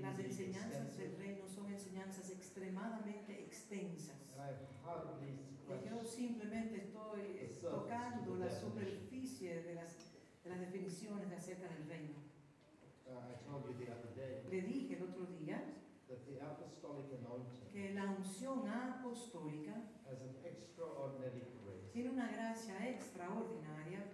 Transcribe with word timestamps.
Las 0.00 0.18
enseñanzas 0.18 0.96
del 0.96 1.16
reino 1.18 1.46
son 1.46 1.70
enseñanzas 1.70 2.30
extremadamente 2.30 3.38
extensas. 3.44 4.16
Y 5.68 5.88
yo 5.88 6.02
simplemente 6.04 6.76
estoy 6.84 7.46
tocando 7.60 8.36
la 8.36 8.50
superficie 8.50 9.62
de 9.62 9.74
las, 9.74 9.96
de 10.42 10.50
las 10.50 10.60
definiciones 10.60 11.28
de 11.28 11.36
acerca 11.36 11.68
del 11.68 11.86
reino. 11.86 12.14
Uh, 13.06 14.50
Le 14.50 14.62
dije 14.62 14.96
el 14.96 15.02
otro 15.02 15.26
día 15.26 15.62
que 17.72 17.92
la 17.94 18.10
unción 18.10 18.68
apostólica 18.68 19.74
tiene 21.92 22.10
una 22.10 22.30
gracia 22.32 22.88
extraordinaria 22.88 24.04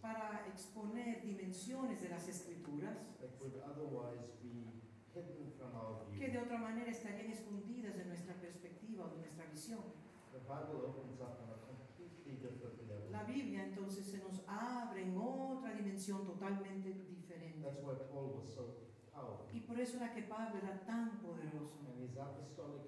para 0.00 0.46
exponer 0.46 1.22
dimensiones 1.22 2.00
de 2.00 2.08
las 2.08 2.28
escrituras 2.28 2.96
that 3.20 3.30
would 3.40 3.54
otherwise 3.64 4.30
be 4.42 4.70
hidden 5.14 5.50
from 5.58 5.74
our 5.74 6.06
que 6.18 6.28
de 6.28 6.38
otra 6.38 6.58
manera 6.58 6.90
estarían 6.90 7.30
escondidas 7.30 7.96
de 7.96 8.04
nuestra 8.04 8.34
perspectiva 8.34 9.06
o 9.06 9.08
de 9.10 9.18
nuestra 9.18 9.46
visión. 9.46 9.80
The 10.32 10.40
Bible 10.40 10.86
opens 10.86 11.20
up 11.20 11.38
on 11.42 11.50
a 11.50 11.58
completely 11.66 12.36
different 12.38 12.78
level. 12.88 13.10
La 13.10 13.24
Biblia 13.24 13.64
entonces 13.64 14.06
se 14.06 14.18
nos 14.18 14.42
abre 14.46 15.02
en 15.02 15.16
otra 15.16 15.72
dimensión 15.72 16.24
totalmente 16.24 16.92
diferente. 17.08 17.62
That's 17.62 17.82
why 17.82 17.94
Paul 18.10 18.40
was 18.40 18.52
so 18.54 18.74
powerful. 19.12 19.46
Y 19.52 19.60
por 19.60 19.78
eso 19.80 19.96
era 19.96 20.12
que 20.12 20.22
Pablo 20.22 20.58
era 20.58 20.80
tan 20.84 21.18
poderoso. 21.20 21.78
And 21.88 22.02
his 22.02 22.16
apostolic 22.16 22.86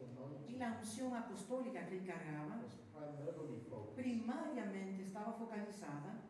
Y 0.49 0.57
la 0.57 0.79
unción 0.79 1.15
apostólica 1.15 1.87
que 1.87 1.99
él 1.99 2.05
cargaba 2.05 2.61
was 2.63 2.77
primarily 2.93 3.61
focused 3.69 3.97
primariamente 3.97 5.03
estaba 5.03 5.33
focalizada 5.33 6.30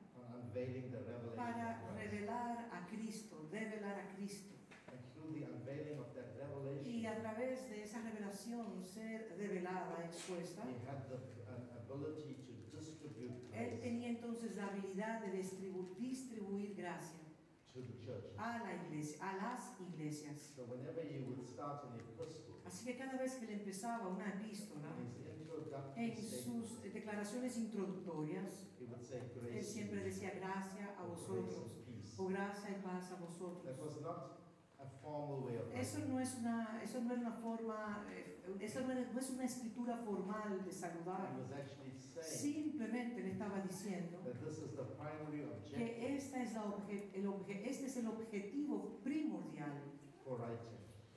unveiling 0.50 0.90
the 0.90 0.98
revelation 0.98 1.36
para 1.36 1.78
revelar 1.94 2.66
a 2.74 2.86
Cristo, 2.90 3.46
revelar 3.52 3.94
a 4.02 4.06
Cristo. 4.16 4.54
And 4.90 4.98
through 5.14 5.38
the 5.38 5.46
unveiling 5.46 5.98
of 6.00 6.10
that 6.14 6.26
Y 6.84 7.06
a 7.06 7.14
través 7.22 7.68
de 7.70 7.82
esa 7.82 8.00
revelación 8.02 8.82
ser 8.84 9.32
revelada, 9.38 10.04
expuesta, 10.04 10.62
he 10.66 10.84
had 10.86 11.08
the 11.08 11.18
ability 11.86 12.34
to 12.44 12.76
distribute 12.76 13.32
él 13.54 13.80
tenía 13.80 14.08
entonces 14.08 14.56
la 14.56 14.66
habilidad 14.66 15.20
de 15.22 15.38
distribu- 15.38 15.94
distribuir 15.98 16.74
gracia 16.76 17.20
to 17.72 17.80
the 17.82 17.96
church. 18.04 18.24
a 18.36 18.58
la 18.58 18.74
iglesia, 18.84 19.18
a 19.22 19.36
las 19.36 19.72
iglesias. 19.80 20.52
So 20.56 20.64
whenever 20.64 21.02
he 21.02 21.20
would 21.20 21.46
start 21.46 21.84
an 21.84 22.00
epistle, 22.00 22.56
Así 22.66 22.84
que 22.84 22.96
cada 22.96 23.16
vez 23.18 23.34
que 23.36 23.46
le 23.46 23.54
empezaba 23.54 24.08
una 24.08 24.28
epístola, 24.28 24.88
en 25.96 26.10
statement, 26.16 26.64
sus 26.64 26.82
declaraciones 26.92 27.56
introductorias, 27.58 28.66
él 29.58 29.64
siempre 29.64 30.02
decía 30.04 30.30
gracia 30.34 30.94
a 30.98 31.04
vosotros, 31.06 31.70
o 32.18 32.26
gracia 32.28 32.70
y 32.78 32.82
paz 32.82 33.12
a 33.12 33.16
vosotros. 33.16 33.64
Eso 35.74 35.98
no 36.08 36.20
es 36.20 36.34
una, 36.38 36.80
eso 36.82 37.00
no 37.02 37.12
es 37.12 37.18
una 37.20 37.32
forma, 37.32 38.06
eh, 38.10 38.42
eso 38.60 38.80
no 38.82 38.92
es, 38.92 39.30
una 39.30 39.44
escritura 39.44 39.96
formal 39.98 40.64
de 40.64 40.72
saludar. 40.72 41.32
Simplemente 42.22 43.20
le 43.22 43.30
estaba 43.32 43.60
diciendo 43.60 44.18
que 45.76 46.16
esta 46.16 46.42
es 46.42 46.52
la 46.54 46.64
obje- 46.64 47.10
el 47.14 47.26
obje- 47.26 47.62
este 47.64 47.86
es 47.86 47.96
el 47.96 48.06
objetivo 48.06 49.00
primordial 49.02 49.82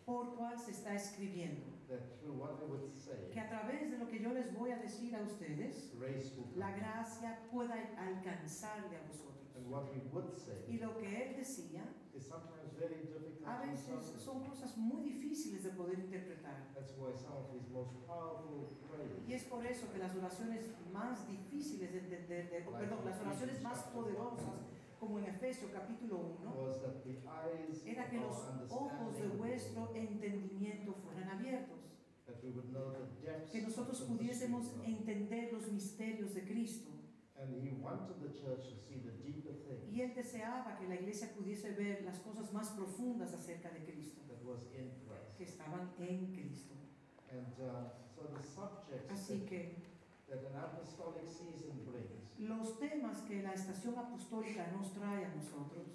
por 0.06 0.36
cual 0.36 0.58
se 0.60 0.72
está 0.72 0.94
escribiendo. 0.96 1.73
That 1.90 2.20
through 2.22 2.40
what 2.40 2.58
I 2.62 2.66
would 2.66 2.94
Que 2.94 3.00
say, 3.00 3.40
a 3.40 3.48
través 3.50 3.92
de 3.92 3.98
lo 3.98 4.08
que 4.08 4.20
yo 4.20 4.34
les 4.34 4.54
voy 4.54 4.72
a 4.72 4.78
decir 4.78 5.14
a 5.16 5.22
ustedes, 5.22 5.92
grace 6.00 6.34
will 6.38 6.48
la 6.56 6.72
gracia 6.72 7.40
pueda 7.52 7.76
alcanzarle 7.98 8.98
a 8.98 9.02
vosotros. 9.08 9.54
And 9.56 9.70
what 9.70 9.92
we 9.94 10.02
would 10.12 10.34
Y 10.68 10.78
say 10.78 10.80
lo 10.80 10.98
que 10.98 11.08
él 11.08 11.36
decía, 11.36 11.84
is 12.16 12.26
sometimes 12.26 12.74
very 12.80 12.96
difficult 13.06 13.46
a 13.46 13.60
veces 13.66 14.16
son 14.24 14.44
cosas 14.46 14.78
muy 14.78 15.04
difíciles 15.04 15.64
de 15.64 15.72
poder 15.72 16.00
interpretar. 16.00 16.72
That's 16.74 16.94
why 16.98 17.12
some 17.14 17.36
of 17.38 17.52
his 17.54 17.68
most 17.70 17.92
powerful 18.08 18.72
Y 18.82 18.88
prayers 19.28 19.44
es 19.44 19.44
por 19.50 19.66
eso 19.66 19.92
que 19.92 20.00
las 20.00 20.16
oraciones 20.16 20.70
más 20.94 21.28
difíciles 21.28 21.92
de 21.92 22.00
entender, 22.00 22.50
de- 22.50 22.62
perdón, 22.62 23.06
las 23.06 23.20
oraciones 23.20 23.62
más 23.62 23.84
poderosas, 23.94 24.64
como 25.04 25.20
en 25.20 25.26
Efesios 25.26 25.70
capítulo 25.72 26.38
1, 26.40 26.56
was 26.56 26.80
that 26.82 27.04
the 27.04 27.20
eyes 27.28 27.84
era 27.86 28.10
que 28.10 28.18
los 28.20 28.38
ojos 28.70 29.20
de 29.20 29.28
vuestro 29.36 29.92
entendimiento 29.94 30.94
fueran 30.94 31.30
abiertos, 31.30 31.80
que 33.52 33.62
nosotros 33.62 34.02
pudiésemos 34.04 34.72
entender 34.86 35.52
los 35.52 35.70
misterios 35.70 36.34
de 36.34 36.46
Cristo. 36.46 36.90
And 37.36 37.52
he 37.62 37.74
wanted 37.82 38.22
the 38.22 38.30
church 38.30 38.70
to 38.70 38.78
see 38.78 39.02
the 39.04 39.12
deeper 39.22 39.52
things 39.68 39.92
Y 39.92 40.00
él 40.02 40.16
deseaba 40.16 40.78
que 40.78 40.88
la 40.88 40.96
iglesia 40.96 41.34
pudiese 41.36 41.72
ver 41.72 42.04
las 42.06 42.20
cosas 42.20 42.54
más 42.54 42.70
profundas 42.70 43.34
acerca 43.34 43.70
de 43.72 43.84
Cristo, 43.84 44.22
que 45.38 45.44
estaban 45.44 45.92
en 46.00 46.32
Cristo. 46.34 46.76
Uh, 47.30 47.92
Así 49.12 49.42
que 49.42 49.84
los 52.40 52.78
temas 52.80 53.18
que 53.22 53.42
la 53.44 53.54
estación 53.54 53.98
apostólica 53.98 54.68
nos 54.72 54.92
trae 54.94 55.26
a 55.26 55.36
nosotros 55.36 55.88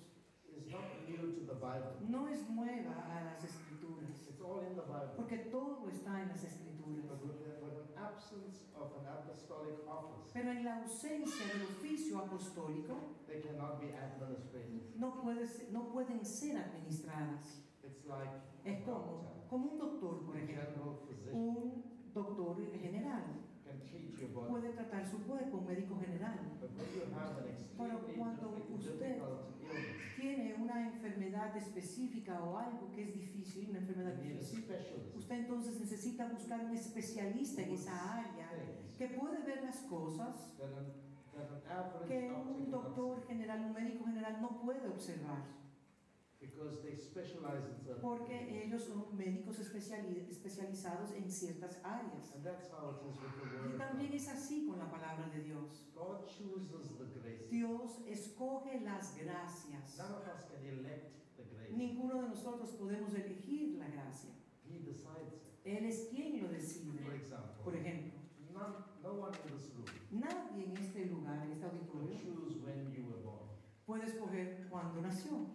is 0.49 0.67
not 0.71 0.83
new 1.09 1.33
to 1.35 1.47
the 1.47 1.55
Bible. 1.55 1.99
no 2.09 2.29
es 2.29 2.49
nueva 2.51 2.95
a 3.11 3.25
las 3.25 3.45
escrituras, 3.45 4.27
It's 4.29 4.41
all 4.41 4.61
in 4.63 4.75
the 4.75 4.83
Bible. 4.83 5.15
porque 5.17 5.39
todo 5.51 5.89
está 5.91 6.23
en 6.23 6.29
las 6.29 6.43
escrituras. 6.45 7.05
But 7.09 7.23
with, 7.23 7.39
the, 7.45 7.65
with 7.65 7.75
an 7.79 7.89
absence 7.97 8.65
of 8.75 8.93
an 9.01 9.07
apostolic 9.07 9.87
office, 9.87 10.31
Pero 10.33 10.51
en 10.51 10.65
la 10.65 10.79
ausencia 10.83 11.47
del 11.47 11.63
oficio 11.63 12.19
apostólico 12.19 12.95
they 13.27 13.41
cannot 13.41 13.81
be 13.81 13.93
administrated. 13.95 14.95
no, 14.97 15.21
puede 15.21 15.47
ser- 15.47 15.71
no 15.73 15.89
pueden 15.93 16.25
ser 16.25 16.57
administradas. 16.57 17.63
It's 17.85 18.05
like 18.07 18.31
Es 18.65 18.81
como, 18.85 18.99
doctor, 18.99 19.49
como 19.49 19.71
un 19.73 19.79
doctor, 19.79 20.25
por 20.27 20.37
a 20.37 20.41
ejemplo. 20.41 20.65
general 20.65 20.99
physician, 21.07 21.35
Un 21.35 21.85
doctor 22.13 22.57
general 22.81 23.25
puede 24.49 24.71
tratar 24.71 25.07
su 25.07 25.19
cuerpo, 25.27 25.59
un 25.59 25.67
médico 25.67 25.99
general. 26.01 26.39
Extremely 26.59 28.17
cuando 28.17 28.57
usted- 28.75 29.23
Tiene 30.17 30.55
una 30.55 30.89
enfermedad 30.89 31.57
específica 31.57 32.43
o 32.43 32.59
algo 32.59 32.91
que 32.91 33.03
es 33.05 33.15
difícil, 33.15 33.71
una 33.71 33.79
enfermedad 33.79 34.15
difícil. 34.15 34.65
Usted 35.17 35.35
entonces 35.37 35.79
necesita 35.81 36.29
buscar 36.29 36.65
un 36.65 36.73
especialista 36.73 37.63
en 37.63 37.71
esa 37.73 38.15
área 38.19 38.49
que 38.97 39.09
puede 39.09 39.43
ver 39.45 39.63
las 39.63 39.77
cosas 39.83 40.55
que 42.09 42.33
un 42.33 42.71
doctor 42.71 43.27
general, 43.27 43.61
un 43.67 43.73
médico 43.73 44.05
general 44.07 44.41
no 44.43 44.61
puede 44.61 44.89
observar, 44.89 45.45
because 46.41 46.81
they 46.83 46.95
specialize 46.97 47.65
in 47.67 47.77
certain 47.85 48.01
porque 48.01 48.63
ellos 48.65 48.85
son 48.85 49.17
médicos 49.17 49.59
especiali- 49.59 50.27
especializados 50.31 51.11
en 51.13 51.29
ciertas 51.31 51.81
áreas. 51.85 52.33
And 52.35 52.45
that's 52.45 52.71
how 52.71 52.91
it 52.95 53.11
is 53.11 53.17
with 53.21 53.35
the 53.43 53.69
Y 53.69 53.73
word. 53.73 53.79
también 53.79 54.13
es 54.13 54.29
así 54.29 54.67
con 54.67 54.79
la 54.79 54.89
palabra 54.91 55.29
de 55.35 55.43
Dios. 55.43 55.87
God 55.95 56.27
chooses 56.27 56.91
the 56.97 57.49
Dios 57.51 57.99
escoge 58.07 58.81
las 58.83 59.17
gracias. 59.17 59.99
None 59.99 60.15
of 60.15 60.29
us 60.29 60.45
can 60.47 60.65
elect 60.65 61.11
the 61.37 61.45
grace. 61.45 61.73
Ninguno 61.77 62.23
de 62.23 62.29
nosotros 62.29 62.71
podemos 62.73 63.13
elegir 63.15 63.77
la 63.79 63.89
gracia. 63.89 64.31
He 64.65 64.79
decides 64.81 65.33
it. 65.35 65.67
Él 65.67 65.85
es 65.87 66.09
quien 66.11 66.41
lo 66.43 66.49
For 66.49 66.57
decide. 66.57 67.17
example, 67.17 67.65
Por 67.65 67.75
ejemplo, 67.75 68.13
none, 68.53 68.77
no 69.03 69.13
one 69.15 69.35
in 69.45 69.57
this 69.57 69.71
room 69.75 69.85
nadie 70.11 70.65
en 70.67 70.77
este 70.77 71.05
lugar, 71.07 71.43
en 71.45 71.53
este 71.53 71.65
auditorio, 71.67 72.17
choose 72.17 72.57
when 72.65 72.91
you 72.93 73.05
were 73.11 73.23
born. 73.23 73.49
puede 73.87 74.07
escoger 74.07 74.67
cuándo 74.71 75.01
nació. 75.03 75.47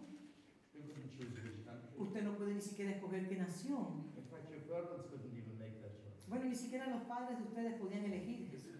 You 1.18 1.26
couldn't 1.26 1.34
choose 1.34 1.56
which 1.56 1.64
country. 1.66 1.90
Usted 1.98 2.22
no 2.24 2.32
puede 2.36 2.54
ni 2.54 2.60
siquiera 2.60 2.90
escoger 2.92 3.28
qué 3.28 3.36
nación. 3.36 4.10
In 4.16 4.24
fact, 4.26 4.50
your 4.50 4.60
parents 4.66 5.06
couldn't 5.10 5.32
even 5.36 5.58
make 5.58 5.80
that 5.82 5.94
choice. 6.02 6.18
Bueno, 6.28 6.44
ni 6.46 6.54
siquiera 6.56 6.86
los 6.90 7.02
padres 7.02 7.38
de 7.38 7.44
ustedes 7.44 7.74
podían 7.80 8.04
elegir 8.04 8.50
eso. 8.54 8.70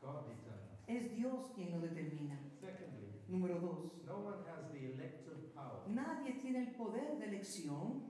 God 0.00 0.26
determines. 0.26 0.80
Es 0.88 1.14
Dios 1.16 1.50
quien 1.54 1.70
lo 1.72 1.80
determina. 1.80 2.38
Secondly, 2.60 3.08
Número 3.28 3.60
dos, 3.60 3.92
no 4.04 4.18
one 4.18 4.44
has 4.48 4.70
the 4.72 4.92
elective 4.92 5.54
power 5.54 5.86
nadie 5.88 6.34
tiene 6.40 6.58
el 6.68 6.72
poder 6.74 7.18
de 7.18 7.26
elección 7.26 8.02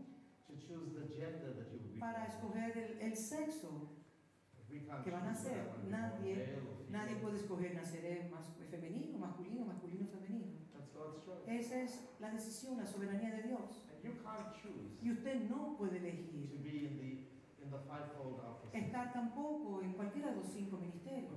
to 0.48 0.54
choose 0.58 0.90
the 0.94 1.06
gender 1.14 1.54
that 1.54 1.70
you 1.70 1.78
will 1.78 1.92
be 1.94 2.00
para 2.00 2.24
escoger 2.26 2.76
el, 2.76 2.98
el 3.00 3.16
sexo 3.16 3.88
We 4.70 4.80
can't 4.80 5.04
que 5.04 5.10
van 5.10 5.28
a 5.28 5.32
choose 5.34 5.42
ser. 5.50 5.64
Nadie- 5.88 6.34
male 6.34 6.58
or 6.58 6.90
Nadie 6.90 7.14
female. 7.14 7.20
puede 7.22 7.36
escoger 7.36 7.74
naceré 7.74 8.28
mas- 8.32 8.56
femenino, 8.70 9.18
masculino, 9.18 9.64
masculino, 9.66 10.06
femenino. 10.08 10.46
Esa 11.46 11.82
es 11.82 12.08
la 12.20 12.30
decisión, 12.30 12.76
la 12.78 12.86
soberanía 12.86 13.30
de 13.36 13.42
Dios. 13.42 13.84
Y 15.02 15.10
usted 15.12 15.48
no 15.48 15.76
puede 15.76 15.98
elegir 15.98 16.52
estar 18.72 19.12
tampoco 19.12 19.82
en 19.82 19.92
cualquiera 19.94 20.30
de 20.30 20.36
los 20.36 20.46
cinco 20.46 20.76
ministerios. 20.78 21.32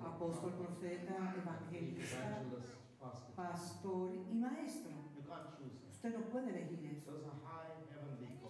Apóstol, 0.00 0.54
profeta, 0.54 1.34
evangelista, 1.36 2.40
evangelist, 2.40 3.30
pastor. 3.36 4.14
y 4.30 4.34
maestro. 4.34 4.92
Usted 5.90 6.18
no 6.18 6.24
puede 6.30 6.50
elegir 6.50 6.86
eso. 6.86 7.20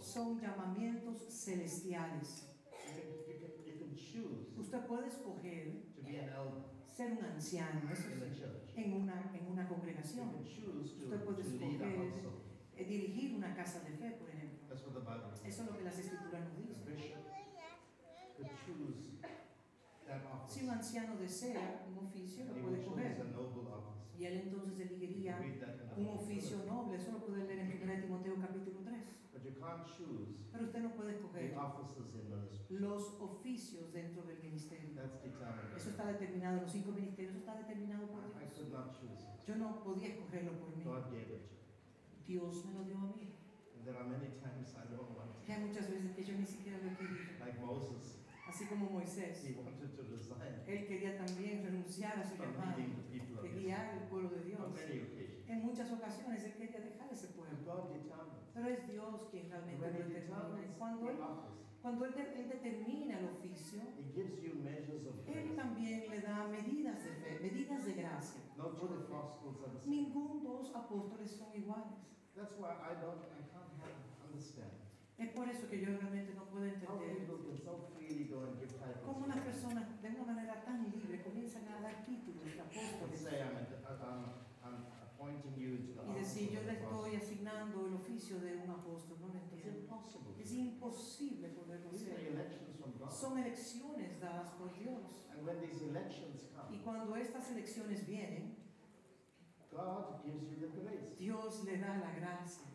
Son 0.00 0.40
llamamientos 0.40 1.19
celestiales. 1.28 2.49
Usted 4.56 4.87
puede 4.87 5.08
escoger 5.08 5.82
ser 6.93 7.12
un 7.12 7.25
anciano, 7.25 7.91
eso 7.91 8.03
sí, 8.03 8.83
en 8.83 8.93
una, 8.93 9.33
en 9.35 9.47
una 9.50 9.69
congregación. 9.69 10.29
Usted 10.37 11.25
puede 11.25 11.43
escoger-. 11.43 12.43
Eh, 12.77 12.85
dirigir 12.85 13.35
una 13.37 13.55
casa 13.55 13.81
de 13.81 13.91
fe, 13.91 14.12
por 14.12 14.29
ejemplo. 14.31 14.75
Eso 15.44 15.62
es 15.62 15.69
lo 15.69 15.77
que 15.77 15.85
las 15.85 15.99
escrituras 15.99 16.44
nos 16.44 16.56
dicen. 16.56 16.83
Si 20.47 20.65
un 20.65 20.71
anciano 20.71 21.17
desea 21.17 21.87
un 21.89 22.06
oficio, 22.06 22.44
lo 22.44 22.55
puede 22.55 22.87
office. 22.87 23.23
Y 24.19 24.25
él 24.27 24.41
entonces 24.45 24.79
elegiría 24.81 25.38
un 25.97 26.06
oficio 26.09 26.65
noble. 26.67 26.97
Eso 26.97 27.12
lo 27.12 27.27
puede 27.27 27.45
leer 27.45 27.61
en 27.61 27.83
1 27.83 28.00
Timoteo 28.03 28.37
capítulo 28.41 28.81
3. 28.85 28.99
But 29.33 29.45
you 29.45 29.51
can't 29.51 29.51
choose 29.51 29.51
Pero 30.53 30.64
usted 30.64 30.81
no 30.81 30.94
puede 30.94 31.12
escoger 31.12 31.55
los 32.69 33.20
oficios 33.20 33.93
dentro 33.93 34.23
del 34.23 34.38
ministerio. 34.43 34.91
That's 34.94 35.23
determined. 35.23 35.76
Eso 35.76 35.91
está 35.91 36.06
determinado, 36.06 36.62
los 36.62 36.73
cinco 36.73 36.93
ministerios, 36.93 37.35
eso 37.35 37.41
está 37.41 37.56
determinado 37.56 38.06
por 38.09 38.23
Dios. 38.23 38.53
could 38.56 38.73
not 38.73 38.93
choose 38.99 39.23
it. 39.23 39.47
Yo 39.47 39.56
no 39.56 39.82
podía 39.82 40.09
escogerlo 40.09 40.53
por 40.59 40.76
mí. 40.76 40.85
God 40.85 41.11
gave 41.11 41.31
it 41.37 41.49
to 41.49 41.55
me. 41.55 42.26
Dios 42.26 42.64
me 42.67 42.73
lo 42.75 42.85
dio 42.85 42.97
a 42.99 43.06
mí. 43.14 43.35
There 43.85 43.97
are 43.97 44.09
many 44.09 44.29
times 44.38 44.75
I 44.75 44.87
don't 44.94 45.11
want 45.17 45.44
Que 45.44 45.53
hay 45.53 45.64
muchas 45.64 45.91
veces 45.91 46.12
que 46.14 46.25
yo 46.25 46.35
ni 46.38 46.47
siquiera 46.47 46.79
lo 46.79 46.91
he 46.91 46.97
querido. 46.97 47.38
to. 47.38 47.44
Like 47.44 47.61
Moses, 47.61 48.19
Así 48.49 48.67
como 48.67 48.91
Moisés. 48.91 49.43
he 49.44 49.55
wanted 49.55 49.94
to 49.97 50.03
resign 50.03 50.62
Él 50.67 50.87
quería 50.87 51.17
también 51.17 51.64
renunciar 51.64 52.19
a 52.19 52.25
su 52.25 52.37
llamado 52.37 52.76
de 53.43 53.49
guiar 53.49 53.87
al 53.99 54.09
pueblo 54.09 54.31
de 54.31 54.44
Dios. 54.44 54.61
On 54.61 54.73
many 54.73 55.00
occasions. 55.00 55.49
En 55.49 55.62
muchas 55.62 55.91
ocasiones 55.93 56.44
él 56.44 56.55
quería 56.55 56.81
dejar 56.81 57.12
ese 57.12 57.29
pueblo. 57.29 57.56
God. 57.64 58.42
Pero 58.54 58.69
es 58.69 58.88
Dios 58.88 59.28
quien 59.31 59.50
realmente 59.50 59.87
lo 59.87 59.99
determina. 59.99 60.76
Cuando 60.78 61.08
él, 61.08 61.16
cuando 61.81 62.04
él, 62.04 62.14
él 62.37 62.49
determina 62.49 63.19
el 63.19 63.25
oficio, 63.26 63.81
he 63.99 64.12
gives 64.12 64.40
you 64.43 64.54
measures 64.62 65.06
of 65.06 65.14
él 65.26 65.56
también 65.56 66.10
le 66.10 66.20
da 66.20 66.46
medidas 66.49 67.02
de 67.02 67.12
fe, 67.12 67.38
medidas 67.40 67.84
de 67.84 67.93
gracia. 67.94 68.43
Ningún 69.87 70.43
dos 70.44 70.75
apóstoles 70.75 71.31
son 71.31 71.49
iguales. 71.56 71.99
That's 72.34 72.54
why 72.58 72.70
I 72.70 72.94
don't, 73.00 73.20
I 73.28 73.43
can't 73.52 73.72
have, 73.82 73.93
understand 74.25 74.72
Es 75.19 75.28
por 75.31 75.49
eso 75.49 75.69
que 75.69 75.81
yo 75.81 75.87
realmente 75.87 76.34
no 76.34 76.44
puedo 76.46 76.64
entender 76.64 77.26
cómo 79.04 79.26
las 79.26 79.38
personas 79.38 80.02
de 80.02 80.08
una 80.08 80.25
manera 80.25 80.64
tan 80.64 80.90
libre 80.90 81.22
comienzan 81.22 81.69
a 81.69 81.81
dar 81.81 82.04
títulos 82.04 82.44
de 82.44 82.60
apóstoles 82.60 83.22
y 85.31 86.12
decir 86.14 86.50
yo 86.50 86.62
le 86.62 86.73
estoy 86.73 87.17
asignando 87.17 87.87
el 87.87 87.95
oficio 87.95 88.41
de 88.41 88.57
un 88.57 88.71
apóstol. 88.71 89.19
No 89.21 89.29
lo 89.29 89.35
It's 89.35 89.52
entiendo. 89.52 89.81
impossible. 89.81 90.43
Es 90.43 90.52
imposible 90.52 91.49
poderlo 91.50 91.91
hacer. 91.91 92.62
Son 93.11 93.38
elecciones 93.38 94.21
dadas 94.21 94.50
por 94.59 94.73
Dios. 94.79 95.26
And 95.33 95.47
when 95.47 95.61
these 95.61 95.83
elections 95.85 96.43
Y 96.71 96.79
come, 96.79 96.83
cuando 96.85 97.17
estas 97.17 97.50
elecciones 97.50 98.07
vienen, 98.07 98.57
God 99.71 100.23
gives 100.25 100.49
you 100.50 100.57
the 100.57 100.81
grace 100.81 101.17
Dios 101.19 101.64
le 101.64 101.79
da 101.79 101.97
la 101.99 102.12
gracia 102.14 102.67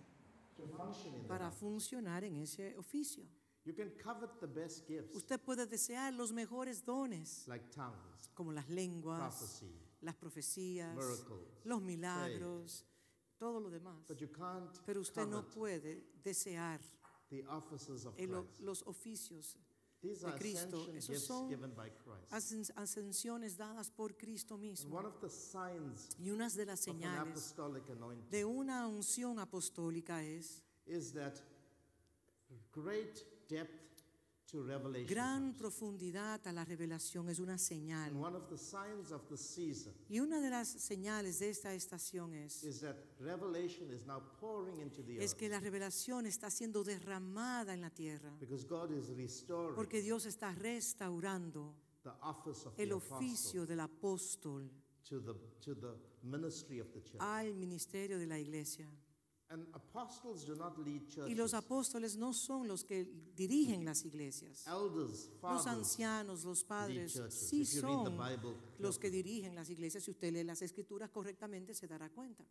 to 0.56 0.68
function 0.68 1.14
in 1.16 1.28
para 1.28 1.52
funcionar 1.52 2.24
en 2.24 2.38
ese 2.38 2.76
oficio. 2.78 3.24
You 3.66 3.74
can 3.74 3.92
covet 4.02 4.40
the 4.40 4.48
best 4.48 4.88
gifts, 4.88 5.14
Usted 5.16 5.40
puede 5.42 5.66
desear 5.68 6.14
los 6.14 6.32
mejores 6.32 6.86
dones, 6.86 7.46
like 7.48 7.66
tongues, 7.72 8.30
como 8.34 8.52
las 8.54 8.70
lenguas, 8.70 9.20
prophecy, 9.20 9.72
las 10.02 10.16
profecías, 10.16 10.96
miracles. 10.96 11.66
los 11.66 11.82
milagros, 11.82 12.86
todo 13.38 13.60
lo 13.60 13.70
demás. 13.70 14.08
But 14.08 14.20
you 14.20 14.28
can't 14.28 14.78
Pero 14.86 15.02
usted 15.02 15.28
no 15.28 15.48
puede 15.50 16.04
desear 16.24 16.80
of 18.34 18.60
los 18.60 18.84
oficios, 18.84 19.58
These 20.00 20.26
de 20.26 20.32
Cristo. 20.36 20.88
Esos 20.94 21.24
son 21.24 21.50
ascensiones 22.76 23.58
dadas 23.58 23.90
por 23.90 24.16
Cristo 24.16 24.58
mismo. 24.58 25.02
Y 26.20 26.30
una 26.30 26.50
de 26.50 26.66
las 26.66 26.80
señales 26.80 27.56
de 28.30 28.46
una 28.46 28.88
unción 28.88 29.40
apostólica 29.40 30.24
es 30.24 30.64
is 30.86 31.12
that 31.14 31.42
great 32.72 33.26
depth 33.50 33.87
to 34.52 34.64
revelation. 34.64 35.08
gran 35.08 35.44
comes. 35.52 35.58
profundidad 35.58 36.46
a 36.48 36.52
la 36.52 36.64
revelación, 36.66 37.30
es 37.30 37.40
una 37.40 37.58
señal. 37.58 38.12
And 38.12 38.22
one 38.22 38.36
of 38.36 38.50
the 38.50 38.58
signs 38.58 39.12
of 39.12 39.28
the 39.30 39.38
season 39.38 39.94
Y 40.10 40.20
una 40.20 40.40
de 40.40 40.50
las 40.50 40.68
señales 40.68 41.40
de 41.40 41.50
esta 41.50 41.74
estación 41.74 42.34
es 42.34 42.64
is 42.64 42.80
that 42.82 42.96
revelation 43.20 43.92
is 43.92 44.06
now 44.06 44.22
pouring 44.40 44.80
into 44.80 45.04
the 45.04 45.18
es 45.18 45.32
earth 45.32 45.40
que 45.40 45.50
la 45.50 45.60
revelación 45.60 46.26
está 46.26 46.50
siendo 46.50 46.84
derramada 46.84 47.74
en 47.74 47.82
la 47.82 47.90
tierra, 47.90 48.36
because 48.40 48.66
God 48.66 48.92
is 48.92 49.10
restoring 49.16 49.76
porque 49.76 50.02
Dios 50.02 50.26
está 50.26 50.54
restaurando 50.54 51.76
the 52.04 52.12
office 52.22 52.66
of 52.68 52.74
el 52.80 52.90
the 52.90 52.96
apostle 52.96 53.18
oficio 53.18 53.66
del 53.66 53.80
apóstol 53.82 54.72
to 55.04 55.22
the 55.22 55.34
to 55.62 55.76
the 55.76 55.94
ministry 56.24 56.80
of 56.80 56.88
the 56.94 57.02
church. 57.02 57.20
al 57.20 57.54
ministerio 57.54 58.18
de 58.18 58.26
la 58.28 58.38
iglesia. 58.40 58.90
And 59.50 59.66
apostles 59.74 60.46
do 60.46 60.56
not 60.56 60.78
lead 60.78 61.04
Y 61.30 61.34
los 61.36 61.54
apóstoles 61.54 62.18
no 62.18 62.34
son 62.34 62.68
los 62.68 62.84
que 62.84 63.06
dirigen 63.36 63.86
las 63.86 64.04
iglesias. 64.04 64.66
Elders, 64.68 65.30
Los 65.30 65.40
fathers 65.40 65.68
ancianos, 65.68 66.44
los 66.44 66.60
lead 66.60 66.68
padres, 66.68 67.14
churches. 67.14 67.34
sí 67.50 67.62
if 67.62 67.74
you 67.76 67.82
read 67.82 68.04
the 68.04 68.10
son 68.10 68.14
los 68.80 69.00
que 69.00 69.10
dirigen 69.10 69.56
las 69.56 69.70
iglesias. 69.70 70.04
Si 70.04 70.12
usted 70.12 70.34
lee 70.34 70.44
las 70.44 70.62
escrituras 70.62 71.10
correctamente, 71.12 71.74
se 71.74 71.88
dará 71.88 72.10
cuenta. 72.10 72.44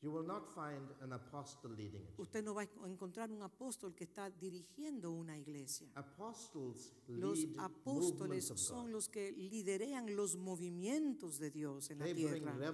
You 0.00 0.12
will 0.12 0.24
not 0.24 0.46
find 0.54 0.92
an 1.00 1.12
apostle 1.12 1.70
leading 1.70 2.02
it. 2.02 2.14
Usted 2.18 2.44
no 2.44 2.54
va 2.54 2.62
a 2.62 2.88
encontrar 2.88 3.30
un 3.32 3.42
apóstol 3.42 3.94
que 3.94 4.04
está 4.04 4.30
dirigiendo 4.30 5.10
una 5.10 5.36
iglesia. 5.36 5.88
Apostles 5.96 6.92
Los 7.08 7.38
lead 7.40 7.58
apóstoles 7.58 8.44
son 8.56 8.92
los 8.92 9.08
que 9.08 9.32
liderean 9.32 10.14
los 10.14 10.36
movimientos 10.36 11.38
de 11.38 11.50
Dios 11.50 11.90
en 11.90 11.98
la 11.98 12.04
They 12.04 12.14
bring 12.14 12.44
tierra. 12.44 12.72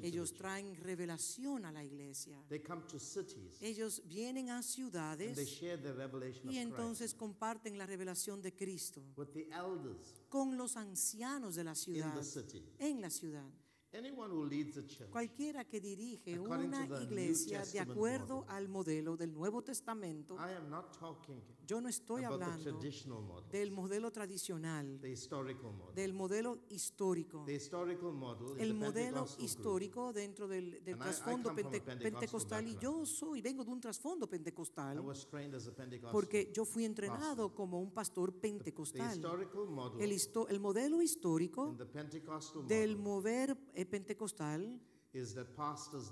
the 0.00 0.06
Ellos 0.08 0.30
church. 0.30 0.38
traen 0.38 0.74
revelación 0.76 1.64
a 1.64 1.70
la 1.72 1.84
iglesia. 1.84 2.42
They 2.48 2.60
come 2.60 2.82
to 2.88 2.98
cities 2.98 3.56
Ellos 3.60 4.02
vienen 4.06 4.50
a 4.50 4.56
and 4.56 4.64
they 4.64 4.68
ciudades 4.72 5.48
share 5.48 5.76
the 5.80 5.92
revelation 5.92 6.50
y 6.50 6.56
of 6.58 6.62
entonces 6.62 7.12
Christ 7.12 7.18
comparten 7.18 7.78
la 7.78 7.86
revelación 7.86 8.42
de 8.42 8.52
Cristo 8.52 9.00
with 9.16 9.28
the 9.32 9.48
elders 9.52 10.14
con 10.28 10.56
los 10.56 10.76
ancianos 10.76 11.54
de 11.54 11.62
la 11.64 11.70
in 11.72 11.76
ciudad, 11.76 12.14
the 12.14 12.24
city. 12.24 12.64
en 12.78 13.00
la 13.00 13.10
ciudad. 13.10 13.48
Anyone 13.96 14.32
who 14.34 14.44
leads 14.44 14.76
a 14.76 14.84
church 14.86 15.08
Cualquiera 15.10 15.64
que 15.64 15.80
dirige 15.80 16.34
According 16.34 16.70
to 16.70 16.76
una 16.76 16.86
the 16.88 16.94
New 16.94 17.02
iglesia 17.04 17.58
de 17.60 17.64
Testament 17.64 17.90
acuerdo 17.92 18.34
model. 18.40 18.50
al 18.56 18.68
modelo 18.68 19.16
del 19.16 19.32
Nuevo 19.32 19.62
Testamento, 19.62 20.34
I 20.36 20.54
am 20.56 20.68
not 20.68 20.98
talking 20.98 21.40
yo 21.66 21.80
no 21.80 21.88
estoy 21.88 22.24
about 22.24 22.40
the 22.40 22.44
hablando 22.44 22.70
traditional 22.78 23.22
model, 23.22 23.50
del 23.50 23.70
modelo 23.70 24.10
tradicional, 24.10 25.00
the 25.00 25.10
historical 25.12 25.72
model. 25.72 25.94
del 25.94 26.12
modelo 26.12 26.58
histórico. 26.68 27.44
The 27.46 27.54
historical 27.54 28.12
model 28.12 28.56
is 28.56 28.62
el 28.62 28.68
the 28.68 28.74
modelo 28.74 28.92
Pentecostal 29.24 29.44
histórico 29.44 30.12
dentro 30.12 30.46
del, 30.48 30.84
del 30.84 30.94
And 30.94 31.02
I- 31.02 31.04
I 31.04 31.12
trasfondo 31.12 31.48
come 31.50 31.62
from 31.62 31.66
a 31.66 31.76
pente- 31.76 31.84
Pentecostal 31.84 32.12
pentecostal 32.20 32.68
y 32.68 32.76
yo 32.82 33.06
soy, 33.06 33.40
vengo 33.40 33.64
de 33.64 33.70
un 33.70 33.80
trasfondo 33.80 34.26
I 34.26 34.28
pentecostal 34.28 34.98
was 35.00 35.26
trained 35.26 35.54
as 35.54 35.66
a 35.66 35.72
Pentecostal. 35.74 36.12
porque 36.12 36.50
yo 36.52 36.66
fui 36.66 36.84
entrenado 36.84 37.54
como 37.54 37.80
un 37.80 37.92
pastor 37.92 38.30
the 38.32 38.38
pentecostal. 38.40 39.14
historical 39.14 39.66
model 39.66 40.02
El, 40.02 40.12
histo- 40.12 40.46
el 40.50 40.60
modelo 40.60 41.00
histórico 41.00 41.68
in 41.70 41.78
the 41.78 41.86
Pentecostal 41.86 42.66
del 42.66 42.96
model 42.98 43.04
mover 43.14 43.56
eh, 43.74 43.83
pentecostal 43.86 44.80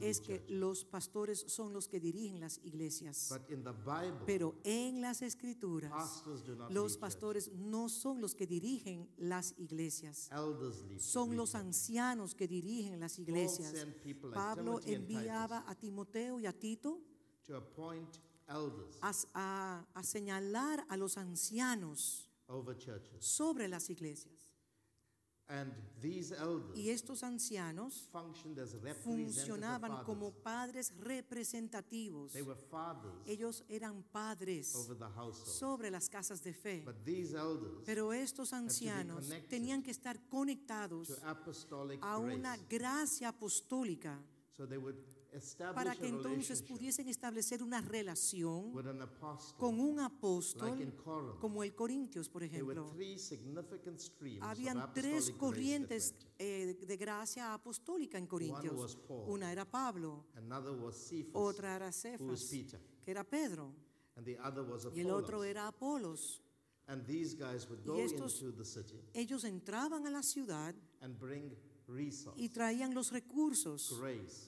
es 0.01 0.21
que 0.21 0.45
los 0.49 0.85
pastores 0.85 1.45
son 1.49 1.73
los 1.73 1.89
que 1.89 1.99
dirigen 1.99 2.39
las 2.41 2.61
iglesias. 2.63 3.29
But 3.31 3.51
in 3.51 3.65
the 3.65 3.73
Bible, 3.73 4.21
Pero 4.27 4.55
en 4.63 5.01
las 5.01 5.23
escrituras, 5.23 5.91
pastors 5.91 6.45
do 6.45 6.55
not 6.55 6.71
los 6.71 6.97
pastores 6.97 7.51
no 7.53 7.89
son 7.89 8.21
los 8.21 8.35
que 8.37 8.47
dirigen 8.47 9.09
las 9.19 9.55
iglesias. 9.59 10.29
Son 11.01 11.37
los 11.37 11.55
ancianos 11.57 12.35
que 12.37 12.47
dirigen 12.47 13.01
las 13.01 13.19
iglesias. 13.19 13.73
Pablo 14.35 14.79
enviaba 14.95 15.65
a 15.67 15.75
Timoteo 15.75 16.39
y 16.39 16.47
a 16.47 16.53
Tito 16.53 17.01
a, 19.01 19.13
a- 19.35 19.85
a 19.95 20.03
señalar 20.05 20.87
a 20.89 20.97
los 20.97 21.17
ancianos 21.19 22.29
sobre 23.19 23.67
las 23.67 23.91
iglesias. 23.91 24.32
And 25.55 25.71
these 26.01 26.33
elders 26.33 26.75
Y 26.79 26.89
estos 26.89 27.23
ancianos 27.23 28.09
functioned 28.11 28.59
as 28.59 28.73
representative 28.73 29.05
funcionaban 29.05 29.91
fathers. 29.91 30.07
como 30.07 30.31
padres 30.33 30.93
representativos. 30.99 32.33
They 32.33 32.41
were 32.43 32.57
fathers 32.71 33.13
Ellos 33.27 33.63
eran 33.69 34.03
padres 34.13 34.75
over 34.75 34.97
the 34.97 35.05
household. 35.15 35.47
sobre 35.47 35.91
las 35.91 36.09
casas 36.09 36.43
de 36.43 36.55
fe. 36.55 36.83
But 36.87 37.05
these 37.05 37.35
elders 37.35 37.83
Pero 37.85 38.15
estos 38.15 38.55
ancianos 38.55 39.25
connected 39.27 39.49
tenían 39.51 39.83
que 39.83 39.91
estar 39.91 40.19
conectados 40.31 41.11
a 42.01 42.19
una 42.19 42.57
grace. 42.57 42.67
gracia 42.79 43.29
apostólica 43.29 44.19
So 44.57 44.67
they 44.67 44.79
would 44.79 44.97
establish 44.97 45.22
para 45.75 45.95
que 45.97 46.09
entonces 46.09 46.63
pudiesen 46.63 47.09
establecer 47.09 47.63
una 47.63 47.81
relación 47.81 48.75
with 48.75 48.87
an 48.87 49.01
apostle. 49.03 49.57
con 49.59 49.81
un 49.81 49.99
apóstol 50.01 50.77
como 51.41 51.63
el 51.63 51.75
Corintios, 51.75 52.29
por 52.29 52.43
ejemplo. 52.43 52.93
Habían 54.41 54.93
tres 54.93 55.31
corrientes 55.33 56.15
eh, 56.39 56.75
de 56.87 56.97
gracia 56.97 57.55
apostólica 57.55 58.19
en 58.19 58.27
Corintios. 58.27 58.97
Paul. 59.09 59.31
Una 59.31 59.51
era 59.53 59.65
Pablo, 59.65 60.27
otra 61.33 61.77
era 61.77 61.93
Cefas, 61.93 62.49
que 63.05 63.11
era 63.11 63.25
Pedro, 63.25 63.75
and 64.17 64.27
the 64.27 64.39
other 64.41 64.63
was 64.63 64.87
y 64.95 65.01
el 65.01 65.11
otro 65.11 65.45
era 65.45 65.67
Apolos. 65.69 66.43
And 66.89 67.07
these 67.07 67.37
guys 67.37 67.69
would 67.69 67.81
Y 67.85 67.87
go 67.87 67.97
estos- 67.97 68.43
into 68.43 68.57
the 68.57 68.65
city 68.65 69.01
Ellos 69.15 69.45
entraban 69.45 70.07
a 70.07 70.11
la 70.11 70.23
ciudad 70.23 70.75
and 71.01 71.17
bring 71.19 71.45
resources, 71.45 71.72
y 72.37 72.49
traían 72.49 72.95
los 72.95 73.11
recursos, 73.13 74.01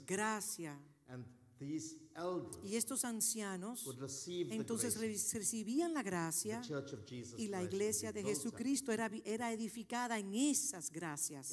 gracia. 0.07 0.79
and 1.09 1.25
these 1.59 1.97
elders 2.17 2.59
Y 2.65 2.77
estos 2.77 3.05
ancianos 3.05 3.85
would 3.87 3.99
receive 4.01 4.49
the 4.49 4.57
entonces 4.57 4.99
recibían 4.99 5.93
la 5.93 6.03
The 6.03 6.11
gracia 6.11 6.61
church 6.63 6.93
of 6.95 7.05
Jesus 7.05 7.39
y 7.39 7.49
la 7.49 7.63
iglesia 7.63 8.13
de 8.13 8.23
Jesucristo 8.23 8.93
era, 8.93 9.11
era 9.25 9.53
edificada 9.53 10.19
en 10.19 10.35
esas 10.35 10.91
gracias, 10.91 11.53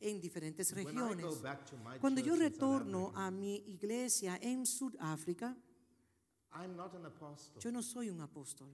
en 0.00 0.20
diferentes 0.20 0.72
regiones. 0.72 1.26
Cuando 2.00 2.20
yo 2.20 2.36
retorno 2.36 3.12
a 3.14 3.30
mi 3.30 3.56
iglesia 3.66 4.38
en 4.40 4.64
Sudáfrica, 4.66 5.56
I'm 6.52 6.76
not 6.76 6.94
an 6.94 7.06
apostle. 7.06 7.60
yo 7.60 7.70
no 7.72 7.82
soy 7.82 8.08
un 8.10 8.20
apóstol, 8.20 8.68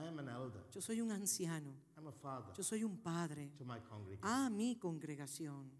I 0.00 0.06
am 0.06 0.18
an 0.18 0.28
elder. 0.28 0.60
yo 0.72 0.80
soy 0.80 1.00
un 1.00 1.10
anciano, 1.10 1.74
I'm 1.96 2.06
a 2.06 2.12
father 2.12 2.52
yo 2.56 2.62
soy 2.62 2.82
un 2.84 2.96
padre 2.98 3.50
to 3.58 3.64
my 3.64 3.80
congregation. 3.80 4.24
a 4.24 4.48
mi 4.50 4.76
congregación. 4.76 5.70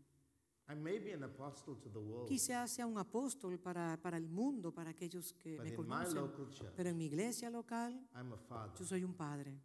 I 0.70 0.74
may 0.74 0.98
be 0.98 1.12
an 1.12 1.22
apostle 1.22 1.76
to 1.76 1.88
the 1.88 1.98
world, 1.98 2.28
Quizás 2.28 2.70
sea 2.72 2.86
un 2.86 2.98
apóstol 2.98 3.58
para, 3.58 3.96
para 4.02 4.16
el 4.18 4.28
mundo, 4.28 4.70
para 4.72 4.90
aquellos 4.90 5.32
que 5.34 5.56
but 5.56 5.64
me 5.64 5.70
in 5.70 5.76
my 5.76 5.84
conocen, 6.04 6.14
local 6.16 6.50
church, 6.50 6.72
pero 6.76 6.90
en 6.90 6.96
mi 6.98 7.06
iglesia 7.06 7.48
local 7.50 7.92
I'm 8.14 8.32
a 8.32 8.36
father. 8.36 8.72
yo 8.78 8.84
soy 8.84 9.02
un 9.04 9.14
padre. 9.14 9.58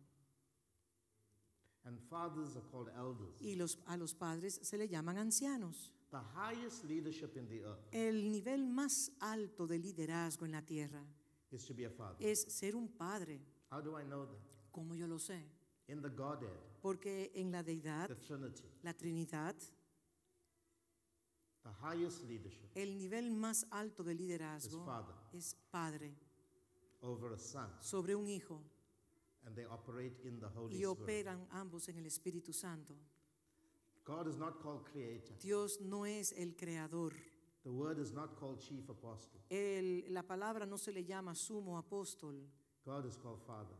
And 1.86 2.00
fathers 2.10 2.56
are 2.56 2.64
called 2.72 2.88
elders. 2.96 3.36
Y 3.42 3.56
los, 3.56 3.78
a 3.88 3.98
los 3.98 4.14
padres 4.14 4.60
se 4.64 4.78
le 4.78 4.88
llaman 4.88 5.18
ancianos. 5.18 5.92
The 6.12 6.22
highest 6.36 6.86
leadership 6.86 7.36
in 7.36 7.48
the 7.50 7.64
earth 7.66 7.80
El 7.92 8.32
nivel 8.32 8.66
más 8.68 9.12
alto 9.20 9.68
de 9.68 9.80
liderazgo 9.80 10.46
en 10.46 10.52
la 10.54 10.62
tierra 10.62 11.04
is 11.52 11.66
to 11.66 11.74
be 11.74 11.86
a 11.86 11.90
father. 11.90 12.16
es 12.26 12.44
ser 12.44 12.76
un 12.78 12.88
padre. 12.88 13.42
How 13.74 13.82
do 13.82 13.96
I 13.98 14.04
know 14.04 14.26
that? 14.26 14.38
¿Cómo 14.72 14.94
yo 14.96 15.08
lo 15.08 15.18
sé? 15.18 15.42
In 15.88 16.02
the 16.02 16.10
Godhead, 16.10 16.50
Porque 16.82 17.32
en 17.34 17.52
la 17.52 17.64
deidad, 17.64 18.08
the 18.08 18.16
Trinity, 18.16 18.64
la 18.84 18.94
Trinidad, 18.94 19.56
the 21.64 21.72
highest 21.82 22.24
leadership 22.28 22.70
el 22.76 22.98
nivel 22.98 23.32
más 23.32 23.66
alto 23.72 24.04
de 24.04 24.12
is 24.14 24.20
liderazgo 24.20 24.84
father 24.86 25.16
es 25.34 25.56
padre 25.72 26.14
over 27.02 27.32
a 27.34 27.38
son, 27.38 27.70
sobre 27.80 28.16
un 28.16 28.28
hijo 28.28 28.62
and 29.46 29.56
they 29.56 29.66
operate 29.66 30.14
in 30.26 30.40
the 30.40 30.48
Holy 30.48 30.76
y 30.76 30.84
Spirit. 30.84 30.88
operan 30.88 31.48
ambos 31.52 31.88
en 31.90 31.98
el 31.98 32.06
Espíritu 32.06 32.54
Santo. 32.54 32.96
God 34.06 34.28
is 34.28 34.38
not 34.38 34.62
called 34.62 34.84
creator. 34.86 35.34
Dios 35.42 35.80
no 35.82 36.06
es 36.06 36.32
el 36.34 36.56
creador. 36.56 37.14
The 37.64 37.72
word 37.72 37.98
is 38.00 38.12
not 38.14 38.38
called 38.40 38.60
chief 38.62 38.88
apostle. 38.90 39.40
El- 39.50 40.04
la 40.14 40.22
palabra 40.24 40.66
no 40.66 40.78
se 40.78 40.92
le 40.92 41.04
llama 41.04 41.34
sumo 41.34 41.78
apóstol. 41.78 42.46
God 42.86 43.06
is 43.06 43.18
called 43.18 43.40
father. 43.46 43.76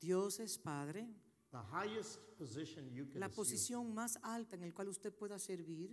Dios 0.00 0.40
es 0.40 0.56
padre. 0.58 1.06
The 1.52 1.62
highest 1.72 2.18
position 2.38 2.90
you 2.92 3.06
can 3.06 3.20
La 3.20 3.28
posición 3.28 3.94
más 3.94 4.18
alta 4.22 4.56
en 4.56 4.62
la 4.62 4.72
cual 4.72 4.88
usted 4.88 5.12
pueda 5.14 5.38
servir 5.38 5.90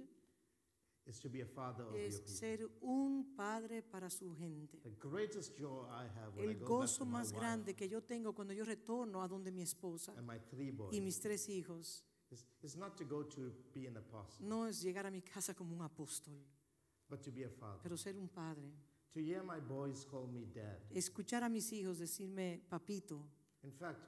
is 1.05 1.20
to 1.20 1.29
be 1.29 1.41
a 1.41 1.46
father 1.46 1.84
your 1.86 1.96
es 1.98 2.20
people. 2.20 2.34
ser 2.34 2.70
un 2.82 3.36
padre 3.36 3.82
para 3.82 4.10
su 4.10 4.34
gente. 4.36 4.77
The 4.84 4.96
greatest 5.00 5.58
joy 5.58 5.86
I 5.89 6.05
have 6.17 6.36
when 6.36 6.50
I 6.50 6.53
El 6.53 6.60
back 6.60 6.67
gozo 6.67 7.00
to 7.00 7.05
my 7.05 7.12
más 7.20 7.32
wife 7.32 7.39
grande 7.39 7.75
que 7.75 7.88
yo 7.88 8.01
tengo 8.01 8.34
cuando 8.34 8.53
yo 8.53 8.63
retorno 8.65 9.22
a 9.22 9.27
donde 9.27 9.51
mi 9.51 9.62
esposa 9.62 10.13
and 10.17 10.25
my 10.25 10.39
three 10.50 10.72
boys 10.72 10.93
y 10.96 11.01
mis 11.01 11.20
tres 11.20 11.48
hijos 11.50 12.03
is, 12.32 12.46
is 12.62 12.75
not 12.75 12.98
to 12.98 13.05
go 13.05 13.24
to 13.24 13.51
be 13.74 13.88
an 13.88 13.98
apostle, 13.98 14.46
no 14.48 14.65
es 14.65 14.82
llegar 14.82 15.05
a 15.05 15.12
mi 15.12 15.22
casa 15.22 15.53
como 15.53 15.74
un 15.75 15.82
apóstol, 15.82 16.34
but 17.10 17.22
to 17.22 17.32
be 17.32 17.43
a 17.43 17.50
father. 17.50 17.79
pero 17.84 17.96
ser 17.98 18.17
un 18.17 18.27
padre. 18.29 18.74
To 19.13 19.20
hear 19.20 19.43
my 19.43 19.60
boys 19.60 20.05
call 20.05 20.27
me 20.27 20.46
dad. 20.53 20.79
Escuchar 20.91 21.43
a 21.43 21.50
mis 21.50 21.72
hijos 21.72 22.00
decirme 22.00 22.62
papito. 22.67 23.24
In 23.62 23.72
fact, 23.72 24.00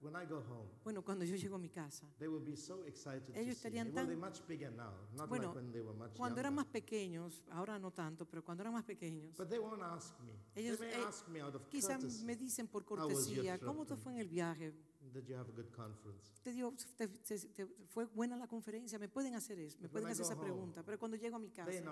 when 0.00 0.14
I 0.16 0.24
go 0.26 0.36
home, 0.40 0.68
Bueno, 0.82 1.02
cuando 1.04 1.24
yo 1.24 1.36
llego 1.36 1.56
a 1.56 1.58
mi 1.58 1.68
casa. 1.68 2.06
they 2.18 2.28
will 2.28 2.42
be 2.42 2.56
so 2.56 2.82
excited 2.86 3.26
to 3.26 3.38
Ellos 3.38 3.56
estarían 3.56 3.92
tan- 3.92 4.06
they're 4.06 4.16
much 4.16 4.40
bigger 4.46 4.70
now, 4.72 4.92
not 5.14 5.28
Bueno, 5.28 5.48
like 5.48 5.56
when 5.56 5.72
they 5.72 5.82
were 5.82 5.94
much 5.96 6.16
Cuando 6.16 6.40
eran 6.40 6.54
más 6.54 6.66
pequeños, 6.66 7.42
ahora 7.50 7.78
no 7.78 7.90
tanto, 7.90 8.24
pero 8.26 8.42
cuando 8.42 8.62
eran 8.62 8.72
más 8.72 8.84
pequeños, 8.84 9.36
But 9.36 9.48
they 9.50 9.58
won't 9.58 9.82
ask 9.82 10.18
me. 10.20 10.32
Ellos, 10.54 10.78
they 10.78 10.88
may 10.88 11.00
eh, 11.00 11.04
ask 11.06 11.28
me 11.28 11.40
out 11.42 11.54
of 11.54 11.68
quizás 11.68 12.22
me 12.22 12.34
dicen 12.34 12.66
por 12.66 12.84
cortesía? 12.86 13.58
¿cómo 13.58 13.84
te 13.84 13.96
fue 13.96 14.12
en 14.12 14.18
el 14.20 14.28
viaje? 14.28 14.72
Did 15.12 15.26
you 15.28 15.36
have 15.36 15.48
a 15.48 15.54
good 15.54 15.70
conference? 15.70 16.32
¿Te, 16.42 16.52
dio, 16.52 16.72
te- 16.96 17.06
te- 17.08 17.38
te- 17.38 17.66
¿Fue 17.88 18.06
buena 18.06 18.36
la 18.36 18.48
conferencia? 18.48 18.98
Me 18.98 19.08
pueden 19.08 19.34
hacer 19.34 19.58
eso, 19.58 19.78
me 19.78 19.88
But 19.88 19.92
pueden 19.92 20.08
hacer 20.08 20.24
esa 20.24 20.34
home, 20.34 20.42
pregunta, 20.42 20.82
pero 20.82 20.98
cuando 20.98 21.16
llego 21.16 21.36
a 21.36 21.38
mi 21.38 21.50
casa, 21.50 21.70
in 21.72 21.86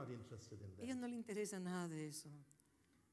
ellos 0.79 0.97
no 0.97 1.07
les 1.07 1.17
interesa 1.17 1.61
nada 1.61 1.87
de 1.89 2.09
eso. 2.09 2.29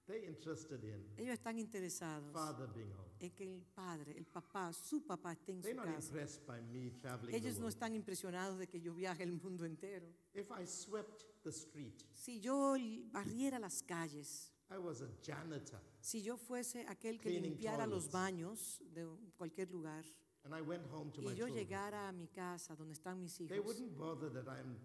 They're 0.10 0.26
interested 0.28 0.84
in 0.84 1.06
Ellos 1.18 1.34
están 1.36 1.60
interesados 1.60 2.34
father 2.34 2.68
being 2.74 2.92
home. 2.92 3.10
en 3.20 3.30
que 3.32 3.44
el 3.44 3.62
padre, 3.76 4.18
el 4.18 4.26
papá, 4.26 4.74
su 4.74 5.06
papá 5.06 5.34
esté 5.34 5.52
en 5.52 5.62
They're 5.62 5.76
su 5.80 5.86
not 5.86 5.94
casa. 5.96 6.08
impressed 6.08 6.46
by 6.48 6.62
me 6.64 6.90
traveling 7.00 7.30
the 7.32 7.38
Ellos 7.38 7.58
no 7.60 7.66
world. 7.66 7.74
están 7.76 7.94
impresionados 7.94 8.58
de 8.58 8.68
que 8.68 8.82
yo 8.82 8.94
viaje 8.96 9.22
el 9.24 9.34
mundo 9.34 9.66
entero. 9.66 10.08
If 10.34 10.50
I 10.50 10.66
swept 10.66 11.26
the 11.44 11.52
street, 11.52 12.04
Si 12.16 12.40
yo 12.40 12.76
barriera 13.12 13.60
las 13.60 13.84
calles, 13.84 14.52
I 14.72 14.78
was 14.80 15.02
a 15.02 15.08
janitor, 15.22 15.80
si 16.02 16.24
yo 16.24 16.38
fuese 16.38 16.86
aquel 16.88 17.20
que 17.20 17.30
Cleaning 17.30 17.52
limpiara 17.52 17.86
los 17.86 18.10
toilets. 18.10 18.12
baños 18.12 18.82
de 18.94 19.06
cualquier 19.38 19.70
lugar 19.72 20.04
and 20.44 20.56
I 20.56 20.62
went 20.62 20.86
home 20.92 21.12
to 21.12 21.22
y 21.22 21.36
yo 21.36 21.46
children, 21.46 21.54
llegara 21.56 22.08
a 22.08 22.12
mi 22.12 22.28
casa 22.30 22.76
donde 22.76 22.94
están 22.94 23.20
mis 23.22 23.36
they 23.38 23.46
hijos, 23.58 23.66
wouldn't 23.66 23.96
bother 23.98 24.32
that 24.32 24.48
I'm, 24.48 24.76
I'm 24.76 24.80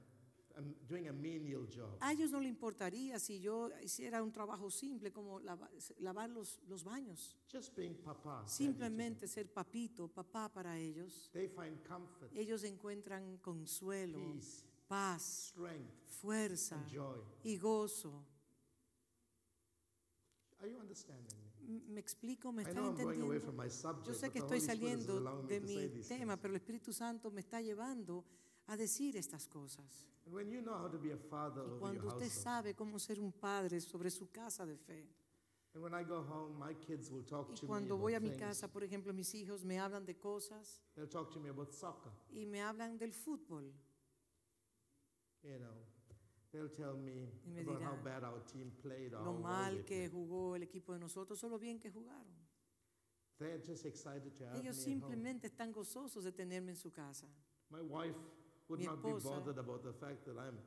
doing 0.88 1.08
a 1.08 1.12
menial 1.12 1.66
job. 1.68 1.96
a 2.00 2.12
ellos 2.12 2.30
no 2.30 2.40
le 2.40 2.49
importaría 2.49 3.18
si 3.18 3.40
yo 3.40 3.70
hiciera 3.82 4.23
un 4.23 4.30
trabajo 4.32 4.70
simple 4.70 5.11
como 5.12 5.40
lava- 5.40 5.70
lavar 5.99 6.30
los, 6.30 6.61
los 6.68 6.84
baños. 6.84 7.37
Just 7.52 7.75
being 7.76 7.94
papa. 7.96 8.46
Simplemente 8.46 9.26
ser 9.26 9.52
papito, 9.52 10.08
papá 10.08 10.49
para 10.52 10.78
ellos. 10.78 11.30
They 11.32 11.49
find 11.49 11.82
comfort, 11.87 12.30
Ellos 12.37 12.62
encuentran 12.64 13.38
consuelo, 13.38 14.18
peace, 14.34 14.64
paz, 14.87 15.49
strength, 15.52 15.92
fuerza 16.20 16.76
and 16.76 16.88
joy. 16.92 17.20
y 17.42 17.56
gozo. 17.58 18.25
Are 20.61 20.70
you 20.70 20.78
understanding 20.78 21.26
me? 21.66 21.80
¿Me 21.94 22.00
explico? 22.00 22.52
¿Me 22.52 22.62
away 22.64 23.38
entendiendo? 23.38 23.70
subject, 23.70 24.06
Yo 24.06 24.14
sé 24.14 24.30
que 24.30 24.38
estoy 24.38 24.61
saliendo 24.61 25.42
de 25.49 25.61
mi 25.61 25.88
tema, 26.06 26.37
pero 26.37 26.52
el 26.52 26.56
Espíritu 26.56 26.92
Santo 26.92 27.30
me 27.30 27.40
está 27.40 27.61
llevando 27.61 28.25
a 28.66 28.76
decir 28.76 29.16
estas 29.16 29.47
cosas. 29.47 30.06
When 30.26 30.50
you 30.50 30.62
know 30.62 30.75
how 30.75 30.88
to 30.88 30.99
be 30.99 31.12
a 31.12 31.16
father 31.16 31.64
Y 31.76 31.78
cuando 31.78 32.06
usted 32.09 32.30
sabe 32.30 32.75
cómo 32.75 32.99
ser 32.99 33.21
un 33.21 33.33
padre 33.33 33.80
sobre 33.80 34.11
su 34.11 34.30
casa 34.30 34.64
de 34.64 34.76
fe, 34.76 35.06
y 35.75 37.66
cuando 37.66 37.99
voy 37.99 38.14
a 38.14 38.21
mi 38.21 38.30
casa, 38.37 38.68
por 38.68 38.85
ejemplo, 38.85 39.12
mis 39.12 39.35
hijos 39.35 39.64
me 39.64 39.80
hablan 39.80 40.04
de 40.06 40.16
cosas 40.16 40.80
They'll 40.94 41.09
talk 41.09 41.33
to 41.33 41.40
me 41.40 41.49
about 41.49 41.73
soccer. 41.73 42.12
y 42.30 42.47
me 42.47 42.62
hablan 42.62 42.97
del 42.97 43.12
fútbol. 43.12 43.73
You 45.42 45.59
know, 45.59 45.75
they'll 46.52 46.71
tell 46.71 46.97
me 46.97 47.28
Y 47.44 47.50
me 47.50 47.62
about 47.62 47.83
how 47.83 47.97
dirán 47.97 48.04
bad 48.04 48.25
our 48.25 48.40
team 48.47 48.71
played 48.80 49.12
Lo 49.12 49.33
how 49.33 49.40
mal 49.40 49.85
que 49.85 50.09
jugó 50.09 50.54
el 50.54 50.62
equipo 50.62 50.92
de 50.92 51.00
nosotros, 51.00 51.38
solo 51.38 51.59
bien 51.59 51.80
que 51.80 51.90
jugaron. 51.90 52.33
Just 53.66 53.85
excited 53.85 54.33
to 54.38 54.44
have 54.47 54.56
Ellos 54.56 54.62
me 54.64 54.68
at 54.68 54.75
home. 54.76 54.85
simplemente 54.85 55.49
están 55.49 55.73
gozosos 55.73 56.23
de 56.23 56.30
tenerme 56.30 56.71
en 56.71 56.76
su 56.76 56.92
casa. 56.92 57.26
My 57.68 57.80
wife 57.83 58.16
would 58.68 58.80
Mi 58.80 58.87
not 58.87 59.02
be 59.02 59.09
esposa- 59.11 59.25
bothered 59.30 59.59
about 59.59 59.83
the 59.83 59.92
fact 59.92 60.25
that 60.25 60.37
I'm 60.38 60.59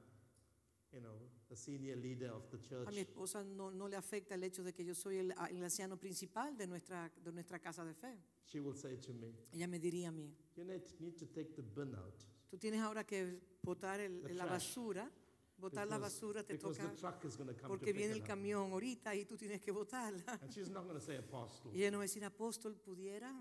you 0.93 1.01
know, 1.01 1.19
the 1.49 1.55
senior 1.55 1.95
leader 1.97 2.31
of 2.31 2.49
the 2.49 2.57
church, 2.59 2.87
A 2.87 2.91
mi 2.91 2.99
esposa 3.01 3.43
no, 3.43 3.69
no 3.71 3.87
le 3.87 3.97
afecta 3.97 4.35
el 4.35 4.43
hecho 4.43 4.63
de 4.63 4.73
que 4.73 4.85
yo 4.85 4.93
soy 4.95 5.17
el, 5.17 5.33
el 5.49 5.63
anciano 5.63 5.97
principal 5.97 6.55
de 6.57 6.65
nuestra, 6.65 7.11
de 7.23 7.31
nuestra 7.31 7.59
casa 7.59 7.83
de 7.83 7.93
fe. 7.93 8.17
she 8.45 8.59
will 8.59 8.75
say 8.75 8.95
to 8.97 9.13
me, 9.13 9.33
Ella 9.53 9.67
me 9.67 9.79
diría 9.79 10.07
a 10.09 10.11
mí, 10.11 10.33
You 10.55 10.63
need, 10.63 10.81
need 10.99 11.17
to 11.17 11.25
take 11.27 11.53
the 11.55 11.61
bin 11.61 11.93
out. 11.95 12.15
tú 12.49 12.57
tienes 12.57 12.79
ahora 12.81 13.03
que 13.05 13.41
botar 13.63 13.99
el- 13.99 14.21
The 14.23 14.33
la 14.33 14.45
trash. 14.45 14.51
basura, 14.69 15.11
botar 15.57 15.87
la 15.87 15.97
basura 15.97 16.43
te 16.43 16.57
toca 16.57 16.89
the 16.89 16.95
truck 16.95 17.23
is 17.25 17.35
going 17.35 17.47
to 17.47 17.53
come 17.53 17.63
to 17.63 17.67
porque 17.67 17.91
viene 17.91 18.13
el 18.13 18.23
camión 18.23 18.71
ahorita 18.71 19.13
y 19.13 19.25
tú 19.25 19.35
tienes 19.35 19.59
que 19.59 19.71
botarla. 19.71 20.39
And 20.41 20.49
she's 20.51 20.69
not 20.69 20.83
going 20.85 20.97
to 20.97 21.05
say 21.05 21.17
apostle. 21.17 21.71
Y 21.73 21.81
ella 21.81 21.91
no 21.91 21.97
va 21.97 22.03
a 22.03 22.07
decir, 22.07 22.23
apóstol, 22.23 22.75
¿pudiera? 22.77 23.33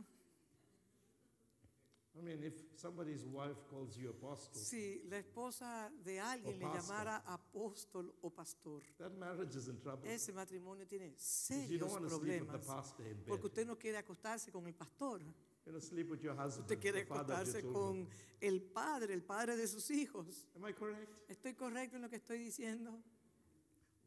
I 2.18 2.23
mean, 2.23 2.42
if 2.42 2.54
somebody's 2.76 3.26
wife 3.26 3.56
calls 3.68 3.96
you 3.99 4.08
apostle, 4.11 4.54
Si 4.54 5.02
la 5.11 5.18
esposa 5.18 5.90
de 6.02 6.18
alguien 6.18 6.58
le 6.58 6.64
pastor. 6.64 6.80
llamara 6.82 7.16
apóstol 7.26 8.11
o 8.23 8.30
pastor, 8.30 8.82
that 8.99 9.12
marriage 9.18 9.54
is 9.54 9.68
in 9.68 9.78
trouble. 9.80 10.08
ese 10.11 10.32
matrimonio 10.32 10.87
tiene 10.87 11.08
you 11.08 11.14
serios 11.18 11.78
don't 11.80 11.92
want 11.92 12.08
to 12.08 12.16
sleep 12.16 12.40
with 12.40 12.50
the 12.50 12.58
problemas. 12.58 12.66
pastor 12.66 13.06
in 13.06 13.16
bed. 13.18 13.26
Porque 13.28 13.46
usted 13.46 13.66
no 13.66 13.76
quiere 13.76 13.99
acostarse 13.99 14.50
con 14.50 14.66
el 14.66 14.75
pastor, 14.75 15.20
You 15.66 15.73
know, 15.73 15.80
sleep 15.80 16.08
with 16.11 16.23
your 16.23 16.35
husband, 16.35 16.62
usted 16.62 16.80
quiere 16.80 17.00
the 17.00 17.06
father 17.06 17.23
of 17.23 17.28
your 17.28 17.37
acostarse 17.38 17.61
children. 17.61 18.06
con 18.06 18.08
el 18.40 18.62
padre, 18.62 19.12
el 19.14 19.23
padre 19.23 19.56
de 19.56 19.66
sus 19.66 19.90
hijos. 19.90 20.46
Am 20.56 20.64
I 20.66 20.73
correct? 20.73 21.18
¿Estoy 21.28 21.54
correcto 21.54 21.96
en 21.96 22.02
lo 22.02 22.08
que 22.08 22.16
estoy 22.16 22.38
diciendo? 22.38 22.99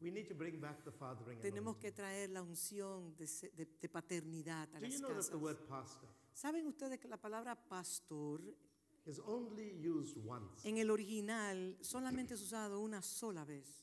We 0.00 0.10
need 0.10 0.26
to 0.28 0.34
bring 0.34 0.58
back 0.60 0.82
the 0.82 0.90
fathering 0.90 1.38
Tenemos 1.40 1.76
anointing. 1.76 1.80
que 1.82 1.92
traer 1.92 2.30
la 2.30 2.42
unción 2.42 3.14
de, 3.16 3.26
se- 3.26 3.50
de- 3.50 3.66
de 3.80 3.88
paternidad 3.88 4.68
a 4.74 4.80
Do 4.80 4.86
you 4.86 4.92
las 4.92 4.98
know 5.00 5.08
that 5.10 5.16
casas. 5.16 5.30
the 5.30 5.36
word 5.36 5.58
pastor 5.68 6.08
¿Saben 6.32 6.66
ustedes 6.66 6.98
que 6.98 7.08
la 7.08 7.16
palabra 7.16 7.54
pastor 7.68 8.40
is 9.06 9.18
only 9.20 9.72
used 9.86 10.16
once 10.26 10.68
en 10.68 10.78
el 10.78 10.90
original 10.90 11.76
solamente 11.80 12.34
es 12.34 12.42
usado 12.42 12.80
una 12.80 13.00
sola 13.02 13.44
vez 13.44 13.82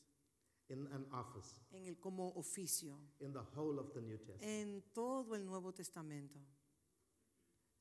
in 0.68 0.86
an 0.92 1.06
office 1.12 1.56
en 1.72 1.86
el, 1.86 1.98
como 1.98 2.32
oficio 2.36 2.98
in 3.20 3.32
the 3.32 3.42
whole 3.54 3.78
of 3.80 3.92
the 3.92 4.00
New 4.00 4.18
Testament? 4.18 4.42
en 4.42 4.82
todo 4.92 5.34
el 5.34 5.44
Nuevo 5.44 5.72
Testamento? 5.72 6.38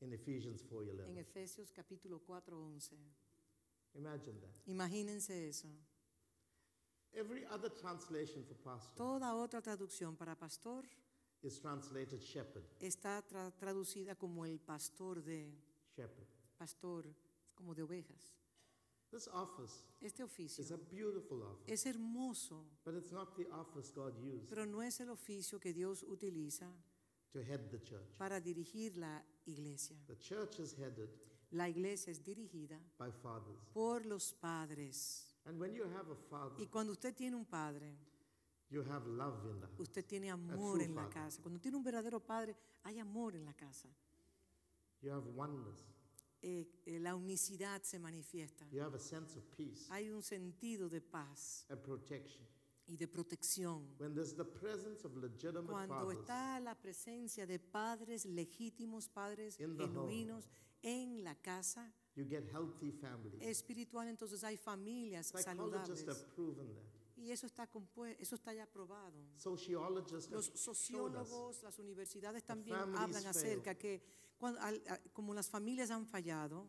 In 0.02 0.14
Ephesians 0.14 0.62
En 0.62 0.70
4:11. 0.70 1.18
Efesios 1.18 1.72
capítulo 1.72 2.20
4, 2.20 2.56
11. 2.56 2.96
Imagine 3.96 4.40
that. 4.42 4.52
Imagínense 4.68 5.48
eso. 5.48 5.68
Every 7.14 7.46
other 7.46 7.70
translation 7.72 8.44
for 8.44 8.56
pastor 8.58 8.96
Toda 8.96 9.34
otra 9.36 9.60
traducción 9.62 10.16
para 10.16 10.36
pastor 10.36 10.86
is 11.44 11.60
translated 11.60 12.22
shepherd. 12.22 12.64
está 12.80 13.22
tra- 13.28 13.52
traducida 13.58 14.16
como 14.16 14.46
el 14.46 14.60
pastor 14.60 15.22
de, 15.24 15.54
Shepherd. 15.96 16.28
pastor 16.58 17.06
como 17.56 17.74
de 17.74 17.84
ovejas. 17.84 18.34
This 19.12 19.28
office 19.30 19.84
Este 20.02 20.22
oficio 20.24 20.62
is 20.62 20.72
a 20.72 20.78
beautiful 20.78 21.42
office, 21.44 21.72
es 21.74 21.86
hermoso, 21.86 22.66
but 22.84 22.94
it's 22.96 23.12
not 23.12 23.36
the 23.38 23.48
office 23.52 23.90
God 23.94 24.14
used 24.22 24.50
pero 24.50 24.66
no 24.66 24.82
es 24.82 25.00
el 25.00 25.10
oficio 25.10 25.60
que 25.60 25.74
Dios 25.74 26.04
utiliza 26.04 26.70
to 27.32 27.40
head 27.40 27.70
the 27.72 27.80
church. 27.82 28.18
para 28.18 28.42
dirigir 28.42 28.98
la 28.98 29.24
iglesia. 29.46 29.96
The 30.08 30.18
church 30.18 30.60
is 30.60 30.74
headed 30.78 31.10
La 31.52 31.70
iglesia 31.70 32.12
es 32.12 32.22
dirigida 32.22 32.78
by 32.98 33.10
fathers. 33.12 33.58
por 33.74 34.06
los 34.06 34.34
padres. 34.34 35.24
And 35.46 35.58
when 35.58 35.74
you 35.74 35.86
have 35.86 36.12
a 36.12 36.16
father, 36.30 36.62
Y 36.62 36.68
cuando 36.68 36.92
usted 36.92 37.16
tiene 37.16 37.38
un 37.38 37.46
padre, 37.46 37.96
you 38.70 38.84
have 38.84 39.06
love 39.08 39.46
in 39.50 39.60
the 39.60 39.68
house. 39.68 39.80
usted 39.80 40.06
tiene 40.06 40.30
amor 40.30 40.82
en 40.82 40.94
la 40.96 41.04
father. 41.04 41.14
casa. 41.14 41.42
Cuando 41.42 41.60
tiene 41.60 41.78
un 41.78 41.84
verdadero 41.84 42.20
padre, 42.20 42.56
hay 42.84 43.00
amor 43.00 43.36
en 43.36 43.46
la 43.46 43.54
casa. 43.54 43.88
You 45.02 45.12
have 45.12 45.26
oneness. 45.36 45.86
Eh, 46.42 46.68
eh, 46.86 47.00
la 47.00 47.16
unicidad 47.16 47.82
se 47.84 47.98
manifiesta. 48.00 48.66
You 48.72 48.82
have 48.82 48.96
a 48.96 49.00
sense 49.00 49.36
of 49.38 49.44
peace 49.56 49.88
Hay 49.90 50.10
un 50.12 50.22
sentido 50.22 50.88
de 50.90 51.02
paz 51.02 51.66
and 51.70 51.82
protection. 51.82 52.46
y 52.88 52.96
de 52.96 53.08
protección. 53.08 53.88
When 54.00 54.14
there's 54.14 54.36
the 54.36 54.46
presence 54.46 55.04
of 55.06 55.16
legitimate 55.18 55.68
Cuando 55.72 55.96
fathers 55.96 56.20
está 56.20 56.60
la 56.60 56.76
presencia 56.76 57.46
de 57.48 57.60
padres 57.60 58.26
legítimos, 58.26 59.10
padres 59.10 59.60
In 59.60 59.76
the 59.78 59.84
home. 59.86 59.94
genuinos 59.94 60.48
en 60.84 61.24
la 61.24 61.36
casa 61.36 61.92
you 62.16 62.24
get 62.26 62.44
healthy 62.52 62.92
families. 62.92 63.42
espiritual, 63.42 64.08
entonces 64.08 64.44
hay 64.44 64.58
familias 64.58 65.28
Psychologists 65.28 66.02
saludables. 66.04 66.08
have 66.08 66.36
proven 66.36 66.68
that. 66.74 66.97
Y 67.18 67.32
eso 67.32 67.48
está, 67.48 67.68
eso 68.20 68.36
está 68.36 68.54
ya 68.54 68.66
probado. 68.68 69.18
Sociologists 69.38 70.30
Los 70.30 70.46
sociólogos, 70.56 71.64
las 71.64 71.80
universidades 71.80 72.44
también 72.46 72.78
hablan 72.96 73.26
acerca 73.26 73.76
que 73.76 74.02
cuando, 74.38 74.60
al- 74.62 74.84
a- 74.88 75.00
como 75.14 75.34
las 75.34 75.50
familias 75.50 75.90
han 75.90 76.06
fallado, 76.06 76.68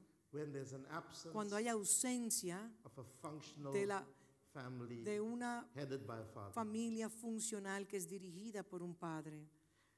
cuando 1.32 1.56
hay 1.56 1.68
ausencia 1.68 2.70
de, 3.72 3.86
la, 3.86 4.06
family 4.52 5.02
de 5.02 5.20
una 5.20 5.68
familia 6.52 7.08
funcional 7.08 7.86
que 7.86 7.96
es 7.98 8.08
dirigida 8.08 8.62
por 8.62 8.82
un 8.82 8.94
padre. 8.94 9.48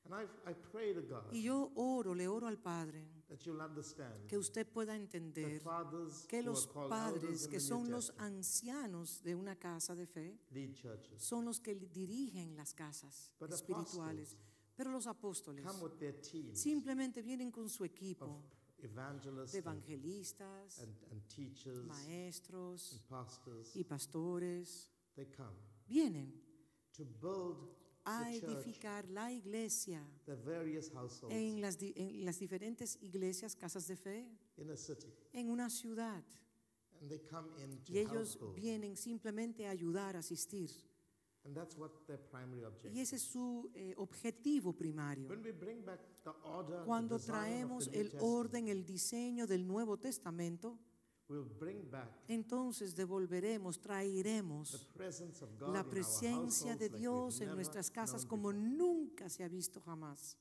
And 0.05 0.15
I, 0.15 0.51
I 0.51 0.55
pray 0.73 0.95
to 0.95 1.03
God 1.03 1.33
Y 1.33 1.43
yo 1.43 1.71
oro, 1.75 2.15
le 2.15 2.27
oro 2.27 2.47
al 2.47 2.59
Padre, 2.59 3.07
que 4.27 4.39
usted 4.39 4.67
pueda 4.67 4.93
that 4.93 5.01
entender 5.01 5.63
que 6.29 6.43
los 6.43 6.67
padres, 6.67 7.47
que 7.47 7.61
son 7.61 7.91
los 7.91 8.13
ancianos 8.19 9.23
de 9.23 9.35
una 9.35 9.57
casa 9.57 9.95
de 9.95 10.07
fe, 10.07 10.39
son 11.17 11.45
los 11.45 11.61
que 11.61 11.75
dirigen 11.75 12.57
las 12.57 12.75
casas 12.75 13.33
But 13.39 13.53
espirituales. 13.53 14.37
Pero 14.75 14.91
los 14.91 15.07
apóstoles 15.07 15.67
simplemente 16.55 17.23
vienen 17.23 17.51
con 17.51 17.69
su 17.69 17.85
equipo 17.85 18.43
evangelists 18.83 19.53
de 19.53 19.59
and, 19.59 19.67
evangelistas, 19.67 20.87
maestros 21.87 22.93
and 22.93 23.09
pastors. 23.09 23.77
y 23.77 23.85
pastores. 23.85 24.91
They 25.17 25.27
come 25.27 25.57
Vienen 25.87 26.33
to 26.97 27.05
build 27.05 27.69
a 28.05 28.33
edificar 28.33 29.09
la 29.09 29.33
iglesia 29.33 30.03
en 31.29 31.61
las, 31.61 31.79
en 31.81 32.25
las 32.25 32.39
diferentes 32.39 32.99
iglesias, 33.01 33.55
casas 33.57 33.87
de 33.87 33.97
fe, 33.97 34.29
en 35.33 35.51
una 35.51 35.69
ciudad. 35.69 36.23
And 37.01 37.09
they 37.09 37.19
come 37.19 37.49
in 37.59 37.83
to 37.85 37.93
Y 37.93 37.99
ellos 37.99 38.39
vienen 38.55 38.97
simplemente 38.97 39.67
a 39.67 39.71
ayudar, 39.71 40.17
a 40.17 40.19
asistir. 40.19 40.71
And 41.45 41.57
that's 41.57 41.75
what 41.79 42.07
their 42.07 42.19
primary 42.19 42.65
objective 42.65 42.95
Y 42.95 43.01
ese 43.01 43.17
es 43.17 43.23
su 43.23 43.71
eh, 43.75 43.95
objetivo 43.97 44.75
primario. 44.75 45.29
When 45.29 45.43
we 45.43 45.53
bring 45.53 45.83
back 45.83 46.01
the 46.23 46.33
order, 46.45 46.81
the 46.81 46.85
Cuando 46.85 47.19
traemos 47.19 47.89
el 47.95 48.13
orden, 48.21 48.69
el 48.69 48.85
diseño 48.85 49.47
del 49.47 49.67
Nuevo 49.67 49.97
Testamento, 49.97 50.79
entonces 52.29 52.95
devolveremos, 52.95 53.81
traeremos 53.81 54.91
la 55.73 55.85
presencia 55.89 56.77
de 56.77 56.89
Dios 56.89 57.41
en 57.41 57.55
nuestras 57.55 57.91
casas 57.91 58.27
como 58.27 58.53
nunca 58.53 59.29
se 59.29 59.45
ha 59.45 59.49
visto 59.49 59.81
jamás. 59.81 60.37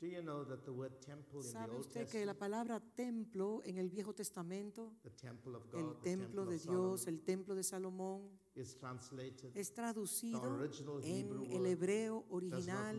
Do 0.00 0.06
you 0.06 0.22
know 0.22 0.44
that 0.46 0.64
the 0.64 0.72
word 0.72 0.98
temple 1.02 1.40
in 1.40 1.42
the 1.42 1.52
¿Sabe 1.52 1.76
Old 1.76 1.80
usted 1.80 2.08
que 2.08 2.24
la 2.24 2.32
palabra 2.32 2.80
templo 2.80 3.60
en 3.66 3.76
el 3.76 3.90
Viejo 3.90 4.14
Testamento, 4.14 4.94
the 5.02 5.10
temple 5.10 5.54
of 5.56 5.70
God, 5.70 5.78
el 5.78 6.00
templo 6.00 6.46
de 6.46 6.58
Dios, 6.58 7.06
el 7.06 7.20
templo 7.20 7.54
de 7.54 7.62
Salomón, 7.62 8.30
is 8.54 8.78
translated 8.78 9.54
es 9.54 9.74
traducido 9.74 10.58
en 11.02 11.52
el 11.52 11.66
hebreo 11.66 12.24
original? 12.30 12.96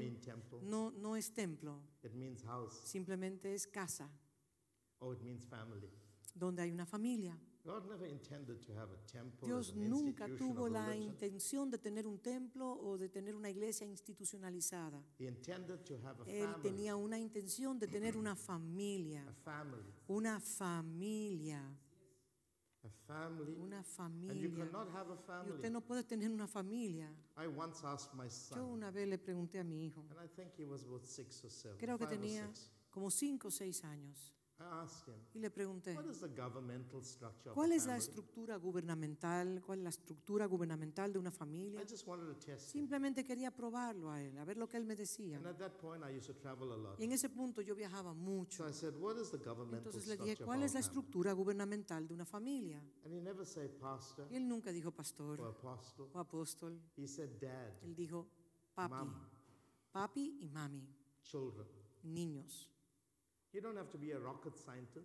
No, 0.61 0.91
no 0.91 1.15
es 1.15 1.33
templo, 1.33 1.81
It 2.03 2.13
means 2.13 2.43
house. 2.43 2.79
Simplemente 2.83 3.55
es 3.55 3.65
casa, 3.65 4.07
donde 6.33 6.61
hay 6.63 6.71
una 6.71 6.85
familia. 6.85 7.37
God 7.63 7.85
never 7.87 8.07
intended 8.07 8.59
to 8.65 8.73
have 8.73 8.91
a 8.91 8.97
temple 9.05 9.45
Dios 9.47 9.75
nunca 9.75 10.27
tuvo 10.35 10.67
la 10.67 10.95
intención 10.95 11.69
de 11.69 11.77
tener 11.77 12.07
un 12.07 12.17
templo 12.17 12.71
o 12.71 12.97
de 12.97 13.07
tener 13.07 13.35
una 13.35 13.51
iglesia 13.51 13.85
institucionalizada. 13.85 15.03
He 15.19 15.27
intended 15.27 15.83
to 15.85 15.93
have 16.03 16.19
a 16.23 16.25
Él 16.25 16.55
tenía 16.63 16.95
una 16.95 17.19
intención 17.19 17.77
de 17.77 17.87
tener 17.87 18.17
una 18.17 18.35
familia, 18.35 19.23
A 19.29 19.33
family. 19.33 19.93
una 20.07 20.39
familia, 20.39 21.61
A 22.83 22.89
family. 23.05 23.55
una 23.59 23.77
And 23.77 23.85
you 23.85 24.49
familia. 24.49 24.49
cannot 24.65 24.87
have 24.95 25.11
a 25.11 25.15
Y 25.15 25.23
family. 25.27 25.51
usted 25.53 25.71
no 25.71 25.81
puede 25.81 26.03
tener 26.03 26.31
una 26.31 26.47
familia. 26.47 27.13
I 27.37 27.45
once 27.45 27.83
asked 27.85 28.15
my 28.15 28.23
Yo 28.25 28.29
son, 28.31 28.61
una 28.61 28.89
vez 28.89 29.07
le 29.07 29.19
pregunté 29.19 29.59
a 29.59 29.63
mi 29.63 29.85
hijo, 29.85 30.03
and 30.09 30.19
I 30.19 30.27
think 30.27 30.51
he 30.57 30.65
was 30.65 30.83
about 30.83 31.05
six 31.05 31.43
or 31.45 31.51
seven, 31.51 31.77
creo 31.77 31.99
que 31.99 32.07
tenía 32.07 32.51
como 32.89 33.11
cinco 33.11 33.49
o 33.49 33.51
seis 33.51 33.83
años, 33.83 34.33
y 35.33 35.39
le 35.39 35.49
pregunté, 35.49 35.97
¿cuál 37.53 37.71
es 37.71 37.85
la 37.85 37.97
estructura 37.97 38.57
gubernamental? 38.57 39.61
¿Cuál 39.65 39.79
es 39.79 39.83
la 39.83 39.89
estructura 39.89 40.45
gubernamental 40.45 41.13
de 41.13 41.19
una 41.19 41.31
familia? 41.31 41.83
Simplemente 42.57 43.23
quería 43.23 43.51
probarlo 43.51 44.11
a 44.11 44.21
él, 44.21 44.37
a 44.37 44.45
ver 44.45 44.57
lo 44.57 44.67
que 44.67 44.77
él 44.77 44.85
me 44.85 44.95
decía. 44.95 45.41
Y 46.97 47.03
en 47.03 47.11
ese 47.11 47.29
punto 47.29 47.61
yo 47.61 47.75
viajaba 47.75 48.13
mucho. 48.13 48.67
Entonces 48.67 50.07
le 50.07 50.17
dije, 50.17 50.43
¿cuál 50.43 50.63
es 50.63 50.73
la 50.73 50.81
family?" 50.81 50.87
estructura 50.87 51.33
gubernamental 51.33 52.07
de 52.07 52.13
una 52.13 52.25
familia? 52.25 52.83
Y 54.29 54.35
él 54.35 54.47
nunca 54.47 54.71
dijo 54.71 54.89
or 54.89 54.95
pastor 54.95 55.41
o 56.13 56.19
apóstol. 56.19 56.81
Él 57.83 57.95
dijo 57.95 58.27
papi, 58.73 59.09
papi 59.91 60.37
y 60.41 60.47
mami, 60.49 60.87
niños. 62.03 62.69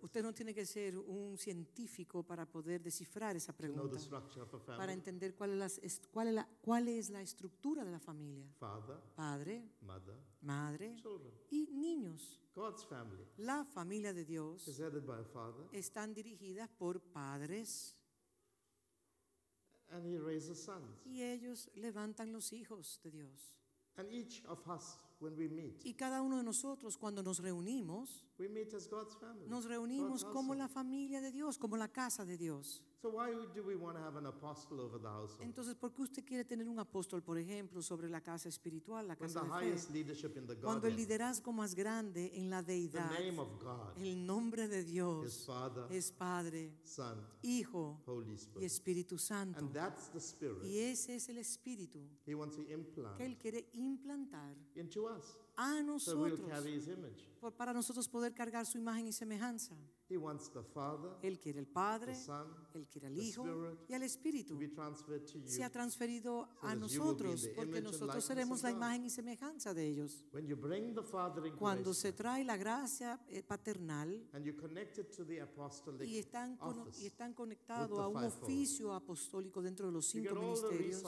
Usted 0.01 0.23
no 0.23 0.33
tiene 0.33 0.53
que 0.53 0.65
ser 0.65 0.97
un 0.97 1.37
científico 1.37 2.23
para 2.23 2.45
poder 2.45 2.81
descifrar 2.81 3.35
esa 3.35 3.51
pregunta, 3.51 3.99
structure 3.99 4.41
of 4.41 4.53
a 4.53 4.77
para 4.77 4.93
entender 4.93 5.35
cuál 5.35 5.61
es, 5.61 5.79
la, 5.81 6.09
cuál, 6.11 6.27
es 6.29 6.33
la, 6.33 6.47
cuál 6.61 6.87
es 6.87 7.09
la 7.09 7.21
estructura 7.21 7.83
de 7.83 7.91
la 7.91 7.99
familia. 7.99 8.47
Father, 8.57 8.97
Padre, 9.15 9.69
mother, 9.81 10.15
madre 10.41 10.95
children. 10.95 11.33
y 11.49 11.67
niños. 11.73 12.39
God's 12.55 12.85
family 12.85 13.23
La 13.37 13.65
familia 13.65 14.13
de 14.13 14.23
Dios 14.23 14.65
is 14.67 14.79
headed 14.79 15.05
by 15.05 15.19
a 15.19 15.25
father, 15.25 15.67
están 15.73 16.13
dirigidas 16.13 16.69
por 16.69 17.01
padres 17.01 17.95
and 19.89 20.05
he 20.05 20.17
raises 20.17 20.63
sons. 20.63 21.01
y 21.05 21.21
ellos 21.21 21.69
levantan 21.75 22.31
los 22.31 22.53
hijos 22.53 22.99
de 23.03 23.11
Dios. 23.11 23.53
And 23.97 24.09
each 24.11 24.43
of 24.45 24.65
us, 24.67 24.97
when 25.19 25.35
we 25.35 25.47
meet, 25.49 25.83
Y 25.85 25.93
cada 25.95 26.21
uno 26.21 26.37
de 26.37 26.43
nosotros 26.43 26.97
cuando 26.97 27.23
nos 27.23 27.39
reunimos, 27.39 28.23
we 28.37 28.47
meet 28.47 28.73
as 28.73 28.87
God's 28.89 29.15
family. 29.17 29.47
nos 29.47 29.65
reunimos 29.65 30.23
God's 30.23 30.33
como 30.33 30.53
household. 30.53 30.59
la 30.59 30.67
familia 30.67 31.21
de 31.21 31.31
Dios, 31.31 31.57
como 31.57 31.77
la 31.77 31.87
casa 31.87 32.25
de 32.25 32.37
Dios. 32.37 32.83
So 32.99 33.09
why 33.11 33.31
do 33.53 33.61
we 33.63 33.75
want 33.75 33.95
to 33.95 34.01
have 34.03 34.15
an 34.17 34.25
apostle 34.25 34.79
over 34.81 34.97
the 34.99 35.07
household? 35.07 35.43
Entonces, 35.43 35.75
¿por 35.75 35.93
qué 35.93 36.01
usted 36.01 36.25
quiere 36.25 36.43
tener 36.43 36.67
un 36.67 36.79
apóstol, 36.79 37.21
por 37.21 37.37
ejemplo, 37.37 37.83
sobre 37.83 38.09
la 38.09 38.21
casa 38.21 38.49
espiritual, 38.49 39.07
la 39.07 39.13
When 39.13 39.29
casa 39.31 39.41
the 39.41 39.45
de 39.47 39.53
highest 39.53 39.87
fe? 39.89 39.93
leadership 39.93 40.35
in 40.35 40.47
the 40.47 40.55
Cuando 40.55 40.87
el 40.87 40.95
liderazgo 40.95 41.51
más 41.53 41.75
grande 41.75 42.31
en 42.33 42.49
la 42.49 42.63
the 42.63 42.73
deidad, 42.73 43.11
name 43.11 43.37
of 43.39 43.49
God, 43.61 43.95
el 43.97 44.25
nombre 44.25 44.67
de 44.67 44.83
Dios 44.83 45.45
Father, 45.45 45.85
es 45.91 46.11
Padre, 46.11 46.73
Son, 46.83 47.23
Hijo 47.43 48.01
y. 48.59 48.65
Espíritu 48.65 49.19
Santo. 49.19 49.59
And 49.59 49.71
that's 49.71 50.09
the 50.11 50.19
spirit 50.19 50.63
Y 50.63 50.79
ese 50.79 51.15
es 51.15 51.29
el 51.29 51.37
espíritu 51.37 51.99
que 52.25 53.25
Él 53.25 53.37
quiere 53.37 53.69
implantar 53.73 54.55
into 54.75 55.05
us. 55.07 55.37
a 55.55 55.69
So 55.99 56.17
we'll 56.17 56.29
nosotros 56.37 56.49
carry 56.49 56.73
his 56.73 56.87
image. 56.87 57.27
Por- 57.37 57.53
para 57.53 57.73
nosotros 57.73 58.07
poder 58.07 58.33
cargar 58.33 58.65
su 58.65 58.77
imagen 58.77 59.07
y 59.07 59.13
semejanza. 59.13 59.75
He 60.09 60.17
wants 60.17 60.49
the 60.51 60.63
Father, 60.63 61.11
Él 61.21 61.37
quiere 61.37 61.59
el 61.59 61.65
the 61.65 61.73
Padre, 61.73 62.15
Son, 62.15 62.47
Él 62.73 62.87
quiere 62.87 63.09
the 63.09 63.21
Hijo 63.21 63.43
Spirit 63.43 63.79
y 63.89 63.93
to 63.93 64.03
Espíritu. 64.03 64.59
Se 65.45 65.63
ha 65.63 65.69
transferido 65.69 66.47
so 66.61 66.67
a 66.67 66.75
nosotros 66.75 67.41
the 67.43 67.49
porque 67.49 67.81
nosotros 67.81 68.23
seremos 68.23 68.63
la 68.63 68.71
imagen 68.71 69.03
y 69.03 69.09
semejanza 69.09 69.73
de 69.73 69.85
ellos. 69.85 70.23
When 70.31 70.47
you 70.47 70.55
bring 70.55 70.93
the 70.95 71.01
Cuando 71.57 71.93
se 71.93 72.13
trae 72.13 72.45
la 72.45 72.55
gracia 72.55 73.19
eh, 73.27 73.43
paternal 73.43 74.29
and 74.33 74.45
you 74.45 74.55
connect 74.55 74.97
it 74.97 75.11
to 75.15 75.25
the 75.25 75.41
apostolic 75.41 76.07
y 76.07 76.17
están, 76.17 76.57
office, 76.61 77.03
y 77.03 77.07
están 77.07 77.33
conectados 77.33 77.97
the 77.97 78.03
a 78.03 78.07
un 78.07 78.23
oficio 78.23 78.93
apostólico 78.93 79.61
dentro 79.61 79.87
de 79.87 79.91
los 79.91 80.05
cinco 80.07 80.33
the 80.33 80.39
ministerios, 80.39 81.03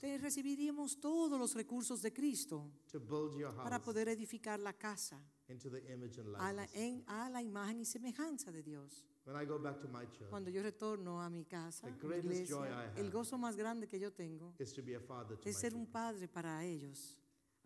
te 0.00 0.18
recibiríamos 0.18 0.98
todos 1.00 1.38
los 1.38 1.54
recursos 1.54 2.00
de 2.00 2.12
Cristo 2.12 2.70
to 2.90 2.98
build 2.98 3.36
your 3.36 3.54
para 3.56 3.80
poder 3.80 4.08
edificar 4.08 4.58
la 4.58 4.72
casa 4.72 5.20
into 5.48 5.70
the 5.70 5.80
image 5.92 6.18
and 6.18 6.28
a 6.28 6.30
la, 6.30 6.52
likeness. 6.52 6.74
en- 6.74 7.04
a 7.06 7.28
la 7.30 7.40
imagen 7.42 7.80
y 7.80 7.84
semejanza 7.84 8.50
de 8.52 8.62
Dios. 8.62 9.04
When 9.24 9.36
I 9.36 9.44
go 9.44 9.58
back 9.58 9.80
to 9.80 9.88
my 9.88 10.04
church, 10.06 10.28
Cuando 10.30 10.50
yo 10.50 10.62
retorno 10.62 11.20
a 11.20 11.28
mi 11.28 11.44
casa, 11.44 11.86
The 11.86 11.92
mi 11.92 11.98
greatest 11.98 12.48
joy 12.50 12.66
I 12.68 12.70
have 12.72 13.00
el 13.00 13.10
gozo 13.10 13.36
más 13.38 13.56
grande 13.56 13.86
que 13.88 13.98
yo 13.98 14.12
tengo 14.12 14.54
is 14.58 14.72
to 14.72 14.82
be 14.82 14.94
a 14.94 15.00
father 15.00 15.36
to 15.36 15.48
es 15.48 15.56
my 15.56 15.60
ser 15.60 15.74
un 15.74 15.86
padre 15.86 16.28
para 16.28 16.64
ellos. 16.64 17.16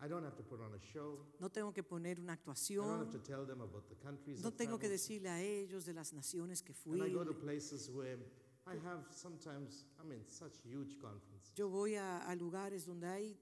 I 0.03 0.07
don't 0.07 0.23
have 0.25 0.35
to 0.35 0.43
put 0.43 0.59
on 0.61 0.73
a 0.73 0.79
show. 0.79 1.19
No 1.39 1.49
tengo 1.49 1.71
que 1.71 1.83
poner 1.83 2.19
una 2.19 2.33
I 2.33 2.37
don't 2.37 2.47
have 2.47 2.51
actuación, 2.51 3.11
to 3.11 3.19
tell 3.19 3.45
them 3.45 3.61
about 3.61 3.87
the 3.87 3.95
countries 3.95 4.41
no 4.41 4.49
I've 4.49 4.57
tengo 4.57 4.77
que 4.79 4.87
traveled. 4.87 4.99
decirle 4.99 5.29
a 5.29 5.41
ellos 5.41 5.85
de 5.85 5.93
las 5.93 6.11
naciones 6.13 6.63
que 6.63 6.73
fui. 6.73 6.99
And 6.99 7.07
I 7.09 7.13
go 7.13 7.23
to 7.23 7.33
places 7.37 7.89
where 7.89 8.17
I 8.65 8.77
have 8.83 9.05
sometimes, 9.11 9.85
I 9.99 10.03
mean, 10.07 10.23
such 10.27 10.57
huge 10.63 10.97
conferences. 10.99 11.51
Yo 11.55 11.69
voy 11.69 11.95
a, 11.95 12.19
a 12.27 12.35
lugares 12.35 12.85
donde 12.85 13.07
hay 13.07 13.39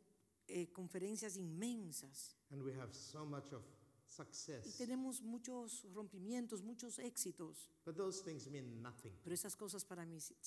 eh, 0.47 0.69
conferencias 0.73 1.37
inmensas 1.37 2.35
And 2.51 2.61
we 2.63 2.73
have 2.73 2.93
so 2.93 3.25
much 3.25 3.53
of 3.53 3.61
y 4.09 4.11
success. 4.11 4.75
tenemos 4.77 5.21
muchos 5.21 5.85
rompimientos, 5.93 6.61
muchos 6.63 6.97
éxitos, 6.99 7.69
But 7.85 7.95
those 7.95 8.23
things 8.23 8.47
mean 8.49 8.81
nothing. 8.81 9.13
pero 9.23 9.33
esas 9.33 9.55
cosas 9.55 9.85
para 9.85 10.05
mí 10.05 10.19
si- 10.19 10.33
When 10.33 10.41
I 10.41 10.43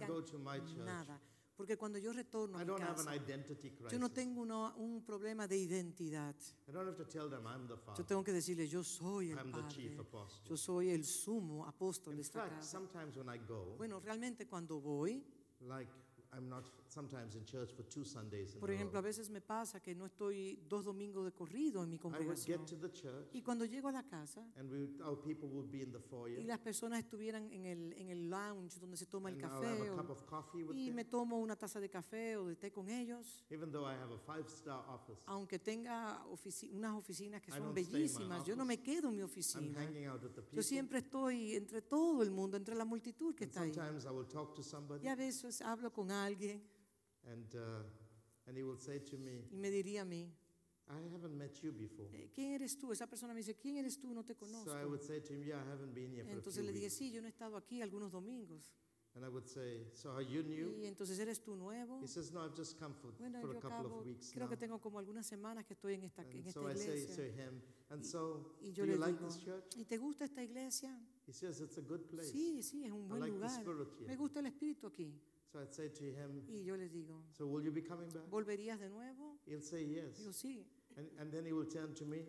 significan 0.00 0.08
go 0.08 0.22
to 0.24 0.38
my 0.38 0.58
church, 0.58 0.76
nada. 0.84 1.20
Porque 1.56 1.78
cuando 1.78 1.98
yo 1.98 2.12
retorno 2.12 2.58
a 2.58 2.60
mi 2.60 2.66
don't 2.66 2.82
have 2.82 3.00
an 3.00 3.06
casa, 3.06 3.14
yo 3.90 3.98
no 3.98 4.10
tengo 4.10 4.42
uno- 4.42 4.74
un 4.76 5.02
problema 5.02 5.48
de 5.48 5.56
identidad. 5.56 6.36
I 6.68 6.70
don't 6.70 6.86
have 6.86 6.98
to 7.02 7.06
tell 7.08 7.30
them 7.30 7.46
I'm 7.46 7.66
the 7.66 7.76
Yo 7.96 8.04
tengo 8.04 8.22
que 8.22 8.32
decirle, 8.32 8.68
yo 8.68 8.84
soy 8.84 9.30
el 9.30 9.38
I'm 9.38 9.50
the 9.52 9.66
chief 9.68 9.92
padre, 9.92 9.96
yo 10.44 10.56
soy 10.58 10.90
el 10.90 11.02
sumo 11.06 11.64
apóstol 11.66 12.14
de 12.16 12.20
esta 12.20 12.40
fact, 12.42 12.56
casa. 12.56 12.70
sometimes 12.78 13.16
when 13.16 13.28
I 13.34 13.38
go, 13.48 13.74
Bueno, 13.78 14.00
realmente 14.00 14.46
cuando 14.46 14.80
voy, 14.82 15.24
like 15.60 15.90
I'm 16.36 16.48
not 16.48 16.64
sometimes 16.88 17.34
in 17.34 17.44
church 17.46 17.72
for 17.72 17.82
two 17.88 18.04
Sundays 18.04 18.54
in 18.54 18.60
por 18.60 18.70
ejemplo, 18.70 18.98
a 18.98 19.02
veces 19.02 19.30
me 19.30 19.40
pasa 19.40 19.80
que 19.80 19.94
no 19.94 20.04
estoy 20.06 20.58
dos 20.68 20.84
domingos 20.84 21.24
de 21.24 21.32
corrido 21.32 21.82
en 21.82 21.88
mi 21.90 21.96
I 21.96 21.98
would 21.98 22.12
congregación. 22.12 22.58
get 22.58 22.66
to 22.66 22.76
the 22.76 22.90
church 22.92 23.28
Y 23.32 23.42
cuando 23.42 23.64
llego 23.64 23.88
a 23.88 23.92
la 23.92 24.02
casa 24.02 24.46
and 24.56 24.70
we, 24.70 25.02
our 25.02 25.16
people 25.20 25.48
would 25.48 25.70
be 25.70 25.82
in 25.82 25.90
the 25.92 25.98
y 25.98 26.02
foyer 26.08 26.44
las 26.44 26.58
personas 26.58 26.98
estuvieran 27.00 27.50
en 27.52 27.64
el, 27.66 27.92
en 27.94 28.10
el 28.10 28.28
lounge 28.28 28.78
donde 28.78 28.96
se 28.96 29.06
toma 29.06 29.30
el 29.30 29.36
and 29.36 29.44
I'll 29.44 29.50
café 29.62 29.88
a 29.88 29.92
o- 29.94 29.96
cup 29.96 30.10
of 30.10 30.22
coffee 30.26 30.62
with 30.62 30.76
y 30.76 30.86
them, 30.86 30.94
me 30.96 31.04
tomo 31.06 31.38
una 31.40 31.56
taza 31.56 31.80
de 31.80 31.88
café 31.88 32.36
o 32.36 32.46
de 32.46 32.56
té 32.56 32.70
con 32.70 32.88
ellos, 32.88 33.42
even 33.50 33.70
though 33.72 33.86
I 33.86 33.94
have 33.94 34.12
a 34.12 34.18
five-star 34.18 34.84
office. 34.88 35.22
aunque 35.26 35.58
tenga 35.58 36.22
ofici- 36.26 36.70
unas 36.72 36.94
oficinas 36.96 37.40
que 37.40 37.50
I 37.50 37.54
son 37.54 37.62
don't 37.74 37.78
stay 37.78 37.82
in 37.84 37.88
my 37.90 37.98
bellísimas, 37.98 38.44
yo 38.46 38.54
no 38.56 38.64
me 38.64 38.78
quedo 38.82 39.08
en 39.08 39.16
mi 39.16 39.22
I'm 39.22 39.28
oficina. 39.30 39.80
hanging 39.80 40.06
out 40.06 40.22
with 40.22 40.32
the 40.34 40.42
people. 40.42 40.56
Yo 40.56 40.62
siempre 40.62 40.98
estoy 40.98 41.54
entre 41.56 41.80
todo 41.82 42.22
el 42.22 42.30
mundo, 42.30 42.56
entre 42.56 42.74
la 42.74 42.84
multitud 42.84 43.34
que 43.34 43.44
And 43.44 43.50
está 43.52 43.62
ahí. 43.62 43.72
sometimes 43.72 44.04
I 44.04 44.10
will 44.10 44.26
talk 44.28 44.54
to 44.54 44.62
somebody 44.62 45.06
Y 45.06 45.08
a 45.08 45.16
veces 45.16 45.62
hablo 45.62 45.92
con 45.92 46.10
alguien 46.26 46.62
and, 47.24 47.54
uh, 47.54 47.82
and 48.46 48.56
he 48.56 48.62
will 48.62 48.78
say 48.78 49.00
to 49.00 49.16
me, 49.18 49.46
y 49.50 49.56
me 49.56 49.70
diría 49.70 50.02
a 50.02 50.04
mí, 50.04 50.30
I 50.88 51.02
haven't 51.12 51.34
met 51.36 51.52
you 51.62 51.72
before. 51.72 52.08
"Eh, 52.12 52.30
¿quién 52.32 52.52
eres 52.52 52.78
tú? 52.78 52.92
Esa 52.92 53.08
persona 53.08 53.34
me 53.34 53.40
dice, 53.40 53.56
¿quién 53.56 53.76
eres 53.76 53.98
tú? 53.98 54.14
No 54.14 54.24
te 54.24 54.36
conozco. 54.36 54.70
So 54.70 54.78
I 54.80 54.84
would 54.84 55.02
say 55.02 55.20
to 55.20 55.32
him, 55.34 55.42
yeah, 55.42 55.60
I 55.60 55.66
haven't 55.68 55.92
been 55.92 56.12
here 56.12 56.22
for 56.24 56.30
a 56.30 56.34
Entonces 56.36 56.62
few 56.62 56.66
le 56.66 56.72
dije, 56.72 56.90
sí, 56.90 57.10
yo 57.10 57.20
no 57.20 57.26
he 57.26 57.30
estado 57.30 57.56
aquí 57.56 57.82
algunos 57.82 58.12
domingos. 58.12 58.70
And 59.16 59.24
I 59.24 59.28
would 59.28 59.46
say, 59.48 59.88
so 59.94 60.10
are 60.12 60.22
you 60.22 60.42
new? 60.44 60.76
Y 60.76 60.84
entonces, 60.86 61.18
¿eres 61.18 61.42
tú 61.42 61.56
nuevo? 61.56 62.00
He 62.02 62.06
says, 62.06 62.30
no, 62.32 62.44
I've 62.44 62.54
just 62.54 62.78
come 62.78 62.94
for, 62.94 63.12
Bueno, 63.18 63.40
for 63.40 63.50
a 63.56 63.60
couple 63.60 63.70
acabo, 63.78 63.98
of 64.00 64.06
weeks 64.06 64.30
creo 64.30 64.44
now. 64.44 64.50
que 64.50 64.56
tengo 64.58 64.78
como 64.78 64.98
algunas 65.00 65.26
semanas 65.26 65.64
que 65.64 65.72
estoy 65.74 65.94
en 65.94 66.02
esta, 66.04 66.22
en 66.22 66.28
And 66.36 66.46
esta 66.46 66.52
so 66.60 66.68
I 66.70 66.76
say 66.76 66.98
iglesia. 67.00 67.16
to 67.16 67.22
him, 67.32 67.62
and 67.88 68.04
so, 68.04 68.54
Y 68.60 68.72
do 68.72 68.84
yo 68.84 68.84
you 68.84 68.92
le 68.92 68.98
like 68.98 69.18
this 69.24 69.38
church? 69.42 69.74
¿y 69.76 69.86
te 69.86 69.96
gusta 69.96 70.24
esta 70.26 70.42
iglesia? 70.44 70.96
He 71.26 71.32
says, 71.32 71.60
it's 71.62 71.78
a 71.78 71.80
good 71.80 72.02
place. 72.10 72.30
Sí, 72.30 72.62
sí, 72.62 72.84
es 72.84 72.92
un 72.92 73.06
I 73.06 73.08
buen 73.08 73.20
like 73.22 73.32
the 73.32 73.38
lugar. 73.40 73.60
spirit 73.62 73.88
here. 73.98 74.06
Me 74.06 74.16
gusta 74.16 74.38
el 74.40 74.46
espíritu 74.46 74.86
aquí. 74.86 75.18
So 75.56 75.62
I'd 75.62 75.72
say 75.74 75.88
to 75.88 76.04
him, 76.04 76.42
Y 76.48 76.64
yo 76.66 76.74
le 76.76 76.88
digo, 76.88 77.22
so 77.32 77.46
will 77.46 77.62
you 77.64 77.70
be 77.72 77.80
coming 77.80 78.10
back? 78.10 78.28
¿volverías 78.30 78.78
de 78.78 78.90
nuevo? 78.90 79.38
He'll 79.46 79.62
say 79.62 79.84
yes. 79.84 80.18
Digo, 80.18 80.32
sí. 80.32 80.66
And, 80.98 81.08
and 81.18 81.32
then 81.32 81.46
he 81.46 81.52
will 81.54 81.64
turn 81.64 81.94
to 81.94 82.04
me 82.04 82.26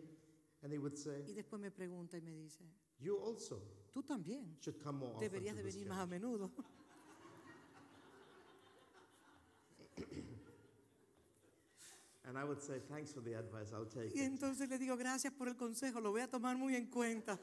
and 0.62 0.72
he 0.72 0.78
would 0.78 0.96
say, 0.96 1.24
Y 1.26 1.34
después 1.34 1.60
me 1.60 1.70
pregunta 1.70 2.16
y 2.16 2.20
me 2.22 2.32
dice, 2.32 2.64
you 2.98 3.18
also 3.18 3.60
tú 3.92 4.02
también 4.02 4.56
should 4.60 4.82
come 4.82 5.00
more 5.00 5.20
deberías 5.20 5.54
de 5.56 5.62
venir 5.62 5.86
más 5.86 5.98
a 5.98 6.06
menudo. 6.06 6.50
And 12.24 12.36
I 12.38 12.44
would 12.44 12.60
say, 12.62 12.74
thanks 12.90 13.10
for 13.12 13.20
the 13.20 13.32
advice, 13.34 13.72
I'll 13.74 13.86
take 13.86 14.14
Y 14.14 14.20
it. 14.20 14.26
entonces 14.38 14.68
le 14.70 14.78
digo, 14.78 14.96
gracias 14.96 15.32
por 15.34 15.48
el 15.48 15.54
consejo, 15.56 16.00
lo 16.00 16.12
voy 16.12 16.20
a 16.22 16.28
tomar 16.28 16.56
muy 16.56 16.76
en 16.76 16.86
cuenta. 16.86 17.38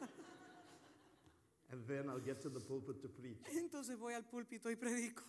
And 1.72 1.86
then 1.88 2.10
I'll 2.10 2.20
get 2.24 2.42
to 2.42 2.50
the 2.50 2.60
pulpit 2.60 3.02
to 3.02 3.08
preach. 3.10 3.38
Entonces 3.56 3.98
voy 4.00 4.14
al 4.14 4.24
púlpito 4.24 4.70
y 4.72 4.76
predico. 4.76 5.24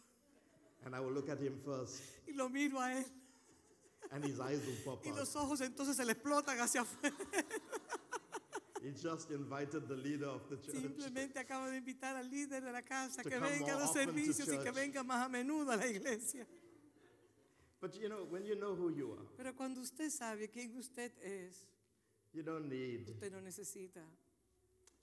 And 0.84 0.94
I 0.94 1.00
will 1.00 1.12
look 1.12 1.28
at 1.28 1.38
him 1.40 1.58
first 1.64 2.00
Y 2.28 2.32
lo 2.34 2.48
miro 2.48 2.78
a 2.80 2.92
él. 2.92 3.04
and 4.12 4.24
his 4.24 4.38
eyes 4.38 4.60
will 4.64 4.76
pop 4.84 5.04
Y 5.04 5.10
out. 5.10 5.16
los 5.18 5.34
ojos 5.36 5.60
entonces 5.60 5.96
se 5.96 6.04
le 6.04 6.12
explotan 6.12 6.58
hacia 6.60 6.82
afuera. 6.82 7.16
He 8.82 8.92
just 8.92 9.30
invited 9.32 9.88
the 9.88 9.96
leader 9.96 10.28
of 10.28 10.48
the 10.48 10.56
church. 10.58 10.76
Simplemente 10.80 11.38
acabo 11.40 11.66
de 11.66 11.78
invitar 11.78 12.14
al 12.16 12.30
líder 12.30 12.62
de 12.62 12.70
la 12.70 12.82
casa 12.82 13.22
To 13.22 13.28
que 13.28 13.36
come 13.38 13.50
venga 13.50 13.72
a 13.72 13.74
more 13.74 13.80
los 13.80 13.90
often 13.90 14.06
to 14.06 14.12
servicios 14.12 14.48
y 14.48 14.58
que 14.58 14.64
church. 14.64 14.74
venga 14.74 15.02
más 15.02 15.24
a 15.24 15.28
menudo 15.28 15.72
a 15.72 15.76
la 15.76 15.86
iglesia. 15.88 16.46
But 17.80 17.94
you 17.94 18.08
know, 18.08 18.24
when 18.30 18.44
you 18.44 18.54
know 18.54 18.74
who 18.76 18.90
you 18.90 19.12
are, 19.12 19.26
Pero 19.36 19.54
cuando 19.56 19.80
usted 19.80 20.10
sabe 20.10 20.48
quién 20.50 20.76
usted 20.76 21.10
es, 21.22 21.66
you 22.32 22.42
don't 22.44 22.68
need 22.68 23.08
usted 23.08 23.32
no 23.32 23.40
necesita 23.40 24.02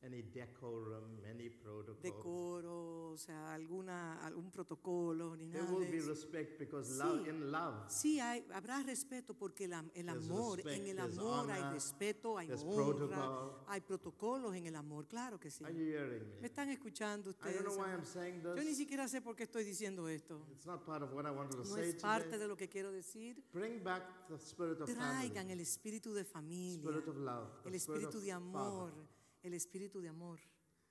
any 0.04 0.22
decorum, 0.22 1.20
any 1.26 1.50
protocol. 1.50 2.02
decoro, 2.02 3.12
o 3.12 3.18
sea, 3.18 3.54
alguna, 3.54 4.22
algún 4.26 4.52
protocolo 4.52 5.36
ni 5.38 5.48
There 5.48 5.64
nada 5.64 5.74
will 5.74 5.86
de 5.86 5.92
be 5.92 5.98
eso. 6.00 6.10
respect 6.10 6.60
because 6.60 6.90
Sí. 6.92 6.98
love, 7.00 7.28
in 7.28 7.52
love, 7.52 7.90
Sí, 7.90 8.20
hay, 8.20 8.46
habrá 8.54 8.84
respeto 8.84 9.34
porque 9.34 9.66
el, 9.66 9.74
am- 9.74 9.90
el 9.96 10.06
There's 10.08 10.30
amor, 10.30 10.58
respect, 10.58 10.78
en 10.82 10.88
el 10.88 10.96
there's 10.98 11.18
amor 11.18 11.50
hay 11.50 11.62
honor, 11.62 11.74
respeto, 11.74 12.38
hay 12.38 12.48
there's 12.48 12.64
honra, 12.64 12.76
protocol. 13.08 13.64
hay 13.68 13.82
protocolos 13.82 14.56
en 14.56 14.66
el 14.66 14.76
amor, 14.76 15.08
claro 15.08 15.40
que 15.40 15.50
sí. 15.50 15.64
Are 15.64 15.74
you 15.74 15.86
hearing 15.86 16.24
¿Me 16.36 16.42
me? 16.42 16.48
están 16.48 16.70
escuchando 16.70 17.30
I 17.30 17.32
ustedes? 17.32 17.64
don't 17.64 17.68
know 17.76 17.78
why 17.86 17.92
I'm 17.94 18.06
saying 18.06 18.42
Yo 18.44 18.56
ni 18.56 18.66
this. 18.66 18.78
siquiera 18.78 19.08
sé 19.08 19.22
por 19.22 19.36
qué 19.38 19.44
estoy 19.44 19.64
diciendo 19.64 20.10
esto. 20.10 20.46
It's 20.52 20.66
not 20.66 20.84
part 20.86 21.02
of 21.04 21.14
what 21.14 21.26
I 21.26 21.32
wanted 21.32 21.52
to 21.54 21.58
No 21.64 21.76
say 21.76 21.90
es 21.92 21.96
parte 22.02 22.26
today. 22.26 22.40
de 22.40 22.48
lo 22.50 22.58
que 22.58 22.68
quiero 22.68 22.92
decir. 22.92 23.42
Bring 23.54 23.82
back 23.84 24.28
the 24.28 24.36
spirit 24.38 24.82
of 24.82 24.90
Traigan 24.92 25.34
family, 25.48 25.52
el 25.54 25.60
espíritu 25.62 26.14
de 26.14 26.26
familia, 26.26 26.90
spirit 26.90 27.08
of 27.08 27.16
love, 27.18 27.48
el 27.66 27.72
the 27.72 27.80
spirit 27.80 28.02
espíritu 28.04 28.18
of 28.18 28.24
de 28.26 28.32
amor, 28.34 28.92
father. 28.92 29.08
El 29.44 29.54
espíritu 29.54 30.02
de 30.02 30.10
amor. 30.10 30.40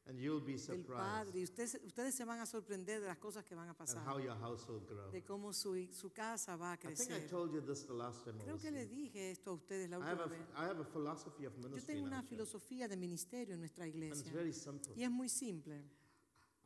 And 0.04 0.18
you'll 0.18 0.40
be 0.40 0.56
del 0.56 0.84
Padre. 0.84 1.38
Y 1.38 1.46
surprised 1.46 1.50
ustedes, 1.70 1.80
ustedes 1.86 2.14
se 2.16 2.24
van 2.24 2.40
a 2.40 2.44
sorprender 2.46 3.00
de 3.00 3.06
las 3.06 3.18
cosas 3.18 3.44
que 3.44 3.54
van 3.54 3.68
a 3.68 3.70
at 3.70 3.76
pasar, 3.78 4.04
how 4.04 4.18
your 4.18 4.34
grow. 4.88 5.12
de 5.12 5.22
cómo 5.22 5.52
su, 5.52 5.76
su 5.92 6.10
casa 6.10 6.56
va 6.56 6.72
a 6.72 6.74
I 6.74 6.78
think 6.78 6.90
I 7.02 7.04
crecer. 7.04 7.28
told 7.30 7.52
you 7.52 7.60
this 7.60 7.86
the 7.86 7.92
last 7.92 8.24
time 8.24 8.34
I 8.40 8.42
Creo 8.42 8.54
was 8.54 8.62
que 8.62 8.72
le 8.72 8.80
here. 8.80 8.88
dije 8.88 9.30
esto 9.30 9.50
a 9.50 9.54
ustedes 9.54 9.88
la 9.88 9.98
I 9.98 10.00
have, 10.02 10.22
última 10.22 10.24
a, 10.24 10.26
vez. 10.26 10.48
I 10.56 10.64
have 10.64 10.80
a 10.80 10.84
philosophy 10.84 11.44
of 11.46 11.54
Yo 11.54 11.62
ministry 11.68 11.86
tengo 11.86 12.00
in 12.00 12.06
una 12.08 12.16
our 12.16 12.22
church, 12.24 12.30
filosofía 12.30 12.88
de 12.88 12.96
ministerio 12.96 13.54
en 13.54 13.60
nuestra 13.60 13.84
and 13.84 13.94
it's 13.94 13.96
iglesia 14.20 14.32
very 14.32 14.52
simple. 14.52 14.92
y 14.96 15.04
es 15.04 15.10
muy 15.10 15.28
simple. 15.28 15.84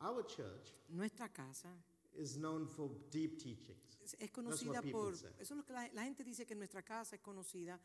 Our 0.01 0.25
church 0.25 0.73
Nuestra 0.89 1.29
casa 1.31 1.69
is 2.15 2.37
known 2.37 2.67
for 2.67 2.89
deep 3.11 3.37
teachings. 3.37 3.99
es, 4.03 4.15
es 4.19 4.31
conocida 4.31 4.81
people 4.81 4.93
por, 4.93 5.15
say. 5.15 5.29
eso 5.39 5.53
es 5.53 5.57
lo 5.57 5.63
que 5.63 5.73
la, 5.73 5.87
la 5.93 6.03
gente 6.05 6.23
dice 6.23 6.43
que 6.47 6.55
nuestra 6.55 6.81
casa 6.81 7.15
es 7.15 7.21
conocida 7.21 7.79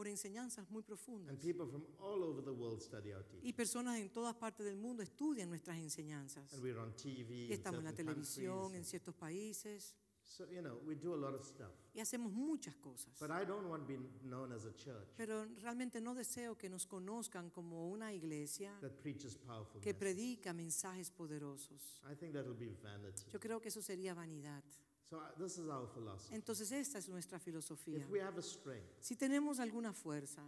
por 0.00 0.08
enseñanzas 0.08 0.66
muy 0.70 0.82
profundas. 0.82 1.28
And 1.28 1.38
people 1.38 1.66
from 1.66 1.84
all 1.98 2.22
over 2.22 2.42
the 2.42 2.50
world 2.50 2.80
study 2.80 3.12
our 3.12 3.20
Y 3.20 3.28
teaching. 3.32 3.52
personas 3.54 3.98
en 3.98 4.08
todas 4.08 4.34
partes 4.34 4.64
del 4.64 4.76
mundo 4.76 5.02
estudian 5.02 5.50
nuestras 5.50 5.76
enseñanzas. 5.76 6.50
And 6.54 6.62
we're 6.62 6.78
on 6.80 6.96
TV 6.96 7.48
Y 7.48 7.52
estamos 7.52 7.80
en 7.80 7.84
la 7.84 7.92
televisión 7.92 8.74
en 8.74 8.82
ciertos 8.86 9.14
países 9.14 9.94
So, 10.24 10.46
you 10.46 10.62
know, 10.62 10.78
we 10.86 10.94
do 10.94 11.12
a 11.12 11.16
lot 11.18 11.34
of 11.34 11.44
stuff. 11.44 11.68
y 11.92 12.00
hacemos 12.00 12.32
muchas 12.32 12.74
cosas. 12.76 13.12
But 13.20 13.30
I 13.30 13.44
don't 13.44 13.66
want 13.68 13.86
to 13.86 13.88
be 13.88 13.98
known 14.22 14.52
as 14.52 14.64
a 14.64 14.72
church 14.74 15.08
Pero 15.18 15.44
realmente 15.60 16.00
no 16.00 16.14
deseo 16.14 16.56
que 16.56 16.70
nos 16.70 16.86
conozcan 16.86 17.50
como 17.50 17.90
una 17.90 18.14
iglesia 18.14 18.74
that 18.80 18.92
preaches 19.02 19.36
powerful 19.36 19.82
que 19.82 19.92
messages. 19.92 19.96
predica 19.98 20.54
mensajes 20.54 21.10
poderosos. 21.10 22.00
I 22.10 22.14
think 22.14 22.32
be 22.32 22.70
vanity. 22.82 23.24
Yo 23.30 23.38
creo 23.38 23.60
que 23.60 23.68
eso 23.68 23.82
sería 23.82 24.14
vanidad. 24.14 24.62
So 25.10 25.16
uh, 25.18 25.22
this 25.38 25.58
is 25.58 25.68
our 25.68 25.88
philosophy. 25.92 26.34
Entonces 26.36 26.70
esta 26.70 26.98
es 26.98 27.08
nuestra 27.08 27.38
filosofía. 27.40 27.96
If 27.98 28.08
we 28.10 28.20
have 28.20 28.38
a 28.38 28.42
strength 28.42 28.86
Si 29.00 29.16
tenemos 29.16 29.58
alguna 29.58 29.92
fuerza 29.92 30.42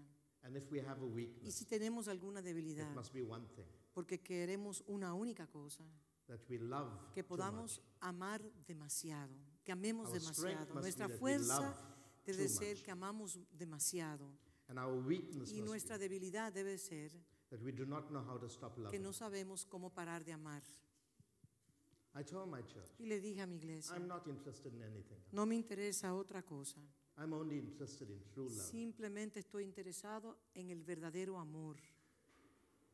and 0.44 0.56
if 0.56 0.70
we 0.70 0.78
have 0.80 1.02
a 1.02 1.06
y 1.06 1.10
weakness, 1.12 1.54
si 1.54 1.64
tenemos 1.64 2.06
alguna 2.08 2.38
it 2.40 2.44
debilidad, 2.44 2.94
must 2.94 3.12
be 3.12 3.22
one 3.22 3.44
thing 3.56 3.66
porque 3.92 4.20
queremos 4.22 4.82
una 4.86 5.14
única 5.14 5.46
cosa, 5.48 5.82
that 6.28 6.38
we 6.48 6.58
love 6.58 6.88
que 7.12 7.22
too 7.22 7.28
podamos 7.28 7.78
much. 7.78 7.86
amar 8.00 8.40
demasiado, 8.66 9.34
que 9.64 9.72
amemos 9.72 10.08
Our 10.10 10.20
strength 10.20 10.60
demasiado. 10.60 10.74
must 10.74 10.74
be 10.74 10.80
Nuestra 10.80 11.06
that 11.08 11.14
we 11.14 11.18
fuerza 11.18 11.60
love 11.60 11.76
debe 12.24 12.42
too 12.44 12.48
ser 12.48 12.76
much. 12.76 12.84
que 12.84 12.90
amamos 12.92 13.38
demasiado 13.52 14.30
And 14.68 14.78
our 14.78 14.94
weakness 14.94 15.50
y 15.52 15.56
must 15.60 15.66
nuestra 15.68 15.98
be 15.98 16.04
debilidad 16.08 16.52
debe 16.52 16.78
ser 16.78 17.10
that 17.50 17.60
we 17.62 17.72
do 17.72 17.84
not 17.84 18.08
know 18.10 18.22
how 18.24 18.38
to 18.38 18.48
stop 18.48 18.74
que 18.76 18.82
loving. 18.82 19.02
no 19.02 19.12
sabemos 19.12 19.66
cómo 19.66 19.90
parar 19.92 20.24
de 20.24 20.32
amar. 20.32 20.62
I 22.14 22.22
told 22.24 22.50
my 22.50 22.60
church, 22.62 22.90
Y 22.98 23.06
le 23.06 23.20
dije 23.20 23.40
a 23.42 23.46
mi 23.46 23.56
iglesia, 23.56 23.94
I'm 23.96 24.06
not 24.06 24.26
interested 24.26 24.72
in 24.74 24.82
anything. 24.82 25.18
no 25.32 25.46
me 25.46 25.56
interesa 25.56 26.14
otra 26.14 26.42
cosa, 26.42 26.78
I'm 27.18 27.32
only 27.32 27.58
interested 27.58 28.08
in 28.10 28.20
true 28.34 28.48
love. 28.48 28.70
simplemente 28.70 29.40
estoy 29.40 29.64
interesado 29.64 30.36
en 30.54 30.70
el 30.70 30.82
verdadero 30.82 31.38
amor. 31.38 31.76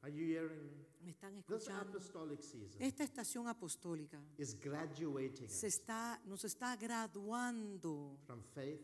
Are 0.02 0.12
you 0.12 0.26
hearing 0.26 0.62
me? 0.70 0.87
¿Me 1.04 1.11
están 1.11 1.35
This 1.35 1.62
escuchando? 1.66 1.90
apostolic 1.98 2.40
season 2.40 2.81
Esta 2.81 3.02
estación 3.02 3.48
apostólica 3.48 4.20
is 4.37 4.54
graduating 4.54 5.48
se 5.48 5.66
us 5.66 5.74
está, 5.74 6.20
nos 6.24 6.44
está 6.44 6.76
graduando 6.76 8.16
from 8.24 8.40
faith, 8.54 8.81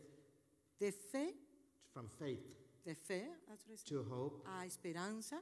de 0.79 0.91
fe, 0.91 1.33
from 1.93 2.09
faith 2.09 2.57
de 2.83 2.93
fe 2.95 3.29
that's 3.47 3.65
what 3.65 3.75
I 3.75 3.77
said, 3.77 3.87
to 3.87 4.03
hope 4.03 4.43
a 4.45 4.65
esperanza, 4.65 5.41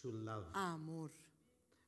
to 0.00 0.12
love. 0.12 0.46
a 0.54 0.74
amor. 0.74 1.10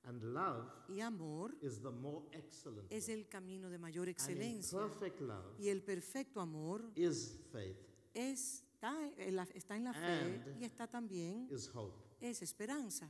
And 0.05 0.21
love 0.35 0.69
Y 0.89 1.01
amor 1.01 1.55
is 1.63 1.81
the 1.81 1.91
more 1.91 2.23
excellent 2.33 2.91
es 2.91 3.09
el 3.09 3.29
camino 3.29 3.71
de 3.71 3.79
mayor 3.79 4.09
excelencia. 4.09 4.79
perfect 4.79 5.21
love 5.21 5.59
Y 5.61 5.69
el 5.69 5.83
perfecto 5.83 6.41
amor 6.41 6.91
is 6.97 7.39
faith, 7.53 7.77
está 8.15 8.95
en 9.17 9.37
la, 9.37 9.45
está 9.55 9.77
en 9.77 9.85
la 9.85 9.93
fe 9.93 10.43
And 10.45 10.61
y 10.61 10.65
está 10.65 10.89
también 10.89 11.49
is 11.51 11.69
hope. 11.73 11.95
es 12.21 12.43
esperanza. 12.43 13.09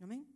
Amén. 0.00 0.26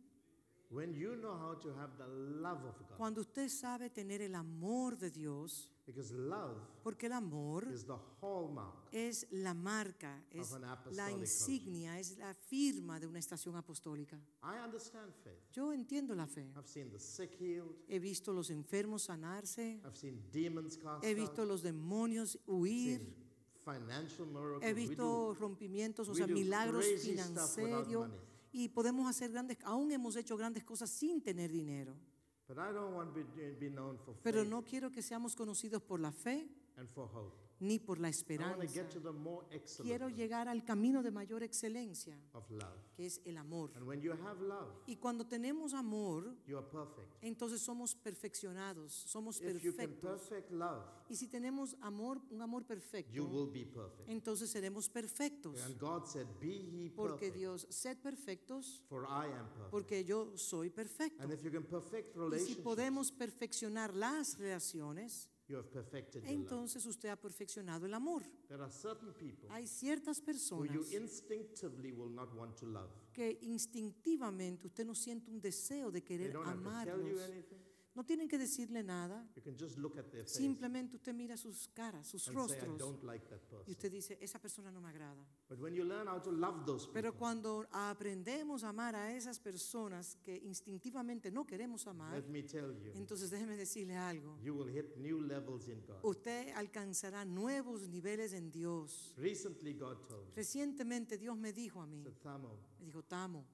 When 0.71 0.95
you 0.95 1.17
know 1.17 1.37
how 1.37 1.55
to 1.61 1.69
have 1.79 1.97
the 1.97 2.07
love 2.07 2.65
of 2.65 2.79
God, 2.89 2.97
Cuando 2.97 3.21
usted 3.21 3.49
sabe 3.49 3.91
tener 3.91 4.21
el 4.23 4.35
amor 4.35 4.97
de 4.97 5.11
Dios, 5.11 5.71
because 5.87 6.13
love 6.13 6.57
porque 6.83 7.07
el 7.07 7.13
amor 7.13 7.67
is 7.73 7.85
the 7.87 7.95
hallmark 8.21 8.89
es 8.93 9.27
la 9.31 9.55
marca, 9.55 10.23
es 10.31 10.53
an 10.53 10.63
la 10.93 11.11
insignia, 11.13 11.99
es 11.99 12.17
la 12.19 12.35
firma 12.35 12.99
de 12.99 13.07
una 13.07 13.19
estación 13.19 13.55
apostólica. 13.57 14.17
I 14.43 14.59
understand 14.65 15.13
faith. 15.23 15.39
Yo 15.53 15.73
entiendo 15.73 16.15
la 16.15 16.27
fe. 16.27 16.51
I've 16.57 16.67
seen 16.69 16.91
the 16.91 16.99
sick 16.99 17.37
healed. 17.41 17.75
He 17.89 17.99
visto 17.99 18.33
los 18.33 18.51
enfermos 18.51 19.03
sanarse, 19.05 19.81
I've 19.85 19.97
seen 19.97 20.23
demons 20.33 20.77
cast 20.77 21.05
he 21.05 21.15
visto 21.15 21.43
out. 21.43 21.49
los 21.49 21.63
demonios 21.63 22.33
seen 22.33 22.45
huir, 22.47 23.15
financial 23.65 24.27
miracles. 24.27 24.63
he 24.63 24.73
We 24.73 24.89
visto 24.89 25.03
do- 25.05 25.35
rompimientos, 25.35 26.09
o 26.09 26.15
sea, 26.15 26.27
milagros 26.27 26.85
financieros. 27.03 27.89
money. 27.89 28.19
Y 28.53 28.69
podemos 28.71 29.07
hacer 29.09 29.31
grandes, 29.33 29.59
aún 29.65 29.93
hemos 29.93 30.17
hecho 30.17 30.37
grandes 30.37 30.65
cosas 30.65 30.89
sin 30.91 31.21
tener 31.21 31.51
dinero. 31.53 31.95
But 32.49 32.59
I 32.59 32.73
don't 32.73 32.95
want 32.95 33.15
to 33.15 33.25
be, 33.25 33.69
be 33.69 33.71
known 33.71 33.99
for 34.05 34.15
Pero 34.23 34.45
no 34.45 34.63
quiero 34.63 34.91
que 34.91 35.03
seamos 35.03 35.35
conocidos 35.35 35.83
por 35.83 35.99
la 36.01 36.13
fe 36.13 36.47
and 36.77 36.89
for 36.91 37.09
hope. 37.13 37.46
Ni 37.61 37.79
por 37.79 37.99
la 37.99 38.09
esperanza. 38.09 38.67
Quiero 39.83 40.09
llegar 40.09 40.49
al 40.49 40.65
camino 40.65 41.03
de 41.03 41.11
mayor 41.11 41.43
excelencia, 41.43 42.19
of 42.33 42.51
love. 42.51 42.65
que 42.95 43.07
es 43.07 43.21
el 43.25 43.37
amor. 43.39 43.71
And 43.77 43.87
when 43.87 44.01
you 44.01 44.13
have 44.13 44.41
love, 44.43 44.73
Y 44.87 44.97
cuando 44.97 45.27
tenemos 45.27 45.73
amor, 45.75 46.35
you 46.47 46.57
are 46.59 46.67
perfect. 46.67 47.09
entonces 47.23 47.61
somos 47.61 47.95
perfeccionados, 47.95 48.93
somos 48.93 49.41
If 49.41 49.63
you 49.63 49.73
can 49.75 49.89
perfectos. 49.89 50.21
perfect 50.29 50.51
love, 50.53 50.85
Y 51.09 51.17
si 51.17 51.29
tenemos 51.29 51.77
amor, 51.81 52.21
un 52.31 52.43
amor 52.43 52.63
you 52.63 52.67
perfecto, 52.69 53.25
will 53.25 53.51
be 53.51 53.65
perfect. 53.65 54.09
entonces 54.09 54.51
seremos 54.51 54.89
perfectos. 54.89 55.63
And 55.65 55.79
God 55.79 56.05
said, 56.07 56.27
Be 56.41 56.49
ye 56.63 56.91
Porque 56.91 57.27
perfect, 57.27 57.37
Dios, 57.37 57.67
sed 57.71 57.99
perfectos, 58.03 58.83
for 58.89 59.05
I 59.05 59.27
am 59.33 59.47
perfect. 59.49 59.71
porque 59.71 60.05
yo 60.05 60.37
soy 60.37 60.71
perfecto. 60.71 61.23
And 61.23 61.33
if 61.33 61.43
you 61.43 61.51
can 61.51 61.65
perfect 61.65 62.17
Y 62.17 62.39
si 62.41 62.55
podemos 62.57 63.13
perfeccionar 63.13 63.95
las 63.95 64.39
relaciones, 64.39 65.29
you 65.49 65.57
have 65.57 65.71
perfected 65.71 66.23
your 66.25 66.33
entonces 66.33 66.85
usted 66.87 67.09
ha 67.11 67.17
perfeccionado 67.17 67.87
el 67.87 67.95
amor. 67.95 68.23
There 68.49 68.61
are 68.63 68.71
certain 68.73 69.13
people 69.15 69.49
Hay 69.51 69.67
ciertas 69.67 70.19
who 70.21 70.25
personas 70.27 70.73
you 70.75 70.85
instinctively 71.01 71.93
will 71.93 72.11
not 72.11 72.33
want 72.35 72.57
to 72.59 72.67
love. 72.67 72.91
que 73.13 73.39
instintivamente 73.43 74.67
usted 74.67 74.85
no 74.85 74.95
siente 74.95 75.31
un 75.31 75.41
deseo 75.41 75.91
de 75.91 76.01
They 76.01 76.07
querer 76.19 76.33
don't 76.33 76.47
have 76.47 76.59
to 76.59 76.85
tell 76.85 76.99
you 77.01 77.19
amarlos. 77.19 77.23
anything. 77.31 77.59
No 77.97 78.05
tienen 78.05 78.29
que 78.29 78.37
decirle 78.37 78.83
nada, 78.83 79.27
You 79.35 79.43
can 79.43 79.57
just 79.57 79.79
look 79.79 79.97
at 79.97 80.05
their 80.11 80.25
face 80.25 80.37
simplemente 80.37 80.97
usted 80.97 81.15
mira 81.15 81.39
sus 81.39 81.67
caras, 81.69 82.07
sus 82.07 82.25
say, 82.25 82.35
rostros 82.35 82.77
don't 82.77 83.03
like 83.05 83.25
y 83.67 83.71
usted 83.73 83.91
dice, 83.91 84.19
esa 84.21 84.39
persona 84.39 84.71
no 84.71 84.83
me 84.83 84.89
agrada. 84.91 85.27
But 85.49 85.59
when 85.59 85.75
you 85.75 85.83
learn 85.83 86.07
how 86.07 86.21
to 86.21 86.31
love 86.31 86.67
those 86.67 86.87
Pero 86.93 87.15
cuando 87.15 87.67
aprendemos 87.73 88.65
a 88.65 88.69
amar 88.69 88.95
a 88.95 89.17
esas 89.17 89.41
personas 89.41 90.17
que 90.23 90.37
instintivamente 90.37 91.31
no 91.31 91.47
queremos 91.47 91.87
amar, 91.87 92.13
let 92.13 92.29
me 92.29 92.43
tell 92.43 92.71
you, 92.79 92.93
entonces 92.97 93.31
déjeme 93.31 93.57
decirle 93.57 93.97
algo. 93.97 94.39
you 94.43 94.55
will 94.55 94.69
hit 94.69 94.99
new 94.99 95.19
levels 95.23 95.67
in 95.69 95.81
God. 95.87 95.97
Usted 96.03 96.53
alcanzará 96.55 97.25
nuevos 97.25 97.89
niveles 97.89 98.35
en 98.35 98.51
Dios. 98.51 99.15
Recently, 99.17 99.73
God 99.73 100.07
told 100.07 100.29
me, 100.29 100.35
Recientemente 100.35 101.17
Dios 101.17 101.39
me 101.39 101.55
dijo 101.55 101.81
a 101.81 101.87
mí, 101.87 102.05
me 102.05 102.85
dijo, 102.85 103.03
Tamo, 103.05 103.47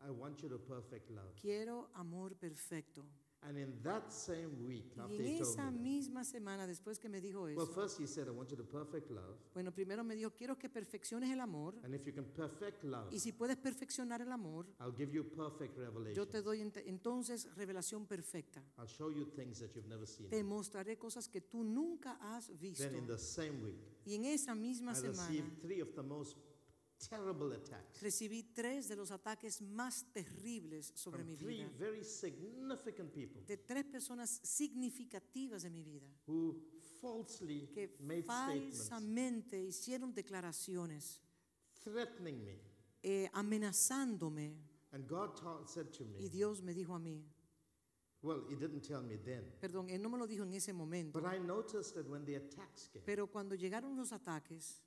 I 0.00 0.10
want 0.10 0.40
you 0.40 0.48
to 0.48 0.58
perfect 0.58 1.10
love. 1.10 1.34
quiero 1.38 1.90
amor 1.92 2.34
perfecto. 2.36 3.04
And 3.44 3.58
in 3.58 3.82
that 3.82 4.08
same 4.12 4.64
week, 4.64 4.96
after 4.96 5.12
Y 5.14 5.16
en 5.32 5.38
told 5.38 5.50
esa 5.52 5.70
me 5.72 5.72
that, 5.72 5.80
misma 5.82 6.22
semana, 6.24 6.64
después 6.64 7.00
que 7.00 7.08
me 7.08 7.20
dijo 7.20 7.42
well, 7.42 7.52
eso, 7.64 7.66
first 7.72 7.98
he 8.00 8.06
said, 8.06 8.28
I 8.28 8.30
want 8.30 8.48
you 8.50 8.56
to 8.56 8.62
perfect 8.64 9.10
love. 9.10 9.36
bueno, 9.52 9.72
primero 9.72 10.04
me 10.04 10.14
dijo, 10.14 10.30
quiero 10.32 10.56
que 10.56 10.68
perfecciones 10.68 11.28
el 11.28 11.40
amor. 11.40 11.74
And 11.82 11.92
if 11.92 12.06
you 12.06 12.12
can 12.12 12.24
perfect 12.24 12.84
love, 12.84 13.12
Y 13.12 13.18
si 13.18 13.32
puedes 13.32 13.56
perfeccionar 13.56 14.20
el 14.22 14.30
amor, 14.30 14.66
I'll 14.78 14.94
give 14.96 15.12
you 15.12 15.24
perfect 15.24 15.76
yo 15.76 15.82
revelation. 15.82 16.28
te 16.28 16.40
doy 16.40 16.60
ent- 16.60 16.82
entonces 16.86 17.48
revelación 17.56 18.06
perfecta. 18.06 18.62
I'll 18.78 18.86
show 18.86 19.10
you 19.10 19.24
things 19.34 19.58
that 19.58 19.74
you've 19.74 19.88
never 19.88 20.06
seen. 20.06 20.30
Te 20.30 20.44
mostraré 20.44 20.96
cosas 20.96 21.28
que 21.28 21.40
tú 21.40 21.64
nunca 21.64 22.12
has 22.20 22.48
visto. 22.60 22.84
Then 22.84 22.94
in 22.94 23.06
the 23.08 23.18
same 23.18 23.60
week, 23.64 23.80
Y 24.04 24.14
en 24.14 24.24
esa 24.26 24.52
I 24.52 24.58
misma 24.60 24.94
semana 24.94 25.26
received 25.28 25.60
three 25.60 25.80
of 25.80 25.92
the 25.96 26.02
most 26.02 26.36
terrible 27.08 27.54
attacks 27.56 28.00
recibí 28.00 28.42
tres 28.54 28.88
de 28.88 28.96
los 28.96 29.10
ataques 29.10 29.60
más 29.60 30.04
terribles 30.12 30.92
sobre 30.94 31.18
from 31.22 31.26
mi 31.30 31.36
three 31.36 31.56
vida. 31.64 31.70
very 31.78 32.04
significant 32.04 33.12
people 33.12 33.42
De 33.46 33.56
tres 33.56 33.84
personas 33.84 34.40
significativas 34.42 35.62
de 35.62 35.70
mi 35.70 35.82
vida. 35.82 36.06
who 36.26 36.56
falsely 37.00 37.66
que 37.74 37.96
made 38.00 38.22
statements 38.22 38.88
falsamente 38.88 39.62
hicieron 39.62 40.12
declaraciones 40.14 41.20
threatening 41.82 42.44
me. 42.44 42.60
eh, 43.02 43.28
amenazándome 43.32 44.54
And 44.92 45.06
God 45.08 45.34
ta- 45.40 45.66
said 45.66 45.90
to 45.92 46.04
y 46.04 46.06
me, 46.24 46.28
Dios 46.28 46.62
me 46.62 46.74
dijo 46.74 46.94
a 46.94 46.98
mí, 46.98 47.24
well, 48.22 48.44
He 48.48 48.54
didn't 48.56 48.82
tell 48.86 49.02
me 49.02 49.16
then, 49.16 49.42
perdón, 49.60 49.88
Él 49.88 50.02
no 50.02 50.10
me 50.10 50.18
lo 50.18 50.26
dijo 50.26 50.44
en 50.44 50.52
ese 50.54 50.72
momento, 50.72 51.18
but 51.20 51.26
I 51.32 51.38
noticed 51.40 51.94
that 51.94 52.06
when 52.06 52.24
the 52.26 52.36
attacks 52.36 52.88
came, 52.92 53.02
pero 53.04 53.26
cuando 53.26 53.54
llegaron 53.54 53.96
los 53.96 54.12
ataques, 54.12 54.82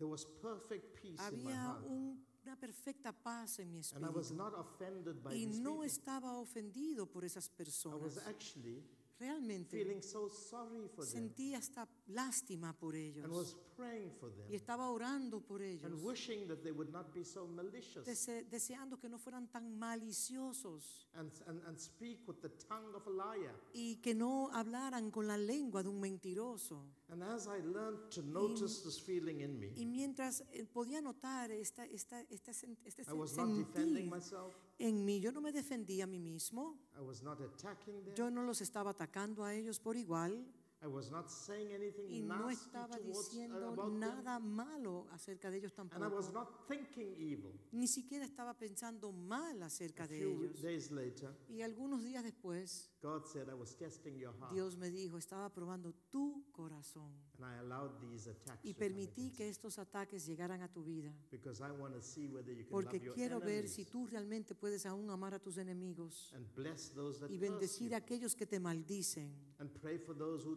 there 0.00 0.08
was 0.08 0.24
perfect 0.42 0.94
peace 1.00 1.20
in 1.30 1.44
my 1.44 1.52
había 1.52 1.62
heart. 1.62 1.84
un- 1.86 2.26
una 2.42 2.56
perfecta 2.56 3.12
paz 3.12 3.58
en 3.60 3.70
mi 3.70 3.80
And 3.94 4.04
I 4.04 4.08
was 4.08 4.30
espíritu 4.30 4.36
not 4.36 4.54
offended 4.58 5.22
by 5.22 5.34
y 5.34 5.44
these 5.46 5.60
no 5.60 5.70
people. 5.80 5.86
estaba 5.86 6.38
ofendido 6.38 7.06
por 7.06 7.22
esas 7.24 7.46
I 7.48 7.52
was 7.52 8.14
personas. 8.16 8.26
actually 8.26 8.82
realmente 9.20 9.76
feeling 9.76 10.02
so 10.02 10.28
sorry 10.30 10.88
for 10.88 11.04
them, 11.04 11.28
hasta 11.54 11.86
lástima 12.10 12.72
por 12.78 12.94
ellos. 12.94 13.24
And 13.24 13.32
was 13.32 13.56
praying 13.76 14.10
for 14.20 14.30
them, 14.30 14.46
y 14.50 14.54
estaba 14.56 14.90
orando 14.90 15.40
por 15.40 15.62
ellos, 15.62 15.84
and 15.84 16.02
wishing 16.02 16.46
that 16.48 16.62
they 16.62 16.72
would 16.72 16.90
not 16.92 17.12
be 17.14 17.24
so 17.24 17.46
malicious. 17.46 18.06
Dese- 18.06 18.44
deseando 18.50 18.98
que 18.98 19.08
no 19.08 19.18
fueran 19.18 19.48
tan 19.50 19.78
maliciosos. 19.78 21.08
And, 21.14 21.30
and, 21.46 21.60
and 21.66 21.78
speak 21.78 22.26
with 22.28 22.40
the 22.42 22.50
tongue 22.68 22.94
of 22.94 23.06
a 23.06 23.10
liar. 23.10 23.54
y 23.72 23.96
que 24.02 24.14
no 24.14 24.50
hablaran 24.52 25.10
con 25.10 25.26
la 25.26 25.36
lengua 25.36 25.82
de 25.82 25.88
un 25.88 26.00
mentiroso. 26.00 26.84
And 27.08 27.22
as 27.24 27.46
I 27.48 27.58
learned 27.64 28.10
to 28.10 28.22
notice 28.22 28.82
this 28.84 29.00
feeling 29.00 29.40
in 29.40 29.58
me, 29.58 29.72
Y 29.76 29.86
mientras 29.86 30.42
eh, 30.52 30.64
podía 30.64 31.00
notar 31.00 31.50
esta, 31.50 31.84
esta, 31.86 32.20
esta 32.30 32.52
sen- 32.52 32.76
este 32.84 33.02
I 33.08 33.12
was 33.12 33.36
not 33.36 33.48
defending 33.48 33.94
sentir 33.94 34.10
myself, 34.10 34.54
en 34.78 35.04
mí, 35.04 35.20
yo 35.20 35.32
no 35.32 35.40
me 35.40 35.52
defendía 35.52 36.04
a 36.04 36.06
mí 36.06 36.20
mismo, 36.20 36.78
I 36.96 37.00
was 37.00 37.22
not 37.22 37.40
attacking 37.40 38.04
them, 38.04 38.14
yo 38.14 38.30
no 38.30 38.42
los 38.44 38.60
estaba 38.60 38.90
atacando 38.90 39.44
a 39.44 39.54
ellos 39.54 39.80
por 39.80 39.96
igual 39.96 40.46
I 40.82 40.86
was 40.86 41.10
not 41.10 41.28
saying 41.30 41.72
anything 41.74 42.08
y 42.08 42.22
no 42.22 42.48
estaba 42.48 42.96
uh, 42.96 43.02
diciendo 43.04 43.68
about 43.68 43.90
them, 43.90 43.98
nada 44.00 44.38
malo 44.38 45.06
acerca 45.12 45.50
de 45.50 45.58
ellos 45.58 45.72
and 45.78 45.90
I 45.92 46.08
was 46.08 46.28
tampoco. 46.28 46.32
not 46.32 46.66
thinking 46.68 47.14
evil. 47.18 47.52
Ni 47.72 47.86
siquiera 47.86 48.24
estaba 48.24 48.54
pensando 48.56 49.12
mal 49.12 49.62
acerca 49.62 50.04
A 50.04 50.08
de 50.08 50.18
few 50.18 50.42
ellos. 50.44 50.62
days 50.62 50.90
later, 50.90 51.36
Y 51.50 51.60
algunos 51.60 52.02
días 52.02 52.24
después, 52.24 52.88
God 53.02 53.26
said, 53.26 53.48
I 53.50 53.54
was 53.54 53.74
testing 53.76 54.16
your 54.18 54.32
heart, 54.40 54.52
Dios 54.54 54.76
me 54.78 54.90
dijo, 54.90 55.18
estaba 55.18 55.50
probando 55.52 55.92
tu 56.10 56.46
corazón 56.50 57.12
and 57.36 57.44
I 57.44 57.58
allowed 57.58 58.00
these 58.00 58.28
attacks 58.30 58.64
y 58.64 58.72
permití 58.74 59.32
que 59.32 59.48
estos 59.50 59.78
ataques 59.78 60.24
llegaran 60.26 60.62
a 60.62 60.72
tu 60.72 60.82
vida. 60.82 61.12
because 61.30 61.60
I 61.62 61.70
want 61.72 61.92
to 61.94 62.00
see 62.02 62.26
whether 62.26 62.52
you 62.52 62.64
can 62.64 62.70
Porque 62.70 62.96
love 62.96 63.04
your 63.04 63.14
quiero 63.14 63.40
ver 63.40 63.68
si 63.68 63.84
tú 63.84 64.06
realmente 64.06 64.54
puedes 64.54 64.86
aún 64.86 65.10
amar 65.10 65.34
a 65.34 65.38
tus 65.38 65.58
enemigos 65.58 66.32
and 66.34 66.46
bless 66.54 66.90
those 66.94 67.20
that 67.20 67.30
y 67.30 67.36
bendecir 67.38 67.94
a 67.94 67.98
aquellos 67.98 68.34
que 68.34 68.46
te 68.46 68.58
maldicen 68.58 69.30
and 69.58 69.70
pray 69.80 69.98
for 69.98 70.16
those 70.16 70.42
who 70.46 70.56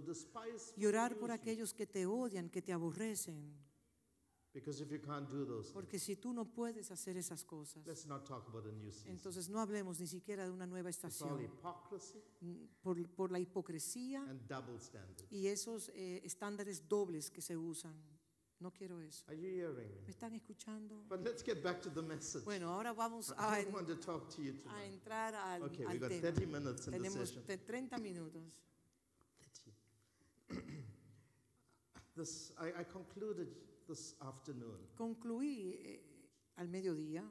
y 0.75 0.85
orar 0.85 1.17
por 1.17 1.31
aquellos 1.31 1.73
que 1.73 1.85
te 1.87 2.05
odian, 2.05 2.49
que 2.49 2.61
te 2.61 2.73
aborrecen. 2.73 3.53
Porque 5.73 5.97
si 5.97 6.15
tú 6.15 6.31
no 6.31 6.45
puedes 6.45 6.91
hacer 6.91 7.17
esas 7.17 7.43
cosas, 7.43 7.83
entonces 9.07 9.49
no 9.49 9.59
hablemos 9.59 9.99
ni 9.99 10.05
siquiera 10.05 10.43
de 10.43 10.51
una 10.51 10.67
nueva 10.67 10.91
estación 10.91 11.41
mm, 12.39 12.55
por, 12.83 13.09
por 13.15 13.31
la 13.31 13.39
hipocresía 13.39 14.21
and 14.29 14.47
double 14.47 14.79
standards. 14.79 15.25
y 15.31 15.47
esos 15.47 15.89
eh, 15.95 16.21
estándares 16.23 16.87
dobles 16.87 17.31
que 17.31 17.41
se 17.41 17.57
usan. 17.57 17.95
No 18.59 18.71
quiero 18.71 19.01
eso. 19.01 19.25
Are 19.27 19.35
you 19.35 19.49
hearing 19.49 19.89
¿Me 20.05 20.11
están 20.11 20.33
escuchando? 20.35 21.03
But 21.09 21.21
let's 21.23 21.43
get 21.43 21.61
back 21.63 21.81
to 21.81 21.89
the 21.89 22.03
message. 22.03 22.45
Bueno, 22.45 22.69
ahora 22.69 22.93
vamos 22.93 23.29
I 23.31 23.33
a, 23.37 23.61
don't 23.63 23.73
want 23.73 23.87
to 23.87 23.95
talk 23.97 24.29
to 24.35 24.41
you 24.41 24.53
a 24.67 24.85
entrar 24.85 25.33
al, 25.33 25.63
Okay, 25.63 25.83
al 25.85 25.99
tema. 25.99 26.21
30 26.31 26.45
minutes 26.45 26.85
in 26.87 26.91
the 26.93 26.97
Tenemos 26.99 27.27
session. 27.29 27.43
te- 27.45 27.57
30 27.57 27.97
minutos. 27.97 28.43
30. 30.47 30.73
This, 32.15 32.51
I, 32.59 32.81
I 32.81 32.83
concluded 32.83 33.47
this 33.87 34.15
afternoon 34.21 34.77
Concluí 34.95 35.79
eh, 35.83 35.99
al 36.57 36.67
mediodía 36.67 37.23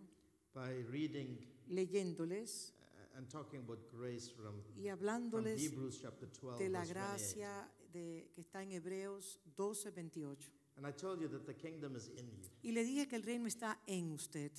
by 0.55 0.85
reading 0.91 1.39
leyéndoles 1.69 2.73
uh, 2.73 3.19
and 3.19 3.29
talking 3.29 3.61
about 3.61 3.79
grace 3.91 4.29
from, 4.29 4.55
y 4.77 4.83
from 4.83 4.99
hablándoles 4.99 5.63
Hebrews 5.63 6.01
chapter 6.03 6.29
12, 6.29 6.59
de 6.59 6.69
la 6.69 6.81
verse 6.81 6.95
28. 6.95 6.95
gracia 6.95 7.71
de, 7.93 8.31
que 8.35 8.41
está 8.41 8.63
en 8.63 8.73
Hebreos 8.73 9.41
12, 9.57 9.91
28. 9.91 10.51
And 10.77 10.87
I 10.87 10.93
told 10.93 11.21
you 11.21 11.29
that 11.29 11.47
the 11.47 11.55
kingdom 11.55 11.97
is 11.97 12.09
in 12.09 12.27
you. 12.31 12.49
Y 12.63 12.73
le 12.73 12.85
dije 12.85 13.07
que 13.07 13.17
el 13.17 13.23
reino 13.23 13.47
está 13.47 13.79
en 13.87 14.13
usted. 14.13 14.53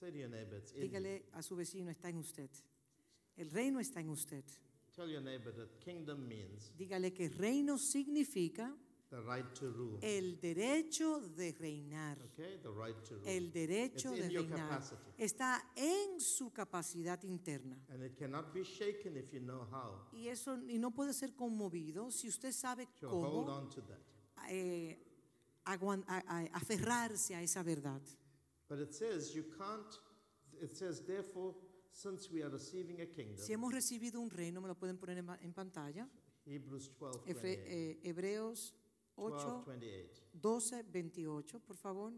Say 0.00 0.10
to 0.12 0.16
your 0.16 0.28
neighbor, 0.28 0.56
it's 0.56 0.72
in 0.72 0.82
you. 0.82 0.88
Dígale 0.88 1.24
a 1.32 1.42
su 1.42 1.56
vecino, 1.56 1.90
está 1.90 2.08
en 2.08 2.18
usted. 2.18 2.50
El 3.36 3.50
reino 3.50 3.80
está 3.80 4.00
en 4.00 4.10
usted. 4.10 4.44
Tell 4.94 5.08
your 5.08 5.22
neighbor 5.22 5.52
that 5.52 5.78
kingdom 5.80 6.26
means 6.26 6.72
Dígale 6.76 7.12
que 7.12 7.28
reino 7.28 7.78
significa 7.78 8.74
the 9.10 9.20
right 9.22 9.54
to 9.54 9.70
rule. 9.70 9.98
el 10.02 10.38
derecho 10.40 11.20
de 11.36 11.52
reinar. 11.52 12.18
Okay, 12.32 12.58
the 12.62 12.70
right 12.70 12.96
to 13.04 13.14
rule. 13.14 13.26
El 13.26 13.50
derecho 13.52 14.12
It's 14.14 14.22
de 14.22 14.28
reinar 14.28 14.82
está 15.18 15.62
en 15.76 16.20
su 16.20 16.50
capacidad 16.52 17.22
interna. 17.24 17.78
And 17.88 18.02
it 18.02 18.16
cannot 18.18 18.52
be 18.52 18.62
shaken 18.64 19.16
if 19.16 19.32
you 19.32 19.40
know 19.40 19.66
how. 19.70 20.08
Y 20.12 20.28
eso 20.28 20.56
y 20.68 20.78
no 20.78 20.90
puede 20.92 21.12
ser 21.14 21.34
conmovido 21.34 22.10
si 22.10 22.28
usted 22.28 22.52
sabe 22.52 22.88
So 23.00 23.08
hold 23.08 23.46
cómo 23.46 23.52
on 23.56 23.68
to 23.70 23.80
that. 23.82 23.98
eh, 24.50 24.98
aguan- 25.64 26.04
a- 26.06 26.22
a- 26.26 26.50
aferrarse 26.56 27.34
a 27.34 27.42
esa 27.42 27.62
verdad. 27.62 28.02
But 28.68 28.80
it 28.80 28.92
says 28.92 29.32
you 29.34 29.44
can't, 29.56 29.98
it 30.60 30.74
says, 30.76 31.02
therefore, 31.06 31.54
since 31.90 32.30
we 32.30 32.42
are 32.42 32.50
receiving 32.50 33.00
a 33.00 33.06
kingdom, 33.06 33.38
Si 33.38 33.52
hemos 33.54 33.72
recibido 33.72 34.20
un 34.20 34.28
reino, 34.30 34.60
me 34.60 34.68
lo 34.68 34.74
pueden 34.74 34.98
poner 34.98 35.16
en, 35.18 35.52
pantalla. 35.54 36.06
Hebrews 36.44 36.90
12, 36.98 37.20
Efe- 37.26 37.56
28. 37.56 37.62
eh, 37.66 38.00
Hebreos 38.04 38.74
8, 39.18 39.64
12, 39.64 39.64
28. 39.66 40.22
12, 40.34 40.82
28, 40.90 41.60
por 41.60 41.76
favor. 41.76 42.12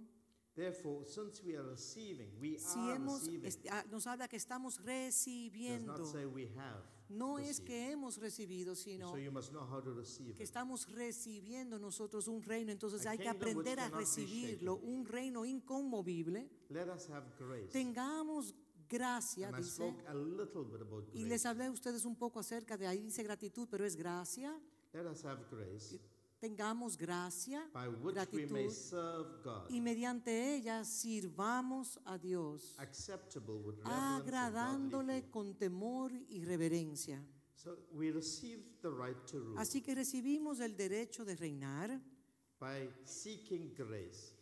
Therefore, 0.55 1.07
since 1.07 1.43
we 1.45 1.57
are 1.57 1.63
receiving, 1.63 2.29
we 2.41 2.59
Si 2.59 2.79
are 2.81 2.97
hemos, 2.97 3.21
receiving. 3.27 3.53
ah, 3.71 3.85
nos 3.91 4.07
habla 4.07 4.29
que 4.29 4.37
estamos 4.37 4.77
Does 4.77 4.85
recibiendo. 4.87 5.97
not 5.97 6.07
say 6.07 6.27
we 6.27 6.49
have. 6.57 6.83
No 7.09 7.39
es 7.39 7.61
que 7.61 7.91
hemos 7.91 8.19
recibido, 8.19 8.75
sino 8.77 9.09
So 9.11 9.17
you 9.19 9.33
must 9.33 9.51
know 9.51 9.63
how 9.65 9.81
to 9.81 9.93
receive 9.93 10.35
que 10.37 10.43
it. 10.45 10.49
estamos 10.49 10.87
recibiendo 10.93 11.79
nosotros 11.79 12.29
un 12.29 12.43
reino. 12.43 12.71
Entonces 12.73 13.07
A 13.07 13.11
hay 13.13 13.19
que 13.19 13.29
aprender 13.29 13.81
a 13.81 13.89
recibirlo, 13.91 14.77
un 14.77 15.07
reino 15.07 15.45
inconmovible. 15.45 16.49
Let 16.69 16.89
us 16.89 17.09
have 17.11 17.27
grace. 17.39 17.69
Tengamos 17.73 18.55
gracia, 18.89 19.49
And 19.49 19.57
I 19.57 19.61
dice. 19.63 19.77
spoke 19.77 20.05
a 20.09 20.15
little 20.15 20.65
bit 20.65 20.83
about 20.83 21.09
Y 21.15 21.25
les 21.25 21.47
hablé 21.47 21.65
a 21.67 21.71
ustedes 21.71 22.05
un 22.05 22.17
poco 22.17 22.39
acerca 22.41 22.77
de 22.77 22.87
ahí 22.87 23.01
dice 23.03 23.23
gratitud, 23.23 23.67
pero 23.71 23.85
es 23.87 23.97
gracia. 23.97 24.61
Let 24.93 25.07
us 25.11 25.25
have 25.25 25.45
grace 25.51 25.99
Tengamos 26.41 26.97
gracia 26.97 27.69
by 27.75 27.87
which 27.89 28.17
we 28.33 28.47
may 28.47 28.65
gratitud, 28.65 28.71
serve 28.71 29.43
God, 29.45 29.69
y 29.69 29.81
mediante 29.81 30.55
ella 30.57 30.85
sirvamos 30.85 31.99
a 32.07 32.17
Dios, 32.17 32.75
acceptable 32.79 33.59
with 33.63 33.77
and 33.85 34.23
agradándole 34.23 35.29
con 35.31 35.55
temor 35.55 36.11
y 36.31 36.43
reverencia. 36.45 37.23
So 37.55 37.77
we 37.93 38.11
received 38.11 38.81
the 38.81 38.89
right 38.89 39.19
to 39.27 39.39
rule 39.39 39.59
Así 39.59 39.83
que 39.83 39.95
recibimos 39.95 40.61
el 40.61 40.77
derecho 40.79 41.27
de 41.27 41.37
reinar, 41.37 42.01
by 42.59 42.89
seeking 43.05 43.75
grace 43.75 44.33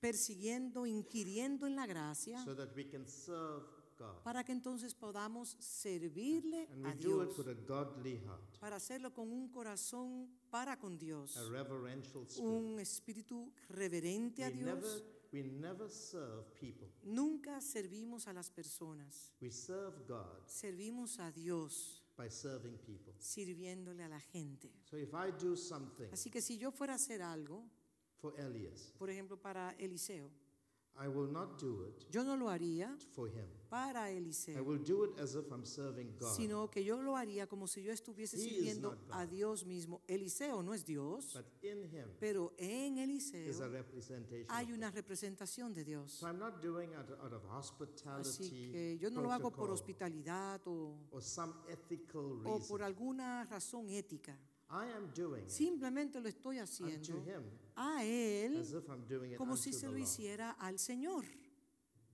persiguiendo, 0.00 0.86
inquiriendo 0.86 1.66
en 1.66 1.76
la 1.76 1.86
gracia, 1.86 2.42
so 2.44 2.54
that 2.56 2.74
we 2.74 2.84
can 2.88 3.06
serve 3.06 3.62
God. 3.98 4.22
para 4.24 4.42
que 4.42 4.52
entonces 4.52 4.94
podamos 4.94 5.58
servirle 5.60 6.66
And 6.72 6.86
a 6.86 6.88
we 6.88 6.94
do 6.94 7.20
it 7.20 7.28
Dios, 7.28 7.38
with 7.38 7.48
a 7.48 7.54
godly 7.66 8.16
heart, 8.24 8.58
para 8.58 8.76
hacerlo 8.76 9.12
con 9.12 9.30
un 9.30 9.48
corazón 9.48 10.30
para 10.50 10.76
con 10.78 10.98
Dios, 10.98 11.36
a 11.36 11.44
reverential 11.50 12.24
spirit. 12.28 12.44
un 12.50 12.78
espíritu 12.80 13.52
reverente 13.68 14.44
a 14.44 14.48
We 14.48 14.54
never, 14.54 14.80
Dios. 14.82 15.02
we 15.32 15.42
never 15.42 15.88
serve 15.88 16.44
people. 16.58 16.88
Nunca 17.04 17.60
servimos 17.60 18.26
a 18.26 18.32
las 18.32 18.50
personas, 18.50 19.32
We 19.40 19.50
serve 19.50 20.04
God 20.06 20.46
servimos 20.46 21.18
a 21.20 21.30
Dios 21.30 22.02
by 22.16 22.28
serving 22.30 22.76
people. 22.78 23.14
sirviéndole 23.18 24.02
a 24.04 24.08
la 24.08 24.20
gente. 24.20 24.70
So 24.90 24.96
if 24.96 25.12
I 25.14 25.30
do 25.40 25.56
something 25.56 26.08
Así 26.12 26.30
que 26.30 26.40
si 26.42 26.58
yo 26.58 26.70
fuera 26.70 26.92
a 26.94 26.96
hacer 26.96 27.22
algo, 27.22 27.64
for 28.20 28.38
Elias, 28.38 28.92
por 28.98 29.08
ejemplo 29.08 29.40
para 29.40 29.74
Eliseo, 29.78 30.30
I 30.96 31.08
will 31.08 31.30
not 31.30 31.58
do 31.58 31.84
it 31.86 32.06
yo 32.12 32.22
no 32.24 32.36
lo 32.36 32.48
haría 32.50 32.94
for 33.12 33.28
him. 33.28 33.46
para 33.70 34.10
I 34.10 34.16
Eliseo, 34.16 34.62
will 34.64 34.82
do 34.82 35.04
it 35.04 35.18
as 35.20 35.34
if 35.34 35.50
I'm 35.50 35.64
serving 35.64 36.14
God. 36.18 36.34
sino 36.34 36.68
que 36.70 36.82
yo 36.84 37.00
lo 37.00 37.16
haría 37.16 37.46
como 37.46 37.66
si 37.66 37.82
yo 37.82 37.92
estuviese 37.92 38.36
He 38.36 38.40
is 38.40 38.48
sirviendo 38.52 38.90
not 38.90 38.98
God. 39.06 39.14
a 39.16 39.26
Dios 39.26 39.64
mismo. 39.64 40.02
Eliseo 40.08 40.62
no 40.62 40.74
es 40.74 40.84
Dios, 40.84 41.32
But 41.34 41.46
in 41.62 41.84
him 41.84 42.08
pero 42.18 42.52
en 42.58 42.98
is 42.98 43.00
a 43.00 43.02
Eliseo 43.04 43.68
representation. 43.70 44.46
hay 44.50 44.66
of 44.72 44.76
una 44.78 44.88
God. 44.90 44.96
representación 44.96 45.72
de 45.72 45.84
Dios. 45.84 46.10
So 46.12 46.26
I'm 46.26 46.38
not 46.38 46.60
doing 46.60 46.90
it 46.90 46.96
out 47.22 47.32
of 47.32 47.42
Así 47.44 47.50
hospitality 47.56 48.70
que 48.72 48.98
yo 48.98 49.10
no 49.10 49.22
lo 49.22 49.30
hago 49.32 49.44
por 49.50 49.52
protocol 49.68 49.70
hospitalidad 49.74 50.60
o, 50.66 50.96
or 51.12 51.22
some 51.22 51.54
ethical 51.68 52.40
o 52.44 52.58
por 52.58 52.80
reason. 52.80 52.82
alguna 52.82 53.44
razón 53.44 53.88
ética. 53.88 54.36
I 54.70 54.86
am 54.96 55.10
doing 55.14 55.42
it 55.44 55.50
Simplemente 55.50 56.20
lo 56.20 56.28
estoy 56.28 56.58
unto 56.58 56.70
haciendo 56.70 57.16
him 57.24 57.42
a 57.76 58.04
Él 58.04 58.58
as 58.60 58.72
if 58.72 58.88
I'm 58.88 59.04
doing 59.08 59.32
it 59.32 59.36
como 59.38 59.52
unto 59.52 59.62
si 59.62 59.72
se 59.72 59.80
the 59.80 59.86
lo 59.86 59.92
Lord. 59.92 60.02
hiciera 60.02 60.50
al 60.60 60.78
Señor. 60.78 61.24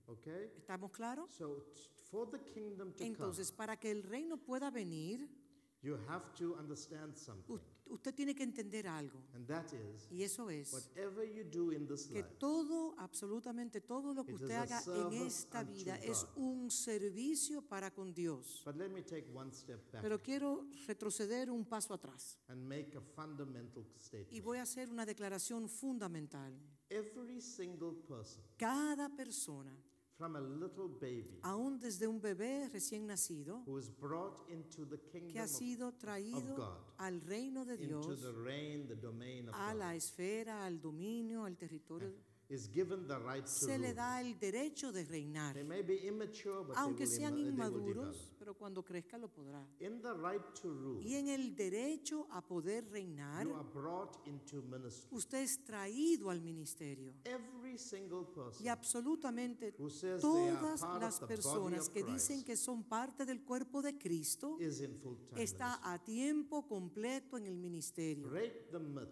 Okay? 0.07 0.51
¿Estamos 0.57 0.91
claros? 0.91 1.31
So 1.33 1.63
t- 1.75 1.81
for 2.09 2.29
the 2.29 2.39
kingdom 2.39 2.93
to 2.93 3.03
Entonces, 3.03 3.51
para 3.51 3.77
que 3.77 3.91
el 3.91 4.03
reino 4.03 4.37
pueda 4.37 4.71
venir, 4.71 5.19
come, 5.19 5.83
you 5.83 5.97
have 6.07 6.33
to 6.35 6.55
understand 6.57 7.15
something. 7.15 7.59
Usted 7.89 8.13
tiene 8.13 8.33
que 8.35 8.43
entender 8.43 8.87
algo. 8.87 9.23
And 9.33 9.47
that 9.47 9.65
is 9.73 10.07
Y 10.11 10.23
eso 10.23 10.49
es 10.49 10.71
whatever 10.73 11.23
you 11.25 11.43
do 11.43 11.71
in 11.73 11.87
this 11.87 12.07
que 12.07 12.21
life, 12.21 12.35
todo, 12.37 12.95
absolutamente 12.97 13.81
todo 13.81 14.13
lo 14.13 14.23
que 14.25 14.33
usted 14.33 14.51
haga 14.51 14.81
en 14.85 15.13
esta 15.25 15.63
vida 15.63 15.95
es 15.97 16.25
un 16.35 16.69
servicio 16.71 17.61
para 17.61 17.91
con 17.91 18.13
Dios. 18.13 18.61
but 18.65 18.75
let 18.75 18.89
me 18.89 19.01
take 19.01 19.27
one 19.33 19.51
step 19.53 19.79
back 19.91 20.01
Pero 20.01 20.21
quiero 20.21 20.65
retroceder 20.87 21.49
un 21.49 21.65
paso 21.65 21.93
atrás 21.93 22.37
and 22.47 22.61
make 22.67 22.95
a 22.97 23.01
fundamental 23.01 23.83
y 23.95 23.99
statement. 23.99 24.43
voy 24.43 24.57
a 24.57 24.63
hacer 24.63 24.89
una 24.89 25.05
declaración 25.05 25.67
fundamental. 25.69 26.53
Every 26.89 27.41
single 27.41 27.93
person, 28.07 28.41
Cada 28.57 29.09
persona, 29.09 29.75
from 30.17 30.35
a 30.35 30.41
little 30.41 30.87
baby 30.99 31.39
aún 31.43 31.79
desde 31.79 32.07
un 32.07 32.19
bebé 32.19 32.69
recién 32.73 33.05
nacido, 33.05 33.63
who 33.67 33.77
is 33.77 33.89
brought 33.89 34.39
into 34.49 34.85
the 34.85 34.97
que 34.97 35.19
kingdom 35.19 35.37
ha 35.37 35.43
of, 35.43 35.49
sido 35.49 35.91
traído 35.93 36.55
God, 36.55 36.77
al 36.97 37.21
reino 37.21 37.63
de 37.65 37.75
into 37.75 37.87
Dios, 38.01 38.21
the 38.21 38.31
reign, 38.33 38.87
the 38.87 38.95
domain 38.95 39.47
of 39.49 39.55
a 39.55 39.73
God, 39.73 39.77
la 39.79 39.95
esfera, 39.95 40.65
al 40.65 40.79
dominio, 40.81 41.45
al 41.45 41.55
territorio, 41.55 42.11
is 42.49 42.69
given 42.69 43.05
the 43.07 43.19
right 43.19 43.43
to 43.43 43.49
se 43.51 43.77
le 43.77 43.87
rule. 43.87 43.93
da 43.95 44.21
el 44.21 44.39
derecho 44.39 44.93
de 44.93 45.03
reinar. 45.03 45.53
They 45.53 45.63
may 45.65 45.81
be 45.81 46.07
immature, 46.07 46.63
but 46.65 46.77
Aunque 46.77 47.05
they, 47.05 47.05
will 47.05 47.17
sean 47.17 47.37
inmaduros, 47.37 48.31
pero 48.39 48.53
cuando 48.55 48.83
crezca 48.83 49.17
lo 49.17 49.27
podrá. 49.27 49.61
In 49.81 50.01
the 50.01 50.13
right 50.13 50.41
to 50.61 50.69
rule, 50.69 51.03
Y 51.03 51.15
en 51.15 51.27
el 51.27 51.53
derecho 51.57 52.25
a 52.31 52.41
poder 52.41 52.85
reinar, 52.89 53.45
you 53.45 53.53
are 53.53 53.65
brought 53.73 54.15
into 54.25 54.61
ministry. 54.61 55.09
usted 55.11 55.39
es 55.43 55.61
traído 55.65 56.29
al 56.29 56.39
ministerio. 56.41 57.13
Every 57.25 57.56
single 57.77 58.25
person 58.33 58.65
Y 58.65 58.69
absolutamente 58.69 59.73
who 59.77 59.89
says 59.89 60.21
they 60.21 60.49
are 60.49 60.57
todas 60.59 60.81
part 60.81 61.01
las 61.01 61.21
of 61.21 61.27
the 61.27 61.35
body 61.35 61.41
personas 61.41 61.87
of 61.87 61.93
que 61.93 62.03
dicen 62.03 62.37
Christ 62.37 62.45
que 62.47 62.57
son 62.57 62.83
parte 62.83 63.25
del 63.25 63.43
cuerpo 63.43 63.81
de 63.81 63.97
Cristo 63.97 64.57
is 64.59 64.81
in 64.81 64.99
está 65.35 65.79
a 65.83 65.97
tiempo 66.03 66.67
completo 66.67 67.37
en 67.37 67.45
el 67.45 67.57
ministerio. 67.57 68.29
Break 68.29 68.71
the 68.71 68.79
myth 68.79 69.09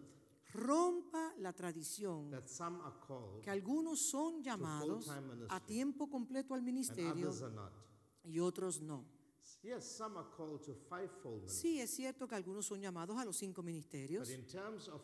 Rompa 0.53 1.33
la 1.39 1.51
tradición 1.51 2.31
that 2.31 2.47
some 2.47 2.79
are 2.81 2.95
called 3.05 3.41
que 3.43 3.49
algunos 3.51 3.99
son 4.09 4.41
llamados 4.41 5.05
full-time 5.05 5.27
ministry. 5.27 5.47
a 5.57 5.59
tiempo 5.65 6.09
completo 6.09 6.53
al 6.53 6.59
and 6.61 6.65
ministerio 6.65 7.27
others 7.29 7.41
are 7.41 7.53
not. 7.53 7.73
y 8.23 8.39
otros 8.39 8.81
no. 8.81 9.05
Yes, 9.61 9.83
some 9.97 10.17
are 10.17 10.27
called 10.37 10.61
to 10.63 10.73
fivefold 10.87 11.41
ministry. 11.41 11.71
Sí, 11.73 11.81
es 11.81 11.89
cierto 11.91 12.27
que 12.27 12.35
algunos 12.35 12.65
son 12.67 12.79
llamados 12.81 13.17
a 13.17 13.25
los 13.25 13.35
cinco 13.35 13.61
ministerios, 13.63 14.29
But 14.29 14.37
in 14.37 14.45
terms 14.47 14.87
of 14.87 15.01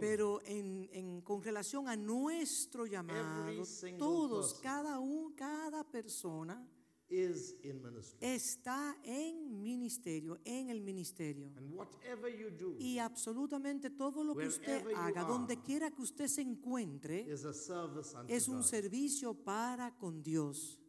pero 0.00 0.40
en, 0.44 0.88
en- 0.92 1.20
con 1.22 1.42
relación 1.42 1.88
a 1.88 1.96
nuestro 1.96 2.86
llamado, 2.86 3.64
todos, 3.98 4.54
cada 4.62 4.98
un, 4.98 5.32
cada 5.34 5.84
persona 5.84 6.66
is 7.08 7.56
in 7.64 7.82
ministry. 7.82 8.16
está 8.20 8.96
en 9.02 9.60
ministerio, 9.62 10.38
en 10.44 10.70
el 10.70 10.80
ministerio. 10.80 11.50
And 11.56 11.74
whatever 11.74 12.30
you 12.30 12.50
do 12.50 12.76
Y 12.78 12.98
absolutamente 12.98 13.90
todo 13.90 14.22
lo 14.24 14.34
que 14.36 14.46
usted 14.46 14.86
haga, 14.96 15.24
donde 15.24 15.60
quiera 15.60 15.90
que 15.90 16.02
usted 16.02 16.28
se 16.28 16.40
encuentre, 16.42 17.22
is 17.22 17.44
a 17.44 17.52
service 17.52 18.16
unto 18.16 18.32
es 18.32 18.48
un 18.48 18.58
God. 18.58 18.64
servicio 18.64 19.34
para 19.34 19.96
con 19.98 20.22
Dios. 20.22 20.79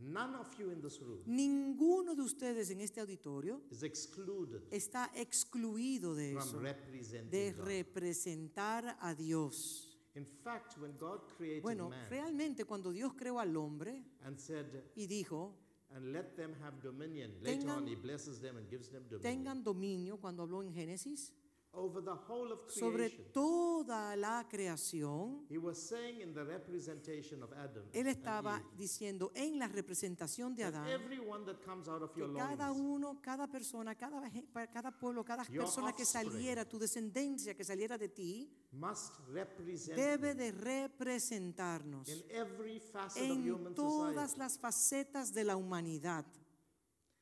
None 0.00 0.36
of 0.36 0.48
you 0.58 0.70
in 0.70 0.80
this 0.80 1.00
room 1.00 1.20
Ninguno 1.26 2.14
de 2.14 2.22
ustedes 2.22 2.70
en 2.70 2.80
este 2.80 3.00
auditorio 3.00 3.62
is 3.70 3.82
excluded 3.82 4.62
está 4.70 5.10
excluido 5.14 6.14
de 6.14 6.36
eso, 6.36 6.58
representing 6.60 7.30
de 7.30 7.52
God. 7.52 7.64
representar 7.64 8.96
a 9.00 9.14
Dios. 9.14 9.84
In 10.14 10.24
fact, 10.26 10.78
when 10.78 10.96
God 10.98 11.20
created 11.36 11.62
Bueno, 11.62 11.88
man 11.90 12.08
realmente 12.10 12.64
cuando 12.64 12.90
Dios 12.92 13.12
creó 13.14 13.38
al 13.40 13.56
hombre 13.56 14.04
and 14.24 14.38
said, 14.38 14.66
y 14.96 15.06
dijo, 15.06 15.54
and 15.90 16.12
let 16.12 16.34
them 16.36 16.54
have 16.62 16.80
dominion, 16.82 17.32
later 17.42 17.60
Tengan- 17.60 17.78
on 17.82 17.88
he 17.88 17.94
blesses 17.96 18.40
them 18.40 18.56
and 18.56 18.68
gives 18.68 18.90
them 18.90 19.04
dominion 19.08 19.20
tengan 19.22 19.62
dominio, 19.64 20.18
cuando 20.20 20.42
habló 20.44 20.62
en 20.62 20.72
Génesis, 20.72 21.32
over 21.78 22.02
the 22.02 22.10
whole 22.28 22.52
of 22.52 22.60
sobre 22.68 23.08
creation. 23.08 23.32
toda 23.32 24.16
la 24.16 24.46
creación, 24.48 25.46
He 25.48 25.56
was 25.58 25.78
saying 25.78 26.20
in 26.20 26.34
the 26.34 26.42
representation 26.44 27.42
of 27.42 27.52
Adam 27.52 27.84
él 27.92 28.00
and 28.00 28.08
estaba 28.08 28.58
Eve, 28.58 28.76
diciendo 28.76 29.30
en 29.34 29.58
la 29.58 29.68
representación 29.68 30.54
de 30.54 30.64
that 30.64 30.74
Adán, 30.74 30.88
everyone 30.88 31.44
that 31.46 31.60
comes 31.64 31.88
out 31.88 32.02
of 32.02 32.12
que 32.12 32.22
cada 32.36 32.68
loins 32.68 32.80
uno, 32.80 33.20
cada 33.22 33.46
persona, 33.46 33.94
cada, 33.94 34.20
cada 34.72 34.90
pueblo, 34.90 35.24
cada 35.24 35.44
Your 35.44 35.64
persona 35.64 35.92
que 35.92 36.02
offspring. 36.02 36.30
saliera, 36.32 36.64
tu 36.68 36.78
descendencia 36.78 37.54
que 37.54 37.64
saliera 37.64 37.96
de 37.96 38.08
ti, 38.08 38.50
must 38.72 39.14
represent 39.32 39.96
debe 39.96 40.34
de 40.34 40.50
representarnos 40.52 42.08
in 42.08 42.22
every 42.30 42.80
facet 42.80 43.22
of 43.22 43.30
en 43.30 43.50
human 43.52 43.74
todas 43.74 44.30
society. 44.32 44.38
las 44.38 44.58
facetas 44.58 45.32
de 45.32 45.44
la 45.44 45.56
humanidad. 45.56 46.24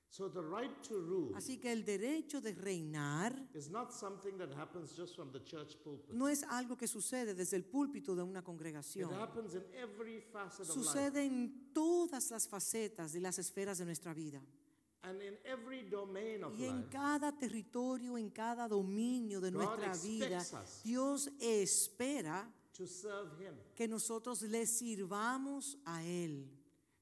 So 0.08 0.30
the 0.30 0.40
right 0.40 0.70
to 0.88 0.94
rule 1.00 1.34
Así 1.36 1.58
que 1.58 1.70
el 1.72 1.84
derecho 1.84 2.40
de 2.40 2.54
reinar 2.54 3.34
is 3.54 3.68
not 3.68 3.90
something 3.92 4.38
that 4.38 4.50
happens 4.56 4.96
just 4.96 5.14
from 5.14 5.30
the 5.32 5.42
church 5.44 5.76
pulpit. 5.82 6.14
no 6.14 6.26
es 6.28 6.42
algo 6.44 6.76
que 6.76 6.86
sucede 6.86 7.34
desde 7.34 7.56
el 7.56 7.64
púlpito 7.64 8.14
de 8.16 8.22
una 8.22 8.38
It 8.40 8.44
congregación. 8.46 9.12
happens 9.12 9.54
in 9.54 9.64
every 9.74 10.20
facet 10.20 10.60
of 10.70 10.76
life 10.76 10.82
Sucede 10.86 11.24
en 11.26 11.70
todas 11.74 12.30
las 12.30 12.48
facetas 12.48 13.12
de 13.12 13.20
las 13.20 13.38
esferas 13.38 13.78
de 13.78 13.84
nuestra 13.84 14.14
vida. 14.14 14.40
and 15.02 15.20
in 15.22 15.36
every 15.44 15.82
domain 15.88 16.42
of 16.44 16.58
Y 16.58 16.64
en 16.64 16.78
life. 16.78 16.88
cada 16.90 17.30
territorio, 17.36 18.16
en 18.16 18.30
cada 18.30 18.66
dominio 18.68 19.40
de 19.40 19.50
God 19.50 19.62
nuestra 19.62 19.92
vida, 20.08 20.38
expects 20.38 20.52
us 20.78 20.82
Dios 20.82 21.28
espera 21.40 22.50
to 22.72 22.86
serve 22.86 23.30
Him. 23.38 23.54
que 23.74 23.86
nosotros 23.86 24.40
le 24.42 24.64
sirvamos 24.66 25.76
a 25.84 26.02
Él. 26.04 26.48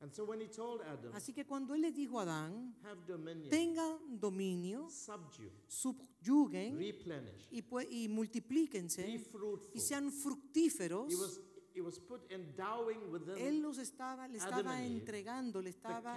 And 0.05 0.13
so 0.13 0.25
when 0.27 0.39
He 0.43 0.49
told 0.49 0.83
Adam, 0.83 1.15
Así 1.15 1.33
que 1.33 1.47
cuando 1.47 1.75
Él 1.75 1.81
le 1.81 1.91
dijo 1.91 2.21
a 2.21 2.25
Adán, 2.25 2.75
have 2.85 3.07
dominion, 3.07 3.49
tengan 3.49 4.21
dominio, 4.21 4.91
subdue, 4.91 5.51
subyuguen 5.67 6.77
replenish, 6.77 7.49
y, 7.51 7.63
be 7.63 8.09
multiplíquense 8.11 9.03
fruitful. 9.31 9.71
y 9.75 9.81
sean 9.81 10.13
fructíferos, 10.13 11.11
He 11.11 11.17
was, 11.17 11.41
he 11.75 11.81
was 11.81 11.99
put 11.99 12.21
endowing 12.31 13.11
within 13.11 13.37
Él 13.37 13.61
los 13.61 13.79
estaba, 13.79 14.29
le 14.29 14.39
estaba 14.39 14.81
entregando, 14.83 15.61
le 15.61 15.73
the 15.73 15.77
estaba, 15.77 16.17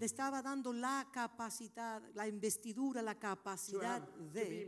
le 0.00 0.06
estaba 0.06 0.42
dando 0.42 0.72
la 0.72 1.06
capacidad, 1.12 2.02
la 2.14 2.26
investidura, 2.26 3.02
la 3.02 3.18
capacidad 3.18 4.00
de, 4.32 4.66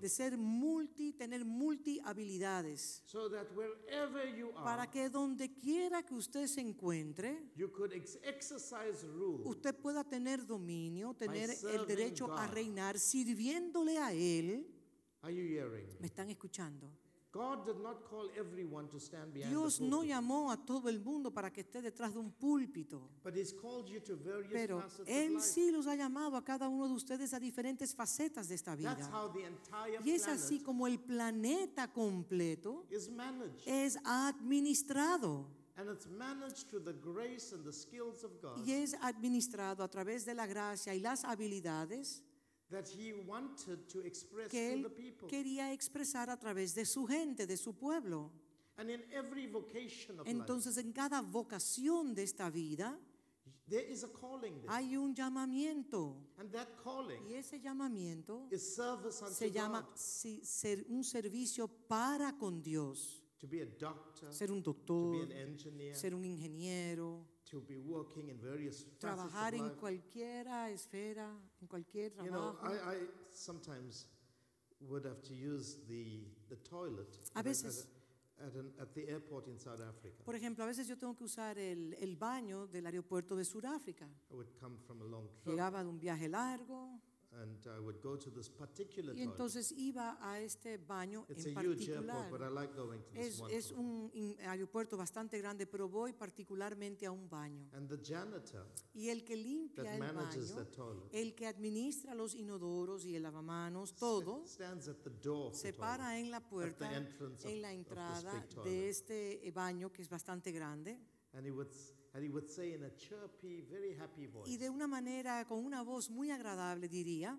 de 0.00 0.08
ser 0.08 0.36
multi, 0.36 1.12
tener 1.12 1.44
multi 1.44 2.00
habilidades, 2.04 3.02
so 3.06 3.28
that 3.30 3.46
wherever 3.54 4.26
you 4.36 4.50
are, 4.56 4.64
para 4.64 4.90
que 4.90 5.08
donde 5.08 5.54
quiera 5.54 6.02
que 6.02 6.14
usted 6.14 6.48
se 6.48 6.60
encuentre, 6.60 7.52
you 7.56 7.70
could 7.70 7.92
ex- 7.92 8.18
exercise 8.24 9.06
rule 9.06 9.42
usted 9.44 9.74
pueda 9.76 10.02
tener 10.02 10.44
dominio, 10.44 11.14
tener 11.14 11.50
el 11.72 11.86
derecho 11.86 12.32
a 12.32 12.48
reinar, 12.48 12.98
sirviéndole 12.98 13.98
a 13.98 14.12
Él. 14.12 14.66
Are 15.22 15.32
you 15.32 15.42
hearing 15.44 15.86
¿Me 15.94 16.00
me? 16.00 16.06
están 16.08 16.28
escuchando? 16.30 16.90
God 17.32 17.64
did 17.64 17.78
not 17.82 18.04
call 18.10 18.28
everyone 18.38 18.88
to 18.88 19.00
stand 19.00 19.32
behind 19.32 19.50
Dios 19.50 19.80
no 19.80 20.04
llamó 20.04 20.50
a 20.50 20.56
todo 20.58 20.90
el 20.90 21.00
mundo 21.00 21.30
para 21.32 21.50
que 21.50 21.62
esté 21.62 21.80
detrás 21.80 22.12
de 22.12 22.18
un 22.18 22.30
púlpito, 22.30 23.08
but 23.24 23.34
He's 23.34 23.54
called 23.54 23.88
you 23.88 24.00
to 24.00 24.16
various 24.16 24.52
pero 24.52 24.82
Él 25.06 25.40
sí 25.40 25.70
los 25.70 25.86
ha 25.86 25.96
llamado 25.96 26.36
a 26.36 26.44
cada 26.44 26.68
uno 26.68 26.86
de 26.88 26.92
ustedes 26.94 27.32
a 27.32 27.40
diferentes 27.40 27.94
facetas 27.94 28.48
de 28.48 28.54
esta 28.56 28.76
That's 28.76 29.08
vida. 29.08 29.10
how 29.10 29.32
the 29.32 29.46
entire 29.46 29.98
Y 30.04 30.10
es 30.10 30.28
así 30.28 30.60
como 30.60 30.86
el 30.86 30.98
planeta 31.00 31.90
completo 31.90 32.84
es 32.90 33.98
administrado. 34.04 35.46
And 35.76 35.88
it's 35.88 36.06
managed 36.06 36.68
through 36.68 36.84
the 36.84 36.92
grace 36.92 37.54
and 37.54 37.64
the 37.64 37.72
skills 37.72 38.24
of 38.24 38.32
God. 38.42 38.58
Y 38.66 38.72
es 38.72 38.94
administrado 39.00 39.82
a 39.82 39.88
través 39.88 40.26
de 40.26 40.34
la 40.34 40.46
gracia 40.46 40.94
y 40.94 41.00
las 41.00 41.24
habilidades 41.24 42.22
that 42.72 42.88
He 42.88 43.12
wanted 43.26 43.86
to 43.88 44.00
express 44.00 44.50
que 44.50 44.58
to 44.70 44.74
Él 44.88 44.90
people. 44.92 45.28
quería 45.28 45.72
expresar 45.72 46.28
a 46.30 46.36
través 46.38 46.74
de 46.74 46.84
su 46.84 47.06
gente, 47.06 47.46
de 47.46 47.56
su 47.56 47.74
pueblo. 47.74 48.32
And 48.76 48.90
in 48.90 49.02
every 49.12 49.46
vocation 49.46 50.18
of 50.18 50.26
life, 50.26 50.30
Entonces, 50.36 50.76
en 50.78 50.92
cada 50.92 51.20
vocación 51.22 52.14
de 52.14 52.22
esta 52.24 52.50
vida 52.50 52.98
there 53.68 53.84
is 53.90 54.02
a 54.02 54.08
calling 54.08 54.54
there. 54.62 54.68
hay 54.72 54.96
un 54.96 55.14
llamamiento. 55.14 56.16
And 56.38 56.50
that 56.52 56.68
calling 56.82 57.22
Y 57.28 57.34
ese 57.34 57.60
llamamiento 57.60 58.48
is 58.50 58.74
service 58.74 59.22
unto 59.22 59.34
se 59.34 59.50
llama 59.50 59.82
God. 59.82 59.96
si- 59.96 60.40
ser 60.44 60.84
un 60.88 61.04
servicio 61.04 61.68
para 61.68 62.36
con 62.38 62.62
Dios. 62.62 63.22
To 63.38 63.46
be 63.48 63.60
a 63.62 63.66
doctor, 63.66 64.32
Ser 64.32 64.50
un 64.52 64.62
to 64.62 64.72
be 64.72 64.78
doctor, 64.86 65.22
an 65.24 65.32
engineer, 65.32 65.94
ser 65.96 66.14
un 66.14 66.24
ingeniero, 66.24 67.26
to 67.52 67.60
be 67.68 67.76
working 67.76 68.30
in 68.30 68.38
various 68.40 68.86
trabajar 68.98 69.54
en 69.54 69.68
cualquiera 69.76 70.70
esfera, 70.70 71.28
en 71.60 71.68
cualquier 71.68 72.10
You 72.24 72.30
know, 72.30 72.54
trabajo. 72.54 72.90
I, 72.90 72.94
I 72.94 72.98
sometimes 73.30 74.06
would 74.88 75.04
have 75.04 75.20
to 75.28 75.34
use 75.34 75.76
the, 75.86 76.24
the 76.48 76.56
toilet 76.68 77.18
A 77.34 77.40
at, 77.40 77.44
veces. 77.44 77.86
at, 78.40 78.46
at, 78.48 78.54
an, 78.54 78.72
at 78.80 78.94
the 78.94 79.06
airport 79.06 79.46
in 79.48 79.58
South 79.58 79.80
Africa. 79.82 80.24
Por 80.24 80.34
ejemplo, 80.34 80.64
a 80.64 80.66
veces 80.66 80.88
yo 80.88 80.96
tengo 80.96 81.14
que 81.14 81.24
usar 81.24 81.58
el, 81.58 81.94
el 82.00 82.16
baño 82.16 82.66
del 82.66 82.86
aeropuerto 82.86 83.36
de 83.36 83.44
Sudáfrica. 83.44 84.06
I 84.30 84.34
would 84.34 84.48
come 84.58 84.78
from 84.86 85.02
a 85.02 85.04
long 85.04 85.28
trip 85.42 85.54
Llegaba 85.54 85.82
de 85.84 85.90
un 85.90 85.98
viaje 86.00 86.28
largo 86.28 86.98
and 87.40 87.66
I 87.66 87.78
would 87.80 88.00
go 88.02 88.16
to 88.18 88.30
this 88.30 88.48
particular 88.50 89.14
y 89.16 89.22
entonces 89.22 89.72
iba 89.72 90.18
a 90.20 90.38
este 90.40 90.76
baño 90.78 91.24
It's 91.28 91.46
en 91.46 91.56
a 91.56 91.62
huge 91.62 91.88
airport, 91.88 92.30
but 92.30 92.40
I 92.42 92.44
particular. 92.44 92.52
like 92.52 92.74
going 92.76 93.00
to 93.02 93.10
this 93.14 93.26
Es, 93.34 93.40
one 93.40 93.54
es 93.54 93.68
toilet. 93.68 93.80
un 93.84 94.10
in- 94.12 94.36
aeropuerto 94.40 94.96
bastante 94.96 95.38
grande, 95.38 95.66
pero 95.66 95.88
voy 95.88 96.12
particularmente 96.12 97.06
a 97.06 97.10
un 97.10 97.28
baño. 97.28 97.68
And 97.72 97.88
the 97.88 97.96
janitor 98.02 98.66
Y 98.94 99.08
el 99.08 99.24
que 99.24 99.34
that 99.36 99.42
limpia 99.42 99.94
el 99.94 99.98
manages 100.00 100.54
baño, 100.54 100.64
the 100.64 100.70
toilet 100.76 101.08
el 101.14 101.34
que 101.34 101.46
administra 101.46 102.14
los 102.14 102.34
inodoros 102.34 103.04
y 103.06 103.16
el 103.16 103.22
lavamanos, 103.22 103.94
todo, 103.96 104.44
stands 104.46 104.88
at 104.88 104.96
the 105.02 105.10
door 105.10 105.46
of 105.46 105.52
the 105.52 105.58
se 105.58 105.72
toilet, 105.72 105.80
para 105.80 106.18
en 106.18 106.30
la 106.30 106.40
puerta, 106.46 106.94
entrance 106.96 107.46
of, 107.46 107.50
en 107.50 107.62
la 107.62 107.68
of 107.68 107.74
this 107.78 107.86
entrada 107.88 108.32
big 108.54 108.62
de 108.64 108.88
este 108.90 109.48
eh, 109.48 109.50
baño 109.52 109.90
que 109.90 110.02
es 110.02 110.08
bastante 110.10 110.52
grande. 110.52 110.98
And 111.32 111.46
he 111.46 111.50
would, 111.50 111.68
s- 111.70 111.94
and 112.14 112.22
he 112.24 112.28
would 112.30 112.48
say 112.48 112.72
in 112.74 112.82
a 112.84 112.90
chirpy, 112.96 113.62
very 113.70 113.94
happy 113.98 114.26
voice, 114.26 114.48
Y 114.50 114.56
de 114.58 114.68
una 114.68 114.86
manera, 114.86 115.44
con 115.46 115.64
una 115.64 115.82
voz 115.82 116.10
muy 116.10 116.30
agradable, 116.30 116.88
diría, 116.88 117.38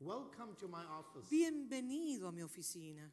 Welcome 0.00 0.54
to 0.58 0.68
my 0.68 0.84
office. 0.86 1.28
bienvenido 1.30 2.28
a 2.28 2.32
mi 2.32 2.42
oficina. 2.42 3.10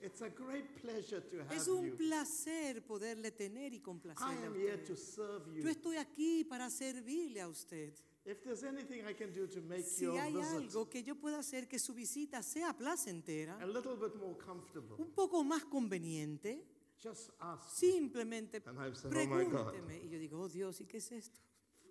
It's 0.00 0.20
a 0.20 0.28
great 0.28 0.66
pleasure 0.82 1.20
to 1.22 1.38
have 1.40 1.54
Es 1.56 1.68
un 1.68 1.86
you. 1.86 1.96
placer 1.96 2.84
poderle 2.86 3.30
tener 3.32 3.72
y 3.72 3.76
I 3.76 3.80
complacerle 3.80 4.44
a 4.44 4.46
am 4.46 4.54
here 4.54 4.74
usted. 4.74 4.86
to 4.86 4.96
serve 4.96 5.46
Yo 5.56 5.62
you. 5.64 5.68
estoy 5.68 5.96
aquí 5.96 6.44
para 6.44 6.68
servirle 6.70 7.40
a 7.40 7.48
usted. 7.48 7.94
If 8.26 8.42
there's 8.42 8.62
anything 8.64 9.04
I 9.08 9.14
can 9.14 9.32
do 9.32 9.46
to 9.48 9.60
make 9.62 9.84
Si 9.84 10.04
your 10.04 10.18
hay 10.20 10.32
visit 10.34 10.52
algo 10.54 10.88
que 10.90 11.02
yo 11.02 11.14
pueda 11.14 11.38
hacer 11.38 11.66
que 11.68 11.78
su 11.78 11.94
visita 11.94 12.42
sea 12.42 12.72
placentera, 12.76 13.56
a 13.60 13.66
little 13.66 13.94
bit 13.96 14.14
more 14.16 14.36
comfortable, 14.36 14.96
un 14.98 15.12
poco 15.12 15.42
más 15.44 15.64
conveniente, 15.64 16.62
just 17.02 17.30
ask. 17.40 17.68
simplemente 17.78 18.62
And 18.66 18.78
I've 18.80 18.96
said, 18.96 19.12
"Oh 19.14 19.26
my 19.26 19.44
God." 19.44 19.72
pregúnteme. 19.72 20.04
Y 20.04 20.08
yo 20.08 20.18
digo, 20.18 20.40
oh 20.40 20.48
Dios, 20.48 20.80
¿y 20.80 20.86
qué 20.86 20.98
es 20.98 21.12
esto? 21.12 21.40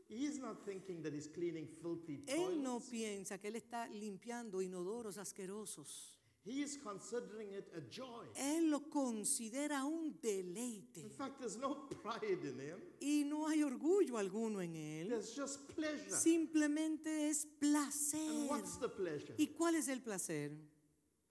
He's 0.07 0.37
not 0.39 0.63
thinking 0.65 1.01
that 1.01 1.13
he's 1.13 1.27
cleaning 1.27 1.67
filthy 1.81 2.23
Él 2.27 2.61
no 2.61 2.73
toilets. 2.79 2.89
piensa 2.91 3.39
que 3.39 3.47
él 3.47 3.55
está 3.55 3.87
limpiando 3.87 4.61
inodoros 4.61 5.17
asquerosos. 5.17 6.11
He 6.47 6.61
is 6.61 6.77
considering 6.77 7.53
it 7.53 7.65
a 7.75 7.81
joy. 7.89 8.27
Él 8.35 8.69
lo 8.69 8.87
considera 8.91 9.83
un 9.83 10.19
deleite. 10.21 10.99
In 11.01 11.09
fact, 11.09 11.39
there's 11.39 11.57
no 11.57 11.87
pride 12.03 12.37
in 12.47 12.59
him. 12.59 12.77
Y 12.99 13.23
no 13.25 13.47
hay 13.47 13.63
orgullo 13.63 14.19
alguno 14.19 14.61
en 14.61 14.75
él. 14.75 15.09
There's 15.09 15.35
just 15.35 15.61
pleasure. 15.73 16.11
Simplemente 16.11 17.29
es 17.29 17.45
And 17.45 17.59
placer. 17.59 18.47
what's 18.47 18.77
the 18.79 18.89
pleasure? 18.89 19.33
¿Y 19.39 19.47
cuál 19.55 19.73
es 19.73 19.87
el 19.87 20.03
placer? 20.03 20.51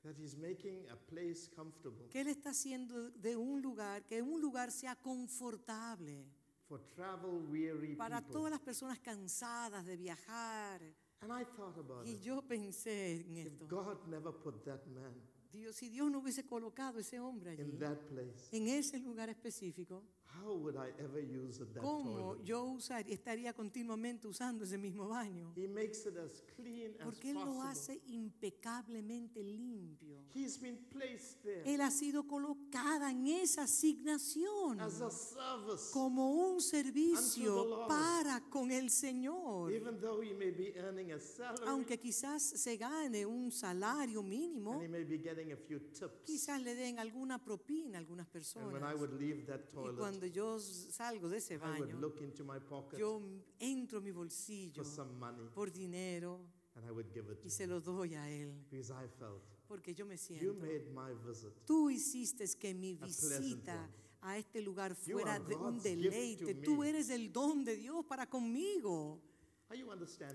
That 0.04 0.16
he's 0.18 0.36
making 0.36 0.86
a 0.90 0.96
place 0.96 1.48
comfortable 1.56 2.08
Que 2.10 2.20
él 2.20 2.28
está 2.28 2.50
haciendo 2.50 3.10
de 3.12 3.36
un 3.36 3.60
lugar, 3.62 4.04
que 4.04 4.20
un 4.22 4.40
lugar 4.40 4.70
sea 4.70 4.94
confortable 4.96 6.26
for 6.68 6.80
travel 6.94 7.42
weary 7.50 7.94
para 7.96 8.20
people. 8.20 8.32
todas 8.32 8.50
las 8.50 8.60
personas 8.60 8.98
cansadas 9.00 9.84
de 9.86 9.96
viajar. 9.96 10.80
And 11.20 11.32
I 11.32 11.44
thought 11.56 11.78
about 11.78 12.06
Y 12.06 12.12
it. 12.16 12.20
yo 12.22 12.42
pensé 12.42 13.20
en 13.26 13.36
If 13.38 13.46
esto. 13.46 13.66
God 13.66 14.06
never 14.08 14.32
put 14.32 14.62
that 14.64 14.84
man 14.86 15.14
Dios, 15.52 15.76
si 15.76 15.88
Dios 15.88 16.10
no 16.10 16.18
hubiese 16.18 16.44
colocado 16.44 16.98
ese 16.98 17.18
hombre 17.20 17.52
allí, 17.52 17.62
in 17.62 17.78
that 17.78 17.98
place, 18.08 18.48
en 18.50 18.66
ese 18.68 18.98
lugar 18.98 19.28
específico, 19.30 20.02
how 20.42 20.54
would 20.56 20.76
I 20.76 20.90
ever 21.02 21.20
use 21.22 21.58
that 21.58 21.82
¿cómo 21.82 22.34
toilet? 22.34 22.44
yo 22.44 22.64
usar, 22.64 23.04
estaría 23.08 23.52
continuamente 23.52 24.26
usando 24.28 24.64
ese 24.64 24.78
mismo 24.78 25.08
baño? 25.08 25.52
He 25.56 25.66
makes 25.68 26.06
it 26.06 26.16
as 26.16 26.42
clean 26.56 26.94
as 27.00 27.04
Porque 27.04 27.30
Él 27.30 27.34
lo 27.36 27.44
possible. 27.46 27.68
hace 27.70 28.00
impecablemente 28.06 29.42
limpio. 29.42 30.24
He's 30.34 30.58
been 30.60 30.78
placed 30.90 31.42
there 31.42 31.62
Él 31.64 31.80
ha 31.80 31.90
sido 31.90 32.26
colocada 32.26 33.10
en 33.10 33.26
esa 33.28 33.62
asignación 33.64 34.80
as 34.80 35.00
a 35.00 35.10
service, 35.10 35.90
como 35.92 36.30
un 36.32 36.54
Unto 36.54 36.60
servicio 36.60 37.54
the 37.62 37.68
Lord. 37.68 37.88
para 37.88 38.40
con 38.50 38.70
el 38.70 38.90
Señor. 38.90 39.72
even 39.72 39.98
though 40.00 40.20
he 40.22 40.32
may 40.34 40.50
be 40.50 40.72
earning 40.76 41.12
a 41.12 41.18
salary 41.20 41.64
Aunque 41.66 41.98
quizás 41.98 42.42
se 42.42 42.76
gane 42.76 43.24
un 43.26 43.50
salario 43.50 44.22
mínimo, 44.22 44.72
and 44.74 44.82
he 44.82 44.88
may 44.88 45.04
be 45.04 45.18
getting 45.18 45.52
a 45.52 45.56
few 45.56 45.78
tips. 45.92 46.24
quizás 46.24 46.60
le 46.62 46.74
den 46.74 46.98
alguna 46.98 47.42
propina 47.42 47.98
a 47.98 48.00
algunas 48.00 48.26
And 48.34 48.72
when 48.72 48.82
I 48.82 48.92
personas. 48.92 49.00
would 49.00 49.12
leave 49.20 49.46
that 49.46 49.60
Y 49.68 49.72
toilet, 49.74 49.98
cuando 49.98 50.23
yo 50.26 50.58
salgo 50.58 51.28
de 51.28 51.38
ese 51.38 51.54
I 51.54 51.58
would 51.58 51.80
baño, 51.80 52.00
look 52.00 52.20
into 52.22 52.44
my 52.44 52.58
pocket 52.60 52.98
yo 52.98 53.20
entro 53.58 53.98
en 53.98 54.04
mi 54.04 54.10
bolsillo 54.12 54.82
for 54.82 54.84
some 54.84 55.12
money 55.18 55.48
por 55.54 55.70
dinero 55.70 56.40
and 56.76 56.86
I 56.86 56.90
would 56.90 57.12
give 57.12 57.30
it 57.32 57.38
y 57.40 57.48
to 57.48 57.50
se 57.50 57.66
lo 57.66 57.80
doy 57.80 58.14
a 58.14 58.28
Él. 58.30 58.52
because 58.70 58.90
I 58.92 59.06
felt 59.18 59.42
Porque 59.66 59.94
yo 59.94 60.04
me 60.04 60.14
you 60.16 60.18
siento. 60.18 60.54
made 60.60 60.90
my 60.92 61.14
visit. 61.26 61.50
Tú 61.64 61.88
hiciste 61.88 62.44
que 62.58 62.74
mi 62.74 62.94
visita 62.94 63.88
a 64.20 64.36
este 64.38 64.60
lugar 64.60 64.94
fuera 64.94 65.38
de 65.38 65.56
un 65.56 65.80
deleite. 65.82 66.54
Tú 66.56 66.84
eres 66.84 67.08
el 67.10 67.32
don 67.32 67.64
de 67.64 67.74
Dios 67.76 68.04
para 68.06 68.26
conmigo. 68.28 69.20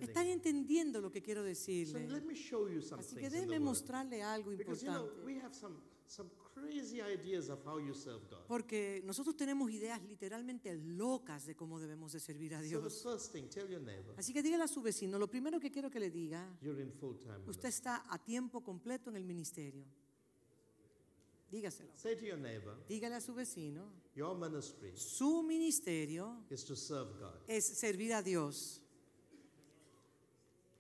Están 0.02 0.28
entendiendo 0.28 1.00
lo 1.00 1.12
que 1.12 1.22
quiero 1.22 1.44
decirle. 1.44 2.10
Así 2.98 3.16
que 3.16 3.30
déjeme 3.30 3.60
mostrarle 3.60 4.22
algo 4.24 4.52
importante. 4.52 5.12
We 6.62 6.78
have 6.78 6.86
some, 6.86 6.98
some 6.98 7.00
crazy 7.00 7.02
ideas 7.02 7.50
of 7.50 7.60
how 7.66 7.78
you 7.80 7.94
serve 7.94 8.22
God. 8.30 8.46
Porque 8.48 9.02
nosotros 9.06 9.36
tenemos 9.36 9.70
ideas 9.72 10.02
literalmente 10.04 10.74
locas 10.76 11.46
de 11.46 11.56
cómo 11.56 11.80
debemos 11.80 12.12
de 12.14 12.20
servir 12.20 12.54
a 12.56 12.58
So 12.60 12.64
the 12.64 12.70
Dios. 12.70 13.02
first 13.04 13.32
thing, 13.32 13.48
tell 13.50 13.68
your 13.70 13.82
neighbor, 13.82 14.14
Así 14.18 14.34
que 14.34 14.42
dígale 14.44 14.64
a 14.64 14.68
su 14.68 14.82
vecino, 14.82 15.18
lo 15.20 15.28
primero 15.28 15.60
que 15.60 15.72
quiero 15.72 15.90
que 15.90 16.00
le 16.00 16.10
diga, 16.12 16.58
you're 16.62 16.82
in 16.82 16.92
full 16.92 17.18
time. 17.18 17.40
usted 17.48 17.70
está 17.70 18.04
a 18.10 18.18
tiempo 18.18 18.62
completo 18.64 19.10
en 19.10 19.16
el 19.18 19.24
ministerio. 19.24 19.86
Dígaselo. 21.52 21.90
Say 21.96 22.16
to 22.16 22.26
your 22.26 22.38
neighbor, 22.38 22.76
Dígale 22.88 23.16
a 23.16 23.22
su 23.22 23.34
vecino, 23.34 23.92
your 24.16 24.38
ministry 24.38 24.92
su 24.96 25.42
ministerio 25.42 26.44
is 26.52 26.64
to 26.64 26.76
serve 26.76 27.10
God. 27.20 27.34
es 27.48 27.66
servir 27.80 28.14
a 28.14 28.22
Dios. 28.22 28.82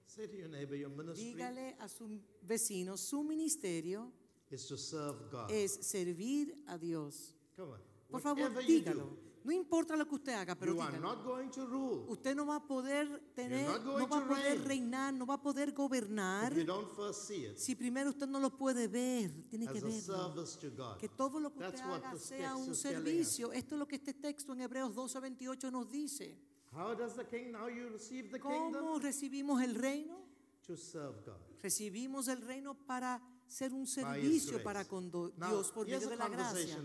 Say 0.05 0.27
to 0.27 0.35
your 0.37 0.49
neighbor, 0.49 0.75
your 0.75 0.89
ministry 0.91 1.33
Dígale 1.33 1.75
a 1.79 1.87
su 1.87 2.07
vecino, 2.43 2.97
su 2.97 3.23
ministerio 3.23 4.11
is 4.51 4.65
to 4.67 4.77
serve 4.77 5.29
God. 5.31 5.49
es 5.51 5.71
servir 5.81 6.53
a 6.67 6.77
Dios. 6.77 7.35
Come 7.55 7.73
on. 7.73 7.79
Por 8.09 8.21
favor, 8.21 8.43
Whatever 8.49 8.61
you 8.63 8.79
dígalo. 8.81 9.03
do, 9.05 9.29
No 9.41 9.53
importa 9.53 9.95
lo 9.95 10.05
que 10.05 10.15
usted 10.15 10.33
haga, 10.33 10.53
pero 10.55 10.73
you 10.73 10.81
are 10.81 10.91
dígalo. 10.91 11.01
not 11.15 11.23
going 11.23 11.49
to 11.49 11.65
rule 11.65 12.05
Usted 12.09 12.35
no 12.35 12.45
va 12.45 12.57
a 12.57 12.67
poder 12.67 13.07
tener, 13.35 13.67
not 13.67 13.83
going 13.85 13.99
no 13.99 14.07
va 14.07 14.17
a 14.17 14.21
to 14.21 14.27
poder 14.27 14.57
reign. 14.57 14.65
reinar, 14.65 15.13
no 15.13 15.25
va 15.25 15.35
a 15.35 15.41
poder 15.41 15.71
gobernar 15.73 16.51
if 16.51 16.57
you 16.57 16.63
don't 16.65 16.89
first 16.95 17.25
see 17.27 17.45
it 17.45 17.57
si 17.57 17.73
primero 17.75 18.09
usted 18.09 18.27
no 18.27 18.39
lo 18.39 18.49
puede 18.49 18.87
ver. 18.87 19.31
Tiene 19.49 19.65
que 19.67 19.77
as 19.77 19.83
a 19.83 19.87
verlo. 19.87 20.01
service 20.01 20.57
to 20.59 20.69
God. 20.75 20.97
Que 20.97 21.07
todo 21.09 21.39
lo 21.39 21.51
que 21.53 21.63
usted 21.63 21.79
what 21.87 22.03
haga 22.03 22.11
this 22.13 22.23
sea 22.23 22.37
text 22.53 22.55
un 22.67 22.71
is 22.73 22.81
telling 22.81 22.97
us. 22.97 23.05
servicio. 23.05 23.51
Esto 23.53 23.75
es 23.75 23.79
lo 23.79 23.87
que 23.87 23.95
este 23.95 24.13
texto 24.13 24.53
en 24.53 24.61
Hebreos 24.61 24.93
12, 24.93 25.19
28 25.19 25.71
nos 25.71 25.89
dice. 25.89 26.35
How 26.73 26.93
does 26.95 27.15
the 27.15 27.25
king 27.25 27.51
now 27.51 27.67
you 27.69 27.89
receive 27.89 28.29
the 28.31 28.39
kingdom? 28.39 28.73
¿Cómo 28.73 28.99
recibimos 28.99 29.61
el 29.63 29.73
reino? 29.75 30.19
To 30.67 30.75
serve 30.75 31.15
God. 31.25 31.37
Recibimos 31.63 32.27
el 32.27 32.41
reino 32.41 32.75
para 32.75 33.21
ser 33.49 33.73
un 33.73 33.87
servicio 33.87 34.61
para 34.61 34.85
con 34.85 35.09
Dios 35.11 35.71
por 35.71 35.87
medio 35.87 36.07
de 36.07 36.15
la 36.15 36.29
gracia. 36.29 36.77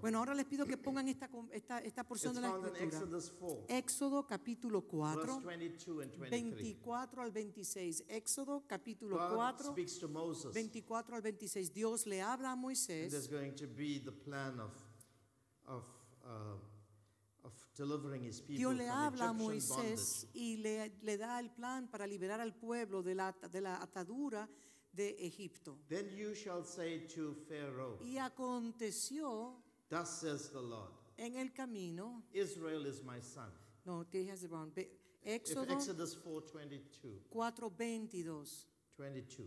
Bueno, 0.00 0.18
ahora 0.18 0.34
les 0.34 0.46
pido 0.46 0.64
que 0.64 0.76
pongan 0.78 1.08
esta, 1.08 1.28
esta, 1.52 1.78
esta 1.80 2.04
porción 2.04 2.34
de 2.34 2.40
la 2.40 2.48
escritura. 2.48 2.84
Exodus 2.84 3.32
4, 3.38 3.64
Éxodo 3.68 4.26
capítulo 4.26 4.80
verse 4.80 4.96
4, 4.96 5.40
22 5.40 6.02
and 6.02 6.18
23. 6.18 6.30
24 6.30 7.22
al 7.22 7.32
26. 7.32 8.04
Éxodo 8.08 8.64
capítulo 8.66 9.16
God 9.16 9.36
4, 9.36 9.72
speaks 9.72 9.98
to 9.98 10.08
Moses, 10.08 10.54
24 10.54 11.16
al 11.16 11.22
26. 11.22 11.74
Dios 11.74 12.06
le 12.06 12.22
habla 12.22 12.52
a 12.52 12.56
Moisés 12.56 13.12
uh, 16.24 16.56
of 17.44 17.52
delivering 17.74 18.22
his 18.22 18.40
people 18.40 18.58
Dios 18.58 18.74
le 18.74 18.88
habla 18.88 19.30
a 19.30 19.32
Moisés 19.32 20.28
y 20.32 20.58
le, 20.58 20.92
le 21.02 21.16
da 21.16 21.40
el 21.40 21.50
plan 21.50 21.88
para 21.88 22.06
liberar 22.06 22.40
al 22.40 22.54
pueblo 22.54 23.02
de 23.02 23.14
la, 23.14 23.32
de 23.32 23.60
la 23.60 23.82
atadura 23.82 24.48
de 24.94 25.16
Egipto. 25.26 25.76
Then 25.88 26.08
you 26.16 26.34
shall 26.34 26.64
say 26.64 27.06
to 27.14 27.34
Pharaoh, 27.48 27.98
Y 28.02 28.18
aconteció 28.18 29.54
Thus 29.88 30.20
says 30.20 30.50
the 30.50 30.60
Lord, 30.60 30.90
en 31.18 31.36
el 31.36 31.50
camino, 31.52 32.22
Israel 32.32 32.86
is 32.86 33.02
my 33.02 33.20
son. 33.20 33.50
no, 33.84 34.04
te 34.04 34.26
has 34.28 34.42
it 34.44 34.50
wrong. 34.50 34.70
If 34.76 34.86
Éxodo 35.24 35.70
Exodus 35.72 36.16
4 36.16 36.50
22, 36.52 37.26
4, 37.30 37.70
22. 37.70 38.66
22. 38.98 39.46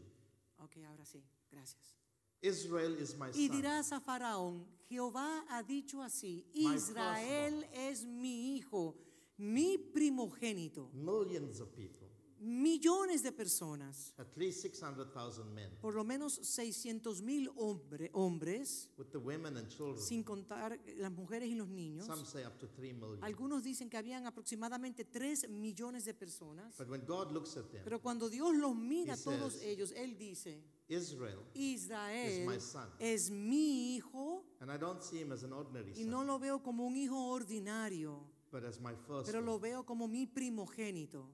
Ok, 0.64 0.78
ahora 0.88 1.04
sí, 1.06 1.22
gracias. 1.52 1.96
Israel 2.42 2.96
is 3.02 3.16
my 3.18 3.30
Y 3.34 3.48
son. 3.48 3.56
dirás 3.58 3.92
a 3.92 4.00
Faraón, 4.00 4.66
Jehová 4.90 5.46
ha 5.50 5.64
dicho 5.64 6.02
así, 6.02 6.46
My 6.54 6.76
Israel 6.76 7.66
es 7.74 8.04
mi 8.06 8.56
hijo, 8.56 8.96
mi 9.38 9.78
primogénito. 9.78 10.90
Millions 10.94 11.60
of 11.60 11.74
people, 11.76 12.08
Millones 12.40 13.24
de 13.24 13.32
personas, 13.32 14.14
at 14.18 14.36
least 14.36 14.62
600,000 14.62 15.54
men, 15.54 15.72
por 15.82 15.94
lo 15.96 16.04
menos 16.04 16.34
600 16.44 17.22
mil 17.22 17.50
hombre, 17.56 18.10
hombres, 18.14 18.90
with 18.98 19.08
the 19.12 19.18
women 19.18 19.56
and 19.58 19.68
children. 19.70 19.98
sin 20.00 20.24
contar 20.24 20.80
las 20.98 21.12
mujeres 21.12 21.50
y 21.50 21.56
los 21.56 21.70
niños. 21.70 22.06
Some 22.06 22.26
say 22.26 22.44
up 22.44 22.58
to 22.60 22.68
3 22.68 22.94
million. 22.94 23.24
Algunos 23.24 23.64
dicen 23.64 23.90
que 23.90 23.98
habían 23.98 24.28
aproximadamente 24.28 25.06
3 25.06 25.50
millones 25.50 26.06
de 26.06 26.14
personas. 26.14 26.78
But 26.78 26.90
when 26.90 27.06
God 27.06 27.32
looks 27.32 27.56
at 27.58 27.66
them, 27.72 27.84
Pero 27.84 28.02
cuando 28.02 28.30
Dios 28.30 28.54
los 28.56 28.76
mira 28.76 29.14
a 29.14 29.18
todos 29.18 29.54
says, 29.54 29.64
ellos, 29.64 29.92
Él 29.96 30.18
dice, 30.18 30.62
Israel, 30.88 31.40
Israel 31.54 32.46
my 32.46 32.60
son. 32.60 32.90
es 33.00 33.32
mi 33.32 33.96
hijo 33.96 34.44
and 34.60 34.70
I 34.72 34.78
don't 34.78 35.02
see 35.02 35.20
him 35.22 35.32
as 35.32 35.44
an 35.44 35.54
ordinary 35.54 35.92
y 35.92 36.04
son, 36.04 36.10
no 36.10 36.24
lo 36.24 36.38
veo 36.38 36.62
como 36.62 36.86
un 36.86 36.96
hijo 36.96 37.32
ordinario. 37.32 38.20
but 38.52 38.64
as 38.66 38.80
my 38.80 38.94
first. 39.08 39.26
pero 39.26 39.42
lo 39.42 39.58
veo 39.58 39.84
como 39.86 40.08
mi 40.08 40.28
primogénito. 40.28 41.28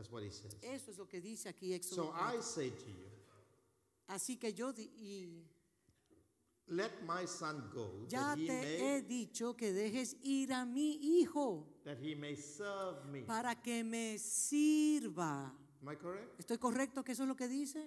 That's 0.00 0.10
what 0.10 0.22
he 0.22 0.30
says. 0.30 0.56
Eso 0.62 0.90
es 0.90 0.96
lo 0.98 1.06
que 1.06 1.20
dice 1.20 1.50
aquí 1.50 1.74
Éxodo. 1.74 2.06
So 2.06 2.12
4. 2.12 2.38
I 2.38 2.40
say 2.40 2.70
to 2.70 2.86
you, 2.90 3.10
Así 4.08 4.38
que 4.40 4.52
yo 4.54 4.72
di- 4.72 4.90
y 4.96 5.44
let 6.68 6.90
my 7.06 7.26
son 7.26 7.68
go, 7.74 8.06
ya 8.08 8.30
that 8.34 8.38
he, 8.38 8.46
te 8.46 8.52
may, 8.62 8.78
he 8.78 9.02
dicho 9.02 9.54
que 9.54 9.72
dejes 9.74 10.16
ir 10.22 10.52
a 10.54 10.64
mi 10.64 10.96
hijo 11.20 11.66
that 11.84 11.98
he 12.02 12.14
may 12.14 12.34
serve 12.34 13.04
me. 13.12 13.20
para 13.26 13.54
que 13.56 13.84
me 13.84 14.16
sirva. 14.18 15.52
Am 15.82 15.88
I 15.88 15.96
correct? 15.96 16.40
¿Estoy 16.40 16.56
correcto 16.58 17.04
que 17.04 17.12
eso 17.12 17.24
es 17.24 17.28
lo 17.28 17.36
que 17.36 17.46
dice? 17.46 17.86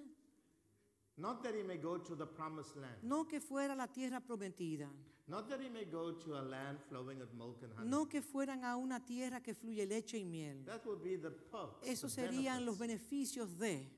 Not 1.16 1.42
that 1.42 1.54
he 1.56 1.64
may 1.64 1.78
go 1.78 1.98
to 1.98 2.14
the 2.14 2.26
promised 2.26 2.76
land. 2.76 3.02
No 3.02 3.26
que 3.26 3.40
fuera 3.40 3.74
la 3.74 3.88
tierra 3.88 4.20
prometida, 4.20 4.88
Not 5.26 5.48
that 5.48 5.60
he 5.60 5.70
may 5.70 5.84
go 5.86 6.12
to 6.12 6.34
a 6.34 6.42
land 6.42 6.78
flowing 6.88 7.18
with 7.18 7.32
milk 7.32 7.62
and 7.62 7.72
honey. 7.74 7.88
no 7.88 8.06
que 8.06 8.20
fueran 8.20 8.62
a 8.64 8.76
una 8.76 9.00
tierra 9.04 9.40
que 9.40 9.54
fluye 9.54 9.86
leche 9.86 10.18
y 10.18 10.24
miel. 10.24 10.64
That 10.66 10.84
would 10.84 11.02
be 11.02 11.16
the 11.16 11.30
perks. 11.30 11.88
Esos 11.88 12.12
serían 12.12 12.64
los 12.66 12.76
beneficios 12.78 13.56
de. 13.58 13.88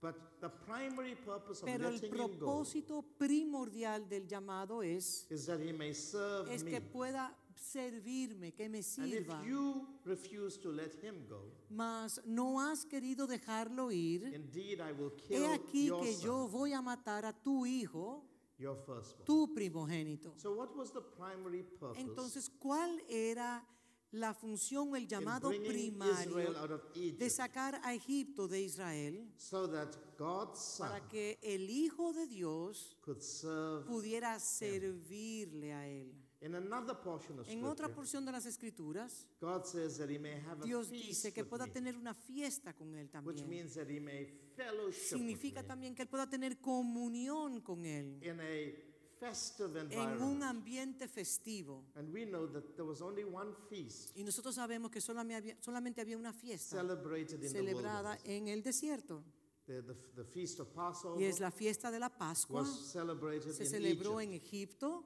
But 0.00 0.40
the 0.40 0.48
primary 0.48 1.14
purpose 1.14 1.62
of 1.62 1.66
Pero 1.66 1.88
el 1.88 2.00
propósito 2.00 3.02
primordial 3.18 4.08
del 4.08 4.26
llamado 4.26 4.82
es, 4.82 5.26
is 5.30 5.46
that 5.46 5.60
he 5.60 5.72
may 5.72 5.92
serve 5.94 6.52
es 6.54 6.64
me. 6.64 6.70
que 6.70 6.80
pueda 6.80 7.34
servirme, 7.54 8.52
que 8.52 8.68
me 8.68 8.82
sirva. 8.82 9.42
you 9.44 9.86
refuse 10.04 10.58
to 10.58 10.70
let 10.70 10.92
him 11.02 11.26
go, 11.28 11.50
Mas 11.70 12.20
no 12.24 12.60
has 12.60 12.84
querido 12.86 13.26
dejarlo 13.26 13.90
ir. 13.90 14.32
indeed 14.34 14.80
I 14.80 14.92
will 14.92 15.12
He 15.28 15.46
aquí 15.46 15.90
que 15.90 16.16
yo 16.20 16.46
voy 16.48 16.72
a 16.72 16.80
matar 16.82 17.24
a 17.24 17.32
tu 17.32 17.66
hijo, 17.66 18.22
your 18.58 18.76
firstborn. 18.76 19.24
tu 19.24 19.54
primogénito. 19.54 20.32
So 20.36 20.52
what 20.52 20.74
was 20.76 20.90
the 20.92 21.02
primary 21.02 21.62
purpose 21.62 22.00
Entonces, 22.00 22.50
¿cuál 22.58 23.00
era 23.08 23.64
la 24.12 24.32
función 24.32 24.92
o 24.92 24.96
el 24.96 25.02
in 25.02 25.08
llamado 25.08 25.48
bringing 25.48 25.68
primario 25.70 26.38
Israel 26.38 26.56
out 26.56 26.70
of 26.70 26.82
de 26.94 27.30
sacar 27.30 27.80
a 27.82 27.92
Egipto 27.94 28.48
de 28.48 28.62
Israel 28.62 29.28
So 29.36 29.68
that 29.68 29.94
God's 30.16 30.60
son 30.60 30.88
para 30.88 31.08
que 31.08 31.38
el 31.42 31.68
Hijo 31.68 32.12
de 32.12 32.26
Dios 32.26 32.96
could 33.00 33.20
serve 33.20 33.84
pudiera 33.86 34.38
servirle 34.38 35.72
a 35.72 35.86
él? 35.86 36.25
In 36.42 36.54
another 36.54 36.94
portion 36.94 37.38
of 37.38 37.48
En 37.48 37.64
otra 37.64 37.88
porción 37.94 38.24
de 38.26 38.32
las 38.32 38.44
Escrituras, 38.44 39.26
God 39.40 39.64
says 39.64 39.96
that 39.96 40.10
he 40.10 40.18
may 40.18 40.34
have 40.34 40.60
a 40.60 40.64
Dios 40.66 40.88
feast 40.88 41.06
dice 41.06 41.32
que 41.32 41.44
pueda 41.44 41.66
tener 41.66 41.96
una 41.96 42.14
fiesta 42.14 42.74
con 42.74 42.94
él 42.94 43.08
which 43.24 43.38
también. 43.40 43.48
means 43.48 43.74
that 43.74 43.88
he 43.88 43.98
may 43.98 44.26
fellowship 44.54 45.16
Significa 45.16 45.60
with 45.60 45.66
también 45.66 45.94
que 45.94 46.02
él 46.02 46.08
pueda 46.08 46.28
tener 46.28 46.60
comunión 46.60 47.62
con 47.62 47.84
él 47.84 48.18
in 48.22 48.40
a 48.40 48.86
en 49.90 50.22
un 50.22 50.42
ambiente 50.42 51.08
festivo. 51.08 51.86
And 51.94 52.12
we 52.12 52.26
know 52.26 52.46
that 52.46 52.76
there 52.76 52.84
was 52.84 53.00
only 53.00 53.24
one 53.24 53.54
feast 53.70 54.14
Y 54.16 54.22
nosotros 54.22 54.54
sabemos 54.54 54.90
que 54.90 55.00
solamente 55.00 55.36
había, 55.36 55.62
solamente 55.62 56.00
había 56.00 56.18
una 56.18 56.32
fiesta 56.32 56.76
celebrated 56.78 57.36
in 57.36 57.40
the 57.40 57.48
celebrada 57.48 58.18
en 58.24 58.48
el 58.48 58.62
desierto. 58.62 59.24
The, 59.66 59.82
the, 59.82 59.94
the 60.14 60.24
feast 60.24 60.60
of 60.60 60.68
Passover 60.74 61.20
Y 61.20 61.24
es 61.24 61.40
la 61.40 61.50
fiesta 61.50 61.90
de 61.90 61.98
la 61.98 62.10
Pascua. 62.10 62.60
was 62.60 62.92
celebrated 62.92 63.52
Se 63.52 63.64
in 63.64 63.70
celebró 63.70 64.20
Egypt. 64.20 64.34
en 64.34 64.34
Egipto. 64.34 65.04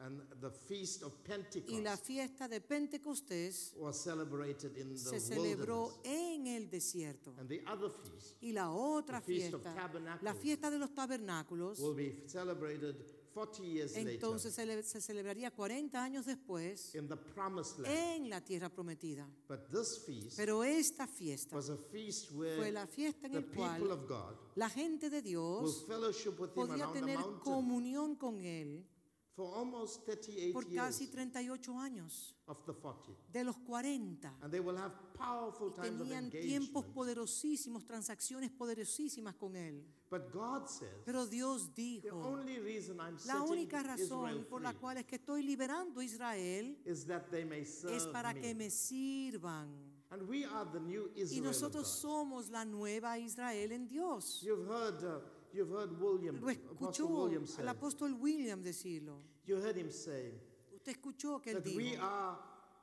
And 0.00 0.22
the 0.40 0.50
feast 0.50 1.02
of 1.02 1.12
Pentecost 1.24 1.72
Y 1.72 1.80
la 1.80 1.96
fiesta 1.96 2.46
de 2.46 2.60
Pentecostés 2.60 3.74
was 3.76 4.00
celebrated 4.00 4.76
in 4.76 4.90
the 4.90 4.96
se 4.98 5.18
celebró 5.18 5.92
en 6.04 6.46
el 6.46 6.70
desierto. 6.70 7.34
And 7.36 7.48
the 7.48 7.64
other 7.66 7.90
feast 7.90 8.36
Y 8.40 8.52
la 8.52 8.70
otra 8.70 9.20
The 9.20 9.26
Feast 9.26 9.54
of 9.54 9.62
fiesta, 9.62 9.74
Tabernacles, 9.74 10.22
la 10.22 10.34
fiesta 10.34 10.70
de 10.70 10.78
los 10.78 10.94
tabernáculos, 10.94 11.80
will 11.80 11.96
be 11.96 12.22
celebrated 12.28 12.94
40 13.34 13.62
years 13.64 13.96
entonces 13.96 14.56
later 14.56 14.66
se, 14.66 14.66
le- 14.66 14.82
se 14.84 15.00
celebraría 15.00 15.50
40 15.50 16.00
años 16.00 16.26
después 16.26 16.94
in 16.94 17.08
the 17.08 17.16
promised 17.16 17.80
land. 17.80 17.92
en 17.92 18.30
la 18.30 18.40
tierra 18.40 18.68
prometida. 18.68 19.28
But 19.48 19.68
this 19.70 19.98
feast 20.06 20.36
Pero 20.36 20.62
esta 20.62 21.08
fiesta 21.08 21.56
was 21.56 21.70
a 21.70 21.76
feast 21.76 22.30
fue 22.30 22.56
where 22.56 22.70
la 22.70 22.86
fiesta 22.86 23.26
en 23.26 23.32
people 23.32 23.54
cual 23.56 23.90
of 23.90 24.08
God 24.08 24.36
la 24.54 24.68
gente 24.68 25.10
de 25.10 25.22
Dios 25.22 25.84
fellowship 25.88 26.38
with 26.38 26.50
him 26.50 26.68
podía 26.68 26.92
tener 26.92 27.18
comunión 27.42 28.14
con 28.14 28.44
Él 28.44 28.84
for 29.38 29.54
almost 29.56 30.04
38 30.04 30.52
por 30.52 30.64
casi 30.64 31.04
years 31.04 31.14
38 31.14 31.72
años, 31.78 32.34
of 32.48 32.56
the 32.66 32.72
40. 32.72 33.12
de 33.32 33.44
los 33.44 33.56
40. 33.58 34.34
And 34.42 34.50
they 34.50 34.58
will 34.58 34.76
have 34.76 34.90
powerful 35.14 35.70
times 35.70 36.00
of 36.00 36.08
Tenían 36.08 36.28
tiempos 36.28 36.82
engagement. 36.82 36.94
poderosísimos, 36.94 37.84
transacciones 37.86 38.50
poderosísimas 38.50 39.36
con 39.36 39.54
Él. 39.54 39.84
But 40.10 40.32
God 40.32 40.66
says, 40.68 40.88
Pero 41.04 41.24
Dios 41.26 41.72
the 41.76 42.00
dijo, 42.02 42.16
only 42.24 42.58
reason 42.58 42.98
I'm 42.98 43.16
la 43.26 43.42
única 43.42 43.80
razón 43.80 44.30
Israel 44.30 44.46
por 44.46 44.60
la 44.60 44.72
cual 44.74 44.96
es 44.96 45.04
que 45.06 45.16
estoy 45.16 45.44
liberando 45.44 46.00
a 46.00 46.04
Israel 46.04 46.76
is 46.84 47.06
that 47.06 47.30
they 47.30 47.44
may 47.44 47.64
serve 47.64 47.94
es 47.94 48.06
para 48.08 48.34
que 48.34 48.54
me. 48.54 48.64
me 48.64 48.70
sirvan. 48.70 49.68
And 50.10 50.22
we 50.26 50.44
are 50.46 50.64
the 50.72 50.80
new 50.80 51.10
Y 51.14 51.20
Israel 51.20 51.40
of 51.40 51.46
nosotros 51.52 51.86
somos 51.86 52.48
la 52.50 52.64
nueva 52.64 53.18
Israel 53.18 53.70
en 53.70 53.86
Dios. 53.86 54.40
You've 54.42 54.66
heard, 54.66 55.04
uh, 55.04 55.20
you've 55.58 55.70
heard 55.70 55.90
William, 56.00 56.40
Lo 56.40 56.48
Apostle 56.48 57.06
escuchó 57.06 57.08
William 57.24 57.46
say, 57.46 57.64
apóstol 57.66 58.14
William 58.20 58.62
decirlo. 58.62 59.18
you 59.46 59.56
heard 59.56 59.76
him 59.76 59.90
say 59.90 60.32
Usted 60.74 60.92
escuchó 60.92 61.40
que 61.42 61.50
él 61.52 61.62
we 61.64 61.90
dijo 61.96 62.02
are 62.02 62.36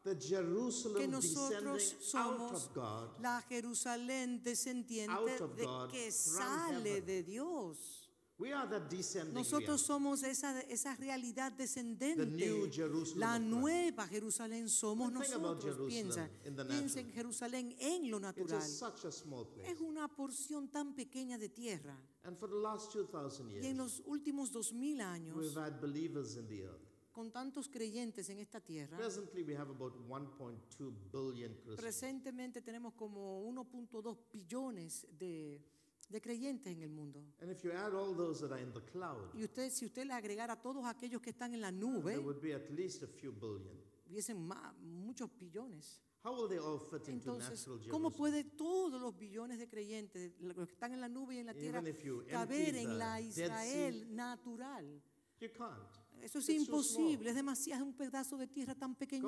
the 0.04 0.16
Jerusalem 0.16 0.98
que 1.02 1.08
nosotros 1.08 1.94
out 1.94 2.02
somos 2.02 2.52
of 2.68 2.74
God 2.76 3.10
la 3.22 3.42
Jerusalén 3.50 4.44
descendiente 4.44 5.12
Out 5.12 5.42
of 5.42 5.56
de 5.56 5.64
God, 5.66 5.90
que 5.90 6.12
sale 6.12 6.90
heaven. 6.98 7.06
de 7.06 7.24
Dios. 7.24 8.05
We 8.38 8.52
are 8.52 8.68
the 8.68 8.82
descending 8.94 9.34
Nosotros 9.34 9.82
somos 9.82 10.22
esa, 10.24 10.60
esa 10.64 10.94
realidad 10.98 11.54
the 11.56 11.64
descendente. 11.64 12.26
new 12.26 12.70
Jerusalem. 12.70 13.20
La 13.20 13.40
nueva 13.40 14.08
Jerusalén 14.08 14.68
somos 14.68 15.10
Think 15.14 15.20
nosotros. 15.32 15.64
Jerusalem 15.64 15.88
Piensa, 15.88 16.30
the 16.44 16.66
piensa 16.66 17.00
en. 17.00 17.12
Jerusalén 17.14 17.76
en 17.80 18.12
lo 18.12 18.18
It 18.18 18.24
natural. 18.24 18.60
is 18.62 18.78
such 18.78 19.06
a 19.06 19.12
small 19.12 19.46
place. 19.48 19.72
Es 19.72 19.80
una 19.80 20.10
porción 20.10 20.68
tan 20.70 20.94
pequeña 20.96 21.38
de 21.38 21.48
tierra. 21.48 21.98
And 22.24 22.38
for 22.38 22.50
the 22.50 22.58
last 22.58 22.92
2,000 22.94 23.48
Y 23.50 23.56
en 23.58 23.64
years, 23.64 23.78
los 23.78 24.04
últimos 24.06 24.52
dos 24.52 24.74
mil 24.74 25.00
años, 25.00 25.38
we've 25.38 25.56
had 25.58 25.80
believers 25.80 26.36
in 26.36 26.46
the 26.50 26.64
earth. 26.66 26.82
con 27.14 27.32
tantos 27.32 27.70
creyentes 27.70 28.30
en 28.30 28.40
esta 28.40 28.60
tierra, 28.60 28.98
Presently, 28.98 29.44
we 29.44 29.56
have 29.56 29.70
about 29.70 29.94
1.2 30.10 30.92
billion 31.14 31.54
Christians. 31.54 31.80
presentemente 31.80 32.62
tenemos 32.62 32.94
como 32.96 33.42
1.2 33.50 34.18
billones 34.34 35.08
de, 35.18 35.62
de 36.10 36.22
creyentes 36.22 36.72
en 36.72 36.82
el 36.82 36.90
mundo. 36.90 37.24
And 37.42 37.50
if 37.52 37.64
you 37.64 37.72
add 37.72 37.94
all 37.94 38.16
those 38.16 38.40
that 38.42 38.52
are 38.52 38.62
in 38.62 38.72
the 38.74 38.82
cloud, 38.82 39.34
Y 39.34 39.44
usted, 39.44 39.70
si 39.72 39.86
usted 39.86 40.06
le 40.06 40.14
agregara 40.14 40.54
a 40.54 40.62
todos 40.62 40.86
aquellos 40.86 41.22
que 41.22 41.32
están 41.32 41.54
en 41.54 41.62
la 41.62 41.72
there 41.72 41.80
nube, 41.80 42.18
would 42.20 42.40
be 42.42 42.54
at 42.54 42.70
least 42.72 43.04
a 43.04 43.08
few 43.08 43.32
billion. 43.32 43.76
hubiesen 44.08 44.38
más, 44.46 44.76
muchos 44.80 45.30
billones. 45.38 46.02
How 46.24 46.34
will 46.34 46.48
they 46.50 46.58
all 46.58 46.80
fit 46.80 47.08
into 47.08 47.30
Entonces, 47.32 47.60
natural 47.68 47.90
¿cómo 47.92 48.10
Jerusalem? 48.10 48.18
puede 48.18 48.44
todos 48.58 49.00
los 49.02 49.16
billones 49.18 49.60
de 49.60 49.68
creyentes, 49.68 50.32
los 50.40 50.56
que 50.68 50.74
están 50.74 50.92
en 50.94 51.02
la 51.02 51.08
nube 51.10 51.36
y 51.36 51.38
en 51.40 51.46
la 51.46 51.54
tierra, 51.54 51.80
Even 51.82 51.94
if 51.96 52.04
you 52.04 52.22
empty 52.22 52.32
caber 52.32 52.76
en 52.76 52.90
the 52.90 52.96
la 52.98 53.16
Dead 53.20 53.32
Sea, 53.32 53.46
Israel 53.46 54.16
natural? 54.16 55.02
you 55.40 55.50
can't. 55.56 56.05
Eso 56.22 56.40
es 56.40 56.46
imposible, 56.68 57.30
es 57.30 57.36
demasiado 57.36 57.84
es 57.84 57.88
un 57.88 57.94
pedazo 57.96 58.36
de 58.38 58.48
tierra 58.48 58.74
tan 58.76 58.96
pequeñito. 58.96 59.28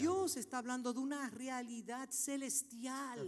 Dios 0.00 0.36
está 0.36 0.58
hablando 0.58 0.92
de 0.92 0.98
una 1.00 1.30
realidad 1.30 2.08
celestial 2.10 3.18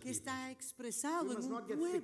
que 0.00 0.10
está 0.10 0.50
expresado 0.50 1.24
en 1.32 1.36
un 1.44 1.52
pueblo. 1.78 2.00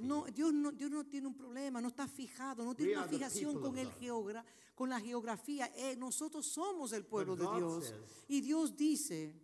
No, 0.00 0.24
Dios 0.26 0.52
no, 0.52 0.70
Dios 0.72 0.90
no 0.90 1.04
tiene 1.06 1.26
un 1.28 1.34
problema, 1.34 1.80
no 1.80 1.88
está 1.88 2.06
fijado, 2.06 2.62
no 2.64 2.74
tiene 2.74 2.92
una 2.92 3.06
fijación 3.18 3.54
con, 3.62 3.78
el 3.78 3.88
geogra- 4.00 4.44
con 4.74 4.88
la 4.90 5.00
geografía. 5.00 5.72
Eh, 5.74 5.96
nosotros 5.96 6.46
somos 6.46 6.92
el 6.92 7.04
pueblo 7.04 7.34
de 7.36 7.44
Dios. 7.58 7.84
Y 8.28 8.40
Dios 8.42 8.76
dice 8.76 9.34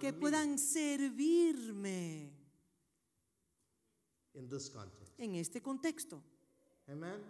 que 0.00 0.12
puedan 0.18 0.58
servirme 0.58 2.32
in 4.34 4.48
this 4.48 4.70
context. 4.70 5.12
en 5.18 5.34
este 5.34 5.60
contexto. 5.60 6.22
Amen? 6.90 7.20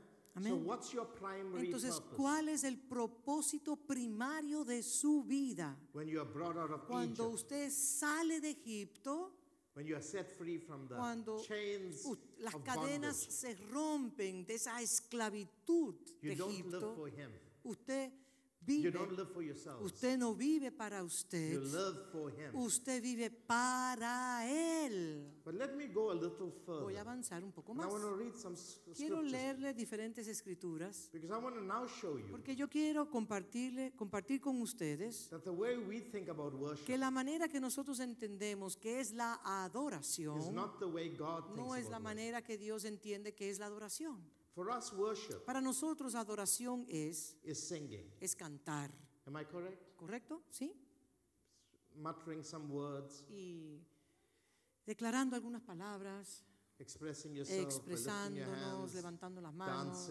So 0.41 0.55
what's 0.55 0.93
your 0.95 1.05
primary 1.07 1.67
Entonces, 1.67 1.99
purpose 1.99 2.17
¿cuál 2.17 2.49
es 2.49 2.63
el 2.63 2.77
propósito 2.79 3.75
primario 3.77 4.65
de 4.65 4.83
su 4.85 5.25
vida? 5.25 5.77
when 5.93 6.07
you 6.07 6.21
are 6.21 6.29
brought 6.31 6.57
out 6.57 6.71
of 6.71 6.87
Cuando 6.87 7.25
Egypt, 7.25 7.35
usted 7.35 7.71
sale 7.71 8.41
de 8.41 8.51
Egipto, 8.51 9.33
when 9.75 9.85
you 9.87 9.97
are 9.97 10.03
set 10.03 10.31
free 10.31 10.59
from 10.59 10.87
the 10.87 10.95
cuando 10.95 11.41
chains 11.43 12.07
las 12.39 12.55
of 12.55 12.63
cadenas 12.63 13.17
bondage? 13.27 13.31
se 13.33 13.55
rompen 13.73 14.47
de 14.47 14.55
esa 14.55 14.81
esclavitud 14.81 15.95
de 16.23 16.29
You 16.29 16.35
don't 16.37 16.53
live 16.53 16.69
Egipto, 16.69 16.95
for 16.95 17.09
him. 17.09 17.31
usted 17.65 18.13
vive, 18.69 18.93
don't 18.93 19.13
live 19.17 19.29
for 19.33 19.43
yourselves. 19.43 19.85
usted 19.85 20.19
no 20.19 20.35
vive 20.35 20.71
para 20.71 20.99
You 21.01 21.07
usted, 21.07 21.63
live 21.63 21.97
for 22.13 22.31
him. 22.31 22.55
usted 22.57 23.03
vive 23.03 23.31
para 23.31 24.45
Él. 24.47 25.25
But 25.45 25.55
let 25.55 25.75
me 25.75 25.87
go 25.89 26.11
a 26.11 26.15
little 26.15 26.53
Voy 26.67 26.97
a 26.97 27.01
avanzar 27.01 27.43
un 27.43 27.53
poco 27.53 27.75
más. 27.75 27.87
want 27.91 28.03
to 28.05 28.15
read 28.15 28.35
some 28.35 28.55
s- 28.55 28.81
Quiero 28.97 29.23
leerle 29.23 29.73
diferentes 29.75 30.29
escrituras 30.29 31.09
because 31.13 31.31
I 31.31 31.39
want 31.43 31.57
to 31.57 31.63
now 31.63 31.87
show 31.87 32.19
you 32.19 32.27
porque 32.31 32.55
yo 32.55 32.69
quiero 32.69 33.11
compartirle, 33.11 33.93
compartir 33.97 34.41
con 34.41 34.61
ustedes 34.61 35.29
that 35.31 35.43
the 35.45 35.51
way 35.51 35.77
we 35.79 36.01
think 36.01 36.29
about 36.29 36.55
que 36.85 36.97
la 36.99 37.11
manera 37.11 37.49
que 37.49 37.61
nosotros 37.61 37.99
entendemos 38.01 38.77
que 38.77 39.01
es 39.01 39.13
la 39.13 39.35
is 39.35 39.41
adoración 39.45 40.55
not 40.55 40.79
the 40.79 40.87
way 40.87 41.09
God 41.17 41.45
thinks 41.47 41.57
no 41.59 41.75
es 41.75 41.89
la 41.89 41.99
manera 41.99 42.43
que 42.43 42.59
Dios 42.59 42.85
entiende 42.85 43.35
que 43.35 43.51
es 43.51 43.59
la 43.59 43.67
adoración. 43.67 44.19
For 44.59 44.73
us, 44.77 44.93
worship 44.93 45.45
Para 45.45 45.61
nosotros 45.61 46.17
adoración 46.17 46.85
es 46.89 47.37
is 47.45 47.61
singing. 47.69 48.11
es 48.19 48.35
cantar, 48.35 48.91
Am 49.25 49.37
I 49.41 49.45
correct? 49.45 49.95
¿correcto? 49.97 50.43
¿Sí? 50.51 50.75
Muttering 51.95 52.43
some 52.43 52.67
words, 52.67 53.25
Y 53.31 53.81
declarando 54.85 55.37
algunas 55.37 55.63
palabras, 55.63 56.43
expresándonos, 56.79 58.95
levantando 58.95 59.41
las 59.41 59.55
manos, 59.55 60.11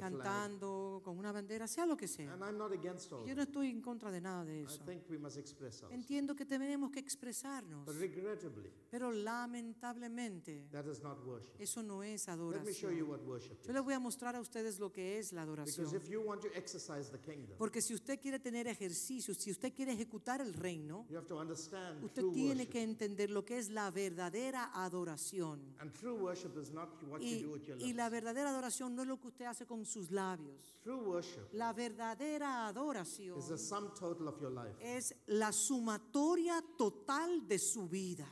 cantando 0.00 1.00
con 1.04 1.18
una 1.18 1.32
bandera, 1.32 1.66
sea 1.66 1.86
lo 1.86 1.96
que 1.96 2.08
sea. 2.08 2.32
And 2.32 2.42
I'm 2.42 2.58
not 2.58 2.72
against 2.72 3.12
all 3.12 3.24
Yo 3.26 3.34
no 3.34 3.42
estoy 3.42 3.70
en 3.70 3.80
contra 3.80 4.10
de 4.10 4.20
nada 4.20 4.44
de 4.44 4.60
I 4.60 4.64
eso. 4.64 4.84
think 4.84 5.02
we 5.08 5.18
must 5.18 5.36
express 5.36 5.82
ourselves. 5.82 5.94
Entiendo 5.94 6.34
que 6.34 6.44
tenemos 6.44 6.90
que 6.90 7.00
expresarnos, 7.00 7.86
But 7.86 7.96
regrettably, 7.96 8.70
pero 8.90 9.12
lamentablemente 9.12 10.68
that 10.70 10.86
is 10.86 11.02
not 11.02 11.18
worship. 11.26 11.52
eso 11.58 11.82
no 11.82 12.02
es 12.02 12.26
Let 12.26 12.36
me 12.64 12.72
show 12.72 12.90
you 12.90 13.04
adoración. 13.04 13.08
what 13.10 13.20
worship 13.26 13.62
Yo 13.62 13.72
les 13.72 13.82
voy 13.82 13.94
a 13.94 14.00
mostrar 14.00 14.34
a 14.36 14.40
ustedes 14.40 14.78
lo 14.78 14.92
que 14.92 15.18
es 15.18 15.32
la 15.32 15.44
Because 15.44 15.80
adoración. 15.80 16.02
if 16.02 16.08
you 16.08 16.20
want 16.22 16.42
to 16.42 16.48
exercise 16.54 17.10
the 17.10 17.18
kingdom, 17.20 17.56
Porque 17.58 17.80
si 17.80 17.94
usted 17.94 18.18
quiere 18.20 18.38
tener 18.40 18.66
ejercicio, 18.66 19.34
si 19.34 19.50
usted 19.50 19.72
quiere 19.72 19.92
ejecutar 19.92 20.40
el 20.40 20.54
reino, 20.54 21.06
you 21.08 21.16
have 21.16 21.26
to 21.26 21.38
understand 21.38 22.02
usted 22.04 22.22
tiene 22.32 22.66
que 22.68 22.82
entender 22.82 23.30
lo 23.30 23.44
que 23.44 23.58
es 23.58 23.68
la 23.70 23.90
verdadera 23.90 24.70
adoración. 24.74 25.74
And 25.84 25.92
true 25.92 26.14
worship 26.14 26.56
is 26.56 26.72
not 26.72 26.88
what 27.10 27.20
you 27.20 27.36
Y, 27.36 27.42
do 27.42 27.50
with 27.52 27.66
your 27.68 27.76
y 27.76 27.92
la 27.92 28.08
verdadera 28.08 28.48
adoración 28.48 28.94
no 28.94 29.02
es 29.02 29.08
lo 29.08 29.20
que 29.20 29.28
usted 29.28 29.44
hace 29.44 29.66
con 29.66 29.84
sus 29.84 30.10
labios. 30.10 30.74
True 30.82 30.96
worship 30.96 31.52
La 31.52 31.74
verdadera 31.74 32.66
adoración 32.66 33.36
is 33.38 33.48
the 33.48 33.58
sum 33.58 33.92
total 33.94 34.28
of 34.28 34.40
your 34.40 34.50
life. 34.50 34.74
es 34.80 35.14
la 35.26 35.52
sumatoria 35.52 36.64
total 36.78 37.46
de 37.46 37.58
su 37.58 37.86
vida. 37.86 38.26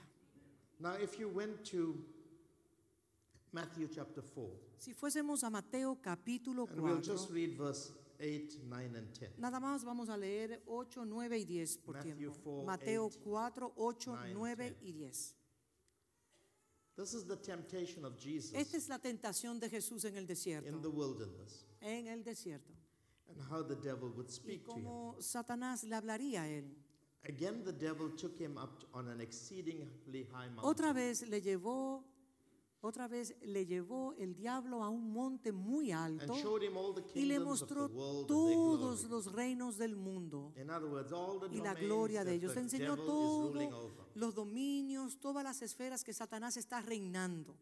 Now, 0.79 0.95
if 0.95 1.19
you 1.19 1.29
went 1.29 1.63
to 1.73 1.95
Matthew 3.53 3.89
chapter 3.89 4.23
4, 4.23 4.49
Si 4.79 4.95
fuésemos 4.95 5.45
a 5.45 5.51
Mateo 5.51 5.99
capítulo 6.01 6.67
and 6.71 6.81
we'll 6.81 7.03
4, 7.03 7.03
just 7.03 7.31
read 7.31 7.59
verse 7.59 7.93
8, 8.19 8.61
9, 8.67 8.97
and 8.97 9.13
10. 9.13 9.39
nada 9.39 9.61
más 9.61 9.85
vamos 9.85 10.09
a 10.09 10.17
leer 10.17 10.63
8, 10.67 11.05
9 11.05 11.39
y 11.39 11.45
10 11.45 11.77
por 11.85 11.97
Matthew 11.97 12.17
tiempo. 12.17 12.63
4, 12.63 12.65
Mateo 12.65 13.05
8, 13.05 13.21
4, 13.23 13.73
8, 13.77 14.17
9, 14.17 14.33
9 14.35 14.77
10. 14.81 14.83
y 14.89 14.93
10. 14.93 15.37
This 17.03 17.15
is 17.15 17.25
the 17.27 17.37
temptation 17.37 18.05
of 18.05 18.17
Jesus 18.17 18.53
Esta 18.55 18.77
es 18.77 18.89
la 18.89 18.99
tentación 19.01 19.59
de 19.59 19.69
Jesús 19.69 20.05
en 20.05 20.17
el 20.17 20.23
in 20.23 20.27
the 20.29 20.35
desierto. 20.35 20.91
wilderness 20.93 21.65
En 21.81 22.07
el 22.07 22.23
desierto. 22.23 22.73
and 23.29 23.41
how 23.51 23.61
the 23.63 23.75
devil 23.75 24.09
would 24.15 24.29
Y 24.29 24.33
speak 24.33 24.65
to 24.67 24.77
him. 24.77 24.85
cómo 24.85 25.17
Satanás 25.21 25.83
le 25.83 25.97
hablaría 25.97 26.43
a 26.43 26.49
él. 26.49 26.65
Again, 27.25 27.65
the 27.65 27.73
devil 27.73 28.11
took 28.17 28.39
him 28.39 28.57
up 28.57 28.85
on 28.95 29.09
an 29.09 29.21
exceedingly 29.21 30.25
high 30.33 30.49
mountain 30.49 30.65
Otra 30.65 30.93
vez 30.93 31.23
le 31.29 31.41
llevó, 31.41 32.05
otra 32.83 33.07
vez 33.07 33.35
le 33.43 33.65
llevó 33.65 34.13
el 34.19 34.35
diablo 34.35 34.83
a 34.83 34.89
un 34.89 35.13
monte 35.13 35.53
muy 35.53 35.93
alto 35.93 36.35
y 37.15 37.25
le 37.25 37.39
mostró 37.39 37.89
todos 38.27 39.05
los 39.05 39.33
reinos 39.33 39.79
del 39.79 39.97
mundo 39.97 40.53
y 41.51 41.61
la 41.61 41.75
gloria 41.75 42.25
de 42.25 42.35
ellos. 42.35 42.55
the 42.55 42.61
Enseñó 42.61 42.97
todos 42.97 43.55
los 44.15 44.35
dominios, 44.35 45.19
todas 45.19 45.45
las 45.45 45.63
esferas 45.63 46.03
que 46.03 46.13
Satanás 46.13 46.57
está 46.57 46.83
reinando. 46.83 47.57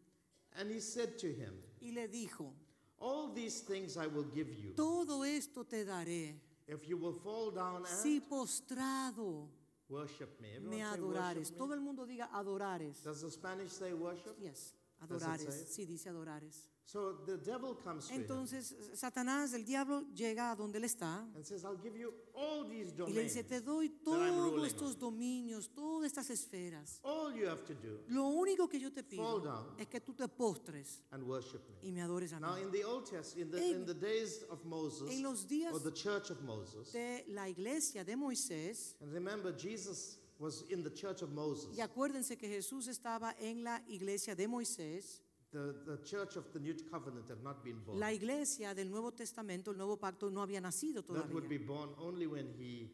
And 0.53 0.69
he 0.69 0.81
said 0.81 1.17
to 1.19 1.27
him, 1.27 1.53
Y 1.79 1.91
le 1.91 2.09
dijo, 2.09 2.53
All 2.97 3.33
these 3.33 3.63
things 3.63 3.95
I 3.95 4.07
will 4.07 4.29
give 4.33 4.51
you 4.51 4.73
todo 4.73 5.23
esto 5.23 5.63
te 5.63 5.85
daré 5.85 6.35
if 6.67 6.87
you 6.87 6.97
will 6.97 7.13
fall 7.13 7.51
down 7.51 7.77
and 7.77 7.87
si 7.87 8.19
postrado 8.19 9.47
worship 9.87 10.29
me. 10.39 10.81
Adorares. 10.81 11.55
Todo 11.55 11.73
el 11.73 11.81
mundo 11.81 12.05
diga 12.05 12.29
adorares. 12.33 13.03
Does 13.03 13.21
the 13.21 13.31
Spanish 13.31 13.71
say 13.71 13.93
worship? 13.93 14.35
Yes, 14.39 14.73
adorares. 15.01 15.67
Sí, 15.69 15.85
dice 15.85 16.09
adorares. 16.09 16.67
So 16.83 17.13
the 17.25 17.37
devil 17.37 17.75
comes 17.81 18.07
to 18.09 18.13
Entonces 18.15 18.75
Satanás, 18.95 19.53
el 19.53 19.63
diablo, 19.63 20.01
llega 20.13 20.51
a 20.51 20.55
donde 20.57 20.77
él 20.77 20.83
está 20.83 21.19
and 21.35 21.45
says, 21.45 21.63
I'll 21.63 21.77
give 21.81 21.95
you 21.97 22.11
all 22.33 22.67
these 22.67 22.89
y 22.89 22.91
le 22.91 22.97
domains. 22.97 23.33
dice, 23.33 23.43
te 23.45 23.61
doy 23.61 23.89
todos 24.03 24.67
estos 24.67 24.97
dominios, 24.99 25.69
todas 25.73 26.11
estas 26.11 26.29
esferas. 26.31 26.99
All 27.03 27.33
you 27.33 27.47
have 27.47 27.63
to 27.65 27.75
do, 27.75 28.03
Lo 28.09 28.25
único 28.27 28.67
que 28.67 28.77
yo 28.79 28.91
te 28.91 29.03
Fall 29.03 29.09
pido 29.09 29.39
down. 29.39 29.75
es 29.79 29.87
que 29.87 30.01
tú 30.01 30.13
te 30.13 30.27
postres 30.27 31.01
and 31.11 31.23
worship 31.23 31.61
me. 31.69 31.87
y 31.87 31.91
me 31.93 32.01
adores 32.01 32.33
a 32.33 32.39
Now, 32.41 32.55
mí. 32.55 32.63
in 32.63 32.71
the 32.71 32.83
Old 32.83 33.05
Testament, 33.09 33.37
in 33.37 33.51
the, 33.51 33.63
En- 33.63 33.75
in 33.81 33.85
the 33.85 33.93
days 33.93 34.43
of 34.49 34.65
Moses, 34.65 35.09
En 35.11 35.23
los 35.23 35.47
días 35.47 35.73
or 35.73 35.79
the 35.81 35.93
church 35.93 36.29
of 36.29 36.41
Moses, 36.41 36.91
de 36.91 37.23
la 37.29 37.47
iglesia 37.47 38.03
de 38.03 38.17
Moisés, 38.17 38.95
and 38.99 39.13
remember, 39.13 39.53
Jesus 39.55 40.17
was 40.41 40.65
in 40.69 40.83
the 40.83 40.89
church 40.89 41.21
of 41.21 41.29
Moses. 41.31 41.77
y 41.77 41.81
acuérdense 41.81 42.35
que 42.37 42.47
Jesús 42.49 42.87
estaba 42.87 43.35
en 43.39 43.63
la 43.63 43.81
iglesia 43.87 44.35
de 44.35 44.47
Moisés, 44.47 45.21
The, 45.51 45.73
the 45.85 46.01
church 46.03 46.37
of 46.37 46.45
the 46.53 46.59
New 46.59 46.73
Covenant 46.89 47.29
had 47.29 47.43
not 47.43 47.61
been 47.63 47.79
born. 47.85 47.99
la 47.99 48.11
iglesia 48.11 48.73
del 48.73 48.89
Nuevo 48.89 49.11
Testamento, 49.11 49.71
el 49.71 49.77
Nuevo 49.77 49.97
Pacto, 49.97 50.29
no 50.31 50.41
había 50.41 50.59
nacido 50.61 51.03
that 51.03 51.29
would 51.31 51.47
be 51.47 51.59
todavía. 51.59 51.67
born 51.67 51.89
only 51.99 52.25
when 52.25 52.47
he, 52.57 52.89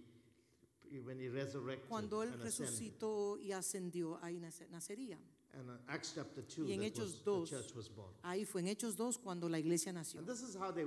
when 1.06 1.20
he 1.20 1.30
resurrected 1.30 1.88
Cuando 1.88 2.24
él 2.24 2.34
and 2.34 2.42
ascended. 2.44 2.72
resucitó 2.74 3.38
y 3.40 3.52
ascendió, 3.52 4.18
ahí 4.24 4.40
nace- 4.40 4.68
nacería. 4.70 5.18
And 5.54 5.70
uh, 5.70 5.74
Acts 5.88 6.14
chapter 6.14 6.44
2, 6.44 6.68
Y 6.68 6.74
en 6.74 6.84
Hechos 6.84 7.14
was, 7.14 7.24
2, 7.24 7.50
the 7.50 7.56
church 7.58 7.76
was 7.76 7.90
born. 7.90 8.14
Ahí 8.24 8.46
fue 8.46 8.62
en 8.62 8.68
Hechos 8.68 8.96
2 8.96 9.18
cuando 9.18 9.50
la 9.50 9.58
iglesia 9.58 9.92
nació. 9.92 10.20
And 10.20 10.28
this 10.28 10.42
is 10.42 10.56
how 10.56 10.72
they 10.72 10.86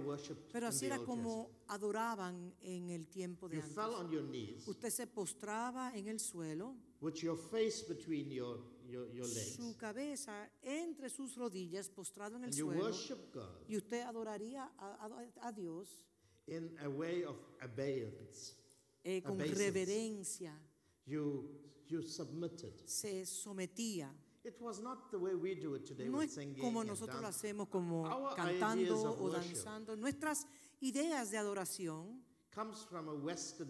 Pero 0.52 0.66
in 0.66 0.72
así 0.72 0.86
era 0.86 0.98
como 0.98 1.50
adoraban 1.68 2.54
en 2.62 2.90
el 2.90 3.06
tiempo 3.08 3.48
de 3.48 3.56
You 3.56 3.62
fell 3.62 3.94
antes. 3.94 4.00
on 4.00 4.10
your 4.12 4.22
knees 4.28 4.68
Usted 4.68 4.90
se 4.90 5.06
postraba 5.06 5.92
en 5.96 6.06
el 6.08 6.20
suelo, 6.20 6.76
with 7.00 7.14
your 7.22 7.36
face 7.36 7.82
between 7.88 8.30
your, 8.30 8.58
your, 8.88 9.08
your 9.12 9.26
legs. 9.26 9.56
su 9.56 9.76
cabeza 9.76 10.48
entre 10.62 11.08
sus 11.10 11.34
rodillas, 11.36 11.88
postrado 11.88 12.36
en 12.36 12.44
el 12.44 12.52
suelo, 12.52 12.90
God 13.32 13.66
y 13.68 13.76
usted 13.76 14.02
adoraría 14.02 14.70
a, 14.78 15.06
a- 15.06 15.48
a 15.48 15.52
Dios 15.52 16.04
in 16.46 16.76
a 16.80 16.88
way 16.88 17.24
of 17.24 17.36
obedience. 17.62 18.54
eh, 19.02 19.22
con 19.22 19.32
Obeisance. 19.40 19.58
reverencia, 19.64 20.60
You, 21.06 21.48
you 21.88 22.02
submitted. 22.02 22.72
se 22.86 23.24
sometía. 23.26 24.14
It 24.42 24.58
was 24.60 24.80
not 24.80 25.10
the 25.10 25.18
way 25.18 25.34
we 25.34 25.54
do 25.54 25.74
it 25.74 25.84
today 25.84 26.08
No 26.08 26.22
es 26.22 26.38
como 26.58 26.82
nosotros 26.82 27.20
lo 27.20 27.28
hacemos 27.28 27.68
como 27.68 28.04
cantando 28.34 29.14
o 29.18 29.28
danzando. 29.30 29.96
Nuestras 29.96 30.46
ideas 30.80 31.30
de 31.30 31.36
adoración 31.36 32.24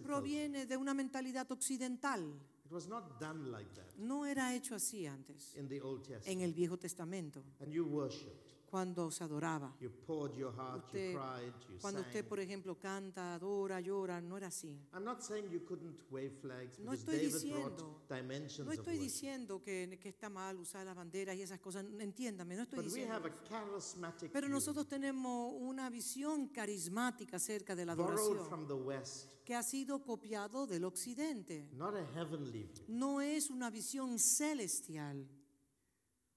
proviene 0.03 0.65
de 0.65 0.77
una 0.77 0.93
mentalidad 0.93 1.51
occidental. 1.51 2.21
It 2.65 2.71
was 2.71 2.87
not 2.87 3.19
done 3.19 3.51
like 3.51 3.69
that 3.75 3.97
No 3.97 4.25
era 4.25 4.55
hecho 4.55 4.75
así 4.75 5.05
antes, 5.05 5.55
in 5.57 5.67
the 5.67 5.81
Old 5.81 6.03
Testament. 6.03 6.27
en 6.27 6.41
el 6.41 6.53
Viejo 6.53 6.77
Testamento, 6.77 7.43
And 7.59 7.69
you 7.69 7.85
worshipped. 7.85 8.50
Cuando 8.71 9.11
se 9.11 9.25
adoraba. 9.25 9.75
You 9.81 9.89
poured 10.07 10.33
your 10.37 10.53
heart, 10.55 10.85
Usted- 10.85 11.11
you 11.11 11.19
cried, 11.19 11.53
you 11.69 11.77
Cuando 11.81 11.99
sang. 11.99 12.07
usted, 12.07 12.25
por 12.25 12.39
ejemplo, 12.39 12.79
canta, 12.79 13.35
adora, 13.35 13.81
llora, 13.81 14.21
no 14.21 14.37
era 14.37 14.47
así. 14.47 14.79
I'm 14.93 15.03
not 15.03 15.19
saying 15.21 15.49
you 15.51 15.59
couldn't 15.65 15.99
wave 16.09 16.31
flags 16.41 16.79
No 16.79 16.93
estoy 16.93 17.17
David 17.17 17.33
diciendo- 17.33 18.01
dimensions 18.09 18.65
No 18.65 18.71
estoy 18.71 18.97
diciendo 18.97 19.61
que, 19.61 19.99
que 20.01 20.07
está 20.09 20.29
mal 20.29 20.57
usar 20.57 20.85
las 20.85 20.95
banderas 20.95 21.35
y 21.35 21.41
esas 21.41 21.59
cosas, 21.59 21.85
entiéndame, 21.99 22.55
no 22.55 22.63
estoy 22.63 22.77
But 22.77 22.85
we 22.85 22.91
diciendo. 23.01 23.13
have 23.15 23.27
a 23.29 23.43
charismatic 23.43 24.31
Pero 24.31 24.47
nosotros 24.47 24.87
tenemos 24.87 25.53
una 25.59 25.89
visión 25.89 26.47
carismática 26.47 27.35
acerca 27.35 27.75
de 27.75 27.85
la 27.85 27.91
adoración 27.91 28.45
from 28.47 28.67
the 28.67 28.73
West, 28.73 29.43
que 29.43 29.53
ha 29.53 29.63
sido 29.63 30.01
copiado 30.01 30.65
del 30.65 30.85
occidente. 30.85 31.67
not 31.73 31.93
a 31.93 32.05
heavenly 32.15 32.63
view. 32.63 32.85
No 32.87 33.19
es 33.19 33.49
una 33.49 33.69
visión 33.69 34.17
celestial. 34.17 35.27
But 35.27 35.27
I'll 35.27 35.27
show 35.27 35.27
you 35.27 36.29
the 36.29 36.30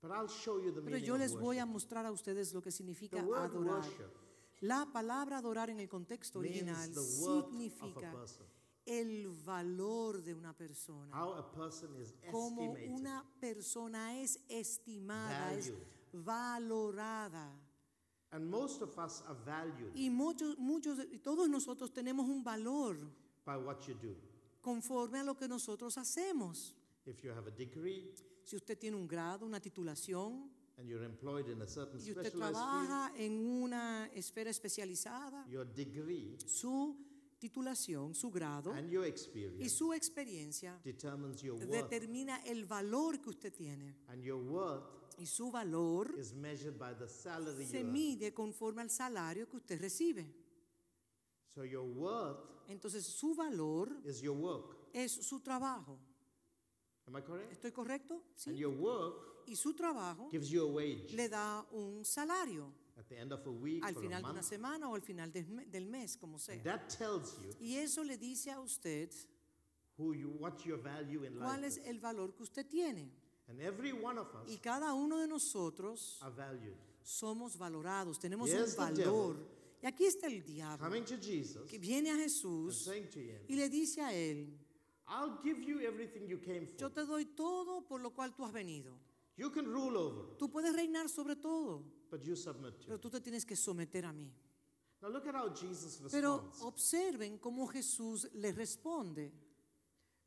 Pero 0.85 0.99
yo 0.99 1.17
les 1.17 1.35
voy 1.35 1.59
a 1.59 1.67
mostrar 1.67 2.07
a 2.07 2.13
ustedes 2.13 2.53
lo 2.53 2.63
que 2.63 2.71
significa 2.71 3.21
adorar. 3.21 3.83
La 4.61 4.87
palabra 4.93 5.39
adorar 5.39 5.71
en 5.71 5.81
el 5.81 5.89
contexto 5.89 6.39
original 6.39 6.93
significa 6.95 8.15
el 8.87 9.29
valor 9.45 10.23
de 10.23 10.35
una 10.35 10.53
persona. 10.53 11.15
How 11.15 11.35
a 11.35 11.53
person 11.53 11.95
is 12.01 12.15
Como 12.31 12.73
una 12.89 13.25
persona 13.41 14.21
es 14.21 14.39
estimada, 14.49 15.55
es 15.55 15.73
valorada. 16.13 17.51
And 18.31 18.51
most 18.51 18.83
of 18.83 18.99
us 18.99 19.23
are 19.27 19.39
valued 19.47 19.95
Y 19.95 20.11
muchos, 20.11 20.59
muchos, 20.59 20.99
y 21.13 21.19
todos 21.19 21.49
nosotros 21.49 21.93
tenemos 21.93 22.29
un 22.29 22.43
valor 22.43 22.97
by 23.45 23.57
what 23.57 23.81
you 23.87 23.95
do. 23.95 24.17
conforme 24.61 25.21
a 25.21 25.25
lo 25.25 25.37
que 25.37 25.47
nosotros 25.47 25.97
hacemos. 25.99 26.75
If 27.07 27.23
you 27.23 27.31
have 27.33 27.47
a 27.47 27.51
degree 27.51 28.13
Si 28.45 28.57
usted 28.57 28.79
tiene 28.79 28.97
un 28.97 29.07
grado, 29.09 29.47
una 29.47 29.61
titulación, 29.61 30.51
and 30.77 30.89
you're 30.89 31.05
employed 31.05 31.49
in 31.49 31.63
a 31.63 31.67
certain 31.67 31.99
y 32.01 32.11
usted 32.11 32.27
specialized 32.27 32.57
field, 32.57 32.87
trabaja 32.89 33.13
en 33.17 33.47
una 33.47 34.11
esfera 34.15 34.51
especializada, 34.51 35.47
your 35.49 35.67
degree 35.67 36.37
su 36.47 36.97
titulación, 37.39 38.15
su 38.15 38.31
grado 38.31 38.73
and 38.73 38.91
your 38.91 39.05
y 39.05 39.09
experience 39.09 39.69
su 39.71 39.93
experiencia 39.93 40.79
determines 40.85 41.41
your 41.43 41.57
worth. 41.57 41.71
determina 41.91 42.43
el 42.45 42.65
valor 42.65 43.21
que 43.21 43.31
usted 43.31 43.53
tiene. 43.53 43.95
And 44.09 44.23
your 44.23 44.43
worth 44.43 44.85
Y 45.17 45.27
su 45.27 45.49
valor 45.51 46.13
is 46.19 46.35
measured 46.35 46.77
by 46.77 46.93
the 46.99 47.07
salary 47.09 47.65
se 47.67 47.85
mide 47.85 48.35
conforme 48.35 48.83
al 48.83 48.91
salario 48.91 49.49
que 49.49 49.57
usted 49.59 49.81
recibe. 49.81 50.27
So 51.55 51.65
your 51.65 51.85
worth 51.85 52.39
Entonces 52.69 53.05
su 53.07 53.35
valor 53.35 53.97
is 54.05 54.21
your 54.21 54.37
work. 54.37 54.77
es 54.93 55.13
su 55.13 55.39
trabajo. 55.41 55.99
Am 57.07 57.17
I 57.17 57.23
correct? 57.23 57.53
¿Estoy 57.53 57.73
correcto? 57.73 58.15
And 58.15 58.57
Sí. 58.57 58.57
your 58.59 58.75
work 58.75 59.33
Y 59.47 59.57
su 59.57 59.75
trabajo 59.75 60.31
gives 60.31 60.49
you 60.49 60.63
a 60.63 60.67
wage 60.67 61.13
le 61.13 61.29
da 61.29 61.67
un 61.73 62.03
salario 62.05 62.73
at 62.97 63.07
the 63.09 63.17
end 63.19 63.33
of 63.33 63.47
a 63.47 63.51
week 63.51 63.85
al 63.85 63.95
or 63.95 63.99
a 63.99 64.01
final 64.01 64.23
de 64.23 64.31
una 64.31 64.43
semana 64.43 64.89
o 64.89 64.95
al 64.95 65.03
final 65.03 65.31
del 65.31 65.47
me- 65.49 65.67
del 65.67 65.87
mes, 65.87 66.17
como 66.17 66.39
sea. 66.39 66.63
That 66.63 66.89
tells 66.89 67.37
you 67.43 67.51
Y 67.61 67.75
eso 67.77 68.03
le 68.05 68.17
dice 68.17 68.51
a 68.53 68.61
usted 68.61 69.11
who 69.99 70.15
you, 70.15 70.31
what 70.39 70.59
your 70.65 70.79
value 70.81 71.25
in 71.25 71.35
cuál 71.35 71.61
life 71.61 71.67
es 71.67 71.77
is. 71.79 71.87
el 71.87 72.01
valor 72.01 72.35
que 72.35 72.43
usted 72.43 72.67
tiene. 72.67 73.11
And 73.49 73.61
every 73.61 73.93
one 73.93 74.19
of 74.19 74.29
Y 74.49 74.55
us 74.55 74.61
cada 74.61 74.95
uno 74.95 75.19
de 75.19 75.27
nosotros 75.29 76.19
are 76.23 76.35
valued. 76.35 76.75
somos 77.03 77.59
valorados, 77.59 78.19
tenemos 78.19 78.49
un 78.51 78.77
valor. 78.77 79.37
Y 79.83 79.87
aquí 79.87 80.07
está 80.07 80.29
el 80.29 80.43
diablo 80.43 80.83
Coming 80.83 81.05
to 81.05 81.17
Jesus 81.21 81.69
que 81.69 81.79
viene 81.79 82.09
a 82.09 82.15
and 82.15 82.23
Jesús 82.23 82.85
saying 82.85 83.11
to 83.11 83.19
him, 83.21 83.39
y 83.47 83.57
le 83.57 83.69
dice 83.69 84.01
a 84.01 84.15
él, 84.15 84.59
I'll 85.07 85.39
give 85.43 85.59
you 85.63 85.81
everything 85.81 86.27
you 86.27 86.39
came 86.39 86.67
yo 86.79 86.89
for. 86.89 86.91
te 86.91 87.05
doy 87.07 87.25
todo 87.37 87.83
por 87.87 88.01
lo 88.01 88.11
cual 88.11 88.35
tú 88.35 88.45
has 88.45 88.53
venido. 88.53 88.99
You 89.37 89.51
can 89.51 89.67
rule 89.67 89.97
over, 89.97 90.37
Tú 90.39 90.49
puedes 90.51 90.75
reinar 90.75 91.09
sobre 91.09 91.37
todo, 91.37 91.83
but 92.11 92.23
you 92.25 92.37
submit 92.37 92.79
to 92.81 92.87
pero 92.87 92.99
tú 93.01 93.11
te 93.11 93.21
tienes 93.21 93.45
que 93.45 93.57
someter 93.57 94.05
a 94.07 94.13
mí. 94.13 94.31
Now 95.03 95.11
look 95.11 95.27
at 95.27 95.35
how 95.35 95.49
Jesus 95.51 96.01
Pero 96.11 96.39
responds. 96.39 96.63
observen 96.63 97.39
cómo 97.39 97.67
Jesús 97.67 98.29
le 98.35 98.53
responde. 98.53 99.33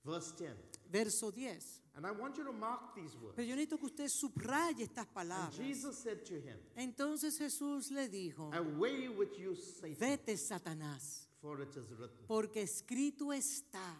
Verse 0.03 0.33
10. 0.37 0.55
Verso 0.91 1.31
10. 1.31 1.81
And 1.95 2.05
I 2.05 2.11
want 2.11 2.37
you 2.37 2.43
to 2.45 2.53
mark 2.53 2.93
these 2.95 3.15
words. 3.17 3.35
Pero 3.35 3.47
yo 3.47 3.55
necesito 3.55 3.79
que 3.79 3.85
usted 3.87 4.07
subraye 4.07 4.83
estas 4.83 5.05
And 5.07 5.13
palabras. 5.13 5.55
Jesus 5.57 5.97
said 5.97 6.23
to 6.25 6.35
him, 6.35 6.57
Entonces 6.75 7.37
Jesús 7.39 7.89
le 7.91 8.07
dijo, 8.07 8.51
Away 8.53 9.07
with 9.09 9.35
you, 9.39 9.55
Satan, 9.55 9.95
vete 9.97 10.37
Satanás, 10.37 11.27
for 11.41 11.61
it 11.61 11.75
is 11.75 11.89
written, 11.97 12.27
porque 12.27 12.61
escrito 12.61 13.33
está, 13.33 13.95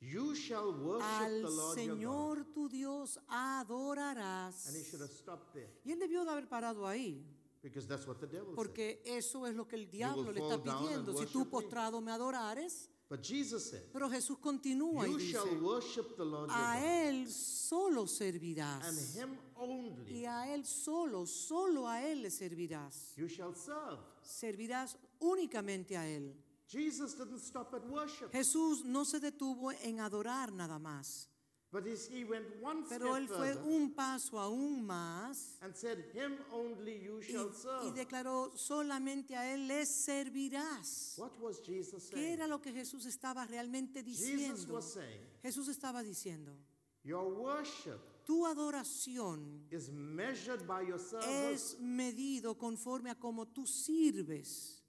You 0.00 0.34
shall 0.34 0.72
worship 0.72 1.02
al 1.04 1.42
the 1.42 1.50
Lord 1.50 1.78
your 1.78 1.96
God. 1.96 1.98
Señor 1.98 2.44
tu 2.54 2.68
Dios 2.68 3.18
adorarás. 3.28 4.66
And 4.68 4.76
he 4.76 4.84
should 4.84 5.00
have 5.00 5.10
stopped 5.10 5.52
there, 5.54 5.68
Y 5.84 5.92
él 5.92 5.98
debió 5.98 6.24
de 6.24 6.30
haber 6.30 6.48
parado 6.48 6.86
ahí, 6.86 7.24
because 7.62 7.86
that's 7.88 8.06
what 8.06 8.18
the 8.20 8.26
devil 8.26 8.46
said. 8.50 8.54
porque 8.54 9.02
eso 9.04 9.46
es 9.46 9.54
lo 9.54 9.66
que 9.66 9.76
el 9.76 9.90
diablo 9.90 10.30
le 10.32 10.40
está 10.40 10.54
and 10.54 10.62
pidiendo. 10.62 11.16
Si 11.18 11.26
tú 11.26 11.48
postrado 11.50 12.00
me 12.00 12.12
adorares, 12.12 12.88
But 13.10 13.22
Jesus 13.22 13.70
said, 13.70 13.82
pero 13.90 14.08
Jesús 14.10 14.38
continúa 14.38 15.08
y 15.08 15.12
You 15.12 15.18
dice, 15.18 15.32
shall 15.32 15.60
worship 15.62 16.14
the 16.16 16.24
Lord 16.24 16.50
your 16.50 16.58
a 16.60 17.08
Él 17.08 17.26
solo 17.30 18.02
and 18.02 18.08
servirás. 18.10 19.16
him 19.16 19.36
only 19.56 20.12
Y 20.20 20.26
a 20.26 20.54
Él 20.54 20.64
solo, 20.66 21.24
solo 21.26 21.88
a 21.88 22.02
Él 22.04 22.20
le 22.22 22.30
servirás. 22.30 23.14
you 23.16 23.26
shall 23.26 23.54
serve. 23.54 23.98
Servirás 24.22 24.96
únicamente 25.20 25.96
a 25.96 26.06
Él. 26.06 26.34
Jesus 26.68 27.14
didn't 27.14 27.40
stop 27.40 27.72
at 27.74 27.82
worship, 27.88 28.30
Jesús 28.30 28.84
no 28.84 29.04
se 29.04 29.20
detuvo 29.20 29.72
en 29.82 30.00
adorar 30.00 30.52
nada 30.52 30.78
más, 30.78 31.26
but 31.72 31.84
he, 31.86 32.24
went 32.24 32.44
one 32.62 32.84
pero 32.88 33.16
Él 33.16 33.26
fue 33.26 33.54
un 33.56 33.94
paso 33.94 34.38
aún 34.38 34.84
más 34.86 35.56
and 35.62 35.74
said, 35.74 35.98
Him 36.12 36.36
only 36.52 37.02
you 37.02 37.20
y, 37.20 37.32
shall 37.32 37.48
y 37.48 37.54
serve. 37.54 37.92
declaró, 37.94 38.52
solamente 38.56 39.34
a 39.34 39.50
Él 39.54 39.66
le 39.66 39.86
servirás. 39.86 41.14
What 41.16 41.38
was 41.40 41.62
Jesus 41.64 42.10
¿Qué 42.10 42.16
saying? 42.16 42.32
era 42.34 42.46
lo 42.46 42.60
que 42.60 42.72
Jesús 42.72 43.06
estaba 43.06 43.46
realmente 43.46 44.02
Jesus 44.04 44.18
diciendo? 44.20 44.74
was 44.74 44.92
saying, 44.92 45.20
Jesús 45.42 45.68
estaba 45.68 46.02
diciendo, 46.02 46.54
Your 47.02 47.32
worship 47.32 47.98
tu 48.26 48.44
adoración 48.44 49.66
is 49.70 49.90
measured 49.90 50.66
by 50.66 50.82
your 50.86 50.98
service. 50.98 51.50
es 51.50 51.80
medido 51.80 52.58
conforme 52.58 53.08
a 53.08 53.14
cómo 53.14 53.46
tú 53.46 53.66
sirves. 53.66 54.82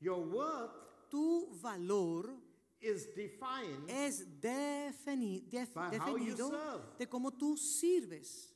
Your 0.00 0.20
worth 0.26 0.72
Tu 1.12 1.46
valor 1.60 2.34
is 2.80 3.04
defined 3.14 3.84
es 3.90 4.24
defini- 4.40 5.42
def- 5.46 5.74
By 5.74 5.98
how 5.98 6.16
you 6.16 6.34
definido 6.34 6.48
serve. 6.48 6.96
de 6.98 7.06
cómo 7.06 7.30
tú 7.36 7.54
sirves. 7.58 8.48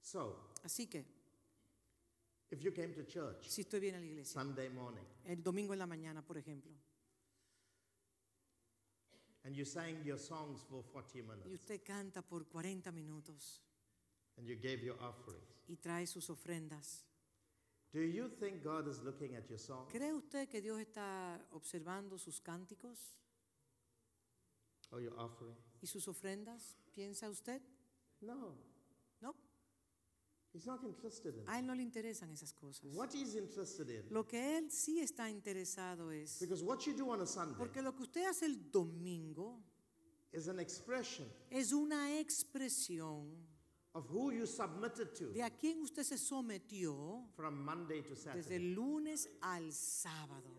So, 0.00 0.36
Así 0.62 0.86
que, 0.88 1.04
if 2.52 2.60
you 2.62 2.72
came 2.72 2.92
to 2.94 3.02
church 3.04 3.48
si 3.48 3.62
estoy 3.62 3.80
bien 3.80 3.94
a 3.96 3.98
la 3.98 4.04
iglesia, 4.06 4.40
Sunday 4.40 4.68
morning 4.68 5.04
el 5.24 5.42
domingo 5.42 5.72
en 5.72 5.78
la 5.80 5.86
mañana, 5.86 6.22
por 6.24 6.36
ejemplo, 6.38 6.70
and 9.44 9.56
you 9.56 9.64
sang 9.64 10.04
your 10.04 10.18
songs 10.18 10.62
for 10.68 10.84
40 10.92 11.18
y 11.18 11.22
minutes 11.22 11.52
usted 11.52 11.82
canta 11.82 12.22
por 12.22 12.46
40 12.46 12.92
minutos 12.92 13.60
and 14.36 14.46
you 14.46 14.54
gave 14.56 14.84
your 14.84 14.96
offerings, 15.02 15.64
y 15.68 15.76
trae 15.76 16.06
sus 16.06 16.28
ofrendas, 16.30 17.04
do 17.92 18.00
you 18.00 18.28
think 18.28 18.62
God 18.62 18.86
is 18.88 19.02
looking 19.02 19.34
at 19.36 19.48
your 19.48 19.58
song? 19.58 19.86
¿cree 19.90 20.12
usted 20.12 20.48
que 20.48 20.60
Dios 20.60 20.78
está 20.78 21.40
observando 21.52 22.18
sus 22.18 22.40
cánticos 22.40 23.16
or 24.90 25.00
your 25.00 25.18
offering? 25.18 25.56
y 25.82 25.86
sus 25.86 26.06
ofrendas? 26.08 26.76
¿Piensa 26.92 27.28
usted? 27.28 27.60
No, 28.20 28.54
No, 29.20 29.34
He's 30.52 30.66
not 30.66 30.82
interested 30.84 31.34
in 31.36 31.48
a. 31.48 31.58
Él 31.58 31.66
no 31.66 31.74
le 31.74 31.82
interesan 31.82 32.30
esas 32.30 32.52
cosas. 32.52 32.92
What 32.94 33.10
He's 33.14 33.34
interested 33.36 33.88
in, 33.88 34.04
Lo 34.10 34.26
que 34.26 34.58
Él 34.58 34.70
sí 34.70 35.00
está 35.00 35.30
interesado 35.30 36.10
es, 36.10 36.38
because 36.40 36.62
what 36.62 36.80
you 36.86 36.92
do 36.94 37.10
on 37.10 37.20
a 37.20 37.26
Sunday 37.26 37.56
porque 37.56 37.82
lo 37.82 37.94
que 37.94 38.02
usted 38.02 38.24
hace 38.28 38.46
el 38.46 38.70
domingo 38.70 39.62
is 40.32 40.48
an 40.48 40.58
expression 40.58 41.26
es 41.50 41.72
una 41.72 42.18
expresión 42.18 43.48
of 43.94 44.06
who 44.08 44.30
you 44.30 44.46
submitted 44.46 45.14
to 45.16 45.32
de 45.32 45.42
a 45.42 45.50
quién 45.50 45.80
usted 45.82 46.04
se 46.04 46.16
sometió 46.16 47.24
from 47.34 47.64
Monday 47.64 48.02
to 48.02 48.14
desde 48.14 48.22
Saturday. 48.22 48.56
el 48.56 48.74
lunes 48.74 49.28
al 49.42 49.72
sábado. 49.72 50.56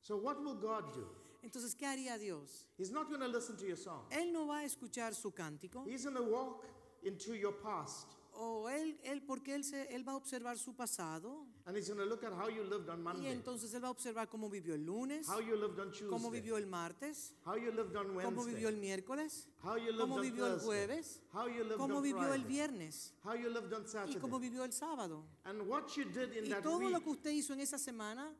So, 0.00 0.16
what 0.16 0.40
will 0.42 0.54
God 0.54 0.94
do? 0.94 1.06
Entonces, 1.42 1.74
¿qué 1.74 1.86
haría 1.86 2.18
Dios? 2.18 2.66
He's 2.78 2.90
not 2.90 3.08
going 3.08 3.20
to 3.20 3.28
listen 3.28 3.56
to 3.56 3.66
your 3.66 3.76
song. 3.76 4.04
Él 4.10 4.32
no 4.32 4.46
va 4.46 4.58
a 4.60 4.64
escuchar 4.64 5.14
su 5.14 5.32
cántico, 5.32 5.84
He's 5.86 6.04
going 6.04 6.16
to 6.16 6.22
walk 6.22 6.64
into 7.04 7.34
your 7.34 7.52
past 7.52 8.15
o 8.38 8.68
él, 8.68 8.98
él 9.04 9.22
porque 9.22 9.54
él, 9.54 9.64
se, 9.64 9.94
él 9.94 10.06
va 10.06 10.12
a 10.12 10.16
observar 10.16 10.58
su 10.58 10.74
pasado, 10.74 11.46
and 11.66 11.76
he's 11.76 11.88
going 11.88 11.98
to 11.98 12.04
look 12.04 12.22
at 12.24 12.32
how 12.32 12.48
you 12.48 12.62
lived 12.64 12.88
on 12.88 13.00
y 13.00 13.02
Monday, 13.02 13.32
entonces 13.32 13.72
él 13.74 13.82
va 13.82 13.88
a 13.88 13.90
observar 13.90 14.28
cómo 14.28 14.48
vivió 14.48 14.74
el 14.74 14.84
lunes, 14.84 15.28
how 15.28 15.40
you 15.40 15.56
lived 15.56 15.78
on 15.78 15.90
cómo 16.08 16.28
Tuesday, 16.28 16.40
vivió 16.40 16.56
el 16.56 16.66
martes, 16.66 17.34
how 17.44 17.56
you 17.56 17.70
lived 17.72 17.96
on 17.96 18.14
cómo 18.22 18.44
vivió 18.44 18.68
el 18.68 18.74
Wednesday, 18.76 18.80
miércoles, 18.80 19.48
how 19.62 19.76
you 19.76 19.86
lived 19.92 20.00
cómo 20.00 20.16
on 20.16 20.22
vivió 20.22 20.46
el 20.46 20.52
Thursday, 20.52 20.66
jueves, 20.66 21.20
how 21.32 21.46
you 21.48 21.64
lived 21.64 21.76
cómo 21.78 21.96
on 21.96 22.02
vivió 22.02 22.32
el 22.32 22.42
Friday, 22.42 22.48
viernes 22.48 23.12
how 23.24 23.34
you 23.34 23.48
lived 23.48 23.72
on 23.72 23.82
y 23.84 23.88
Saturday. 23.88 24.20
cómo 24.20 24.38
vivió 24.38 24.64
el 24.64 24.72
sábado. 24.72 25.24
And 25.44 25.62
what 25.68 25.88
you 25.96 26.04
did 26.04 26.32
in 26.36 26.46
Y 26.46 26.50
that 26.50 26.62
todo 26.62 26.80
lo 26.88 26.98
week 26.98 27.04
que 27.04 27.10
usted 27.10 27.30
hizo 27.30 27.52
en 27.52 27.60
esa 27.60 27.78
semana 27.78 28.32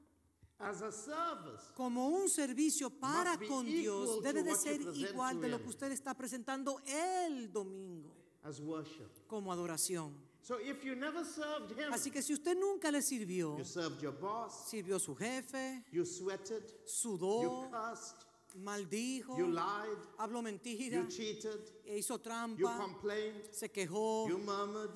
as 0.59 0.81
a 0.81 0.91
service 0.91 1.71
como 1.75 2.09
un 2.09 2.29
servicio 2.31 2.89
para 2.89 3.37
be 3.37 3.47
con 3.47 3.67
equal 3.67 3.83
Dios 3.83 4.09
to 4.17 4.21
debe 4.23 4.43
de 4.43 4.51
what 4.53 4.57
you 4.59 4.63
ser 4.63 4.77
present 4.83 5.11
igual 5.11 5.35
to 5.35 5.41
de 5.43 5.49
lo 5.49 5.57
him. 5.57 5.63
que 5.63 5.69
usted 5.69 5.93
está 5.93 6.15
presentando 6.15 6.81
el 6.87 7.53
domingo 7.53 8.15
as 8.47 8.61
worship. 8.61 9.11
como 9.29 9.51
adoración. 9.53 10.13
So 10.43 10.59
if 10.61 10.85
you 10.85 10.95
never 10.95 11.25
served 11.25 11.73
him, 11.77 11.93
Así 11.93 12.11
que 12.13 12.23
si 12.23 12.33
usted 12.33 12.57
nunca 12.57 12.91
le 12.93 13.03
sirvió, 13.03 13.59
you 13.59 13.65
served 13.65 14.01
your 14.01 14.13
boss, 14.13 14.71
sirvió 14.71 14.97
a 14.97 15.01
su 15.01 15.15
jefe, 15.17 15.83
you 15.91 16.05
sweated, 16.05 16.63
you 16.63 16.87
sudó, 16.87 17.69
cussed, 17.71 18.25
maldijo, 18.57 19.37
you 19.37 19.49
lied, 19.49 19.99
habló 20.19 20.43
mentira, 20.43 21.03
you 21.03 21.09
cheated, 21.09 21.61
hizo 21.85 22.15
you 22.15 22.19
trampa, 22.23 22.79
complained, 22.79 23.43
se 23.51 23.69
quejó, 23.69 24.29
you 24.29 24.39
murmured, 24.39 24.91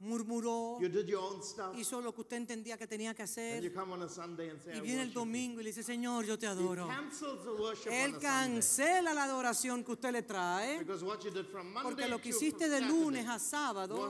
murmuró, 0.00 0.78
you 0.80 0.88
did 0.88 1.06
your 1.08 1.20
own 1.22 1.42
stuff. 1.42 1.74
hizo 1.76 2.00
lo 2.00 2.14
que 2.14 2.20
usted 2.20 2.36
entendía 2.36 2.76
que 2.78 2.86
tenía 2.86 3.14
que 3.14 3.22
you 3.22 3.24
hacer. 3.24 3.74
come 3.74 3.92
on 3.94 4.02
a 4.02 4.08
Sunday 4.08 4.50
and 4.50 4.60
say, 4.62 4.76
Y 4.76 4.80
viene 4.80 5.02
el 5.02 5.08
worship 5.08 5.14
you." 5.14 5.20
domingo 5.20 5.60
y 5.60 5.64
le 5.64 5.70
dice, 5.70 5.82
Señor, 5.82 6.24
yo 6.24 6.38
te 6.38 6.46
adoro. 6.46 6.88
Él 7.90 8.18
cancela 8.18 9.12
la 9.12 9.24
adoración 9.24 9.82
que 9.84 9.92
usted 9.92 10.12
le 10.12 10.22
trae, 10.22 10.78
Because 10.78 11.04
what 11.04 11.20
you 11.24 11.30
did 11.30 11.46
from 11.46 11.66
Monday 11.72 11.82
porque 11.82 12.08
lo 12.08 12.20
que 12.20 12.28
hiciste 12.30 12.68
de 12.68 12.80
lunes 12.80 13.26
a 13.26 13.38
sábado 13.38 14.08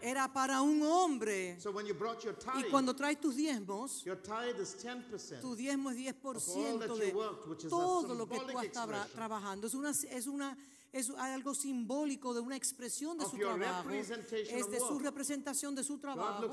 era 0.00 0.32
para 0.32 0.62
un 0.62 0.82
hombre. 0.82 1.60
So 1.60 1.70
when 1.72 1.86
you 1.86 1.94
brought 1.94 2.22
your 2.24 2.34
Y 2.34 2.62
tithe, 2.62 2.70
cuando 2.70 2.94
traes 2.94 3.20
tus 3.20 3.36
diezmos, 3.36 4.02
your 4.04 4.16
tithe 4.16 4.60
is 4.60 4.74
10%. 4.82 5.40
tu 5.40 5.54
diezmo 5.54 5.90
es 5.90 5.96
all 5.96 6.14
10% 6.14 6.78
that 6.78 6.96
de 6.98 7.12
worked, 7.12 7.68
todo 7.68 8.14
lo 8.14 8.26
que 8.26 8.38
tú 8.38 8.58
expression. 8.58 9.08
trabajando. 9.14 9.66
Es, 9.66 9.74
una, 9.74 9.90
es, 9.90 10.26
una, 10.26 10.56
es 10.92 11.10
algo 11.10 11.54
simbólico 11.54 12.34
de 12.34 12.40
una 12.40 12.56
expresión 12.56 13.18
de 13.18 13.24
su 13.24 13.36
trabajo. 13.38 13.90
Es 13.90 14.70
de 14.70 14.78
su 14.78 14.98
representación 14.98 15.74
de 15.74 15.84
su 15.84 15.98
trabajo. 15.98 16.48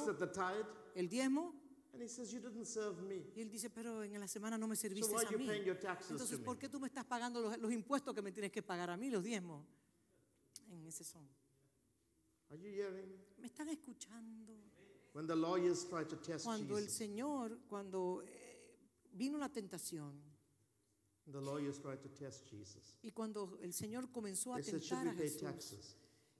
El 0.95 1.09
diezmo. 1.09 1.53
and 1.93 2.03
he 2.03 2.07
says, 2.07 2.31
You 2.31 2.39
didn't 2.39 2.65
serve 2.65 3.01
me. 3.01 3.25
Y 3.35 3.41
él 3.41 3.49
dice, 3.49 3.69
pero 3.69 4.03
en 4.03 4.19
la 4.19 4.27
semana 4.27 4.57
no 4.57 4.67
me 4.67 4.75
So 4.75 4.83
serviste 4.83 5.11
why 5.13 5.23
a 5.23 5.27
are 5.27 5.31
you 5.33 5.39
mí. 5.39 5.47
paying 5.47 5.65
your 5.65 5.77
taxes 5.77 6.11
Entonces, 6.11 6.37
to 6.37 6.43
¿por 6.45 6.57
qué 6.57 6.69
tú 6.69 6.79
me 6.79 6.87
estás 6.87 7.05
pagando 7.05 7.41
los, 7.41 7.57
los 7.57 7.71
impuestos 7.73 8.13
que 8.13 8.21
me 8.21 8.31
tienes 8.31 8.51
que 8.51 8.61
pagar 8.61 8.89
a 8.89 8.95
mí, 8.97 9.09
los 9.09 9.23
diezmos? 9.23 9.65
En 10.71 10.85
ese 10.85 11.03
son. 11.03 11.27
Are 12.49 12.57
you 12.57 12.69
hearing 12.69 13.09
me? 13.09 13.17
¿Me 13.39 13.47
están 13.47 13.69
escuchando? 13.69 14.53
When 15.13 15.27
the 15.27 15.35
lawyers 15.35 15.85
try 15.89 16.05
to 16.05 16.15
test 16.17 16.45
Cuando 16.45 16.77
el 16.77 16.85
Jesus, 16.85 16.97
Señor, 16.97 17.59
cuando 17.67 18.21
eh, 18.23 18.77
vino 19.11 19.37
la 19.37 19.49
tentación, 19.49 20.21
the 21.32 21.41
lawyers 21.41 21.80
try 21.80 21.95
to 21.97 22.09
test 22.09 22.47
Jesus. 22.49 22.95
y 23.01 23.11
cuando 23.11 23.57
el 23.61 23.73
Señor 23.73 24.11
comenzó 24.11 24.53
a 24.53 24.57
They 24.57 24.65
said, 24.65 24.80
Should 24.82 24.89
tentar 24.89 25.03
we 25.05 25.09
a 25.11 25.15
pay 25.17 25.27
Jesús, 25.30 25.41
taxes? 25.41 25.95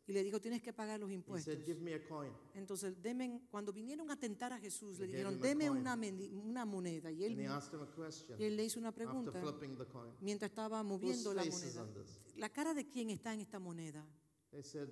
y 0.08 0.12
le 0.14 0.24
dijo, 0.24 0.40
tienes 0.42 0.62
que 0.64 0.74
pagar 0.74 1.00
los 1.00 1.10
He 1.12 1.14
impuestos. 1.14 1.54
said, 1.54 1.64
Give 1.66 1.80
me 1.82 1.94
a 1.94 2.04
coin. 2.08 2.32
Entonces, 2.56 3.00
deme, 3.02 3.42
cuando 3.52 3.72
vinieron 3.72 4.10
a 4.10 4.20
tentar 4.20 4.52
a 4.52 4.58
Jesús, 4.60 4.98
le 5.00 5.06
They 5.06 5.14
gave 5.14 5.18
dijeron, 5.18 5.34
him 5.36 5.40
a 5.44 5.48
deme 5.48 5.68
coin. 5.68 5.80
una, 5.82 5.96
meni- 5.96 6.30
una 6.34 6.66
moneda. 6.66 7.12
Y 7.12 7.24
And 7.26 7.40
he 7.40 7.46
él, 7.46 7.52
asked 7.52 7.74
him 7.74 7.82
a 7.84 7.96
question 7.96 8.40
y 8.42 8.44
él 8.46 8.56
le 8.58 8.66
hizo 8.66 8.80
una 8.80 8.90
after 8.90 9.06
pregunta 9.06 9.40
flipping 9.40 9.78
the 9.78 9.86
coin. 9.86 10.12
mientras 10.20 10.50
estaba 10.50 10.82
moviendo 10.84 11.32
la 11.34 11.44
face 11.44 11.68
is 11.68 11.76
moneda. 11.76 11.82
on 11.84 11.94
this? 11.94 12.20
¿La 12.38 12.50
cara 12.50 12.74
de 12.74 12.88
quién 12.90 13.12
está 13.12 13.34
en 13.36 13.42
esta 13.42 13.60
moneda? 13.60 14.04
They 14.52 14.64
said, 14.64 14.90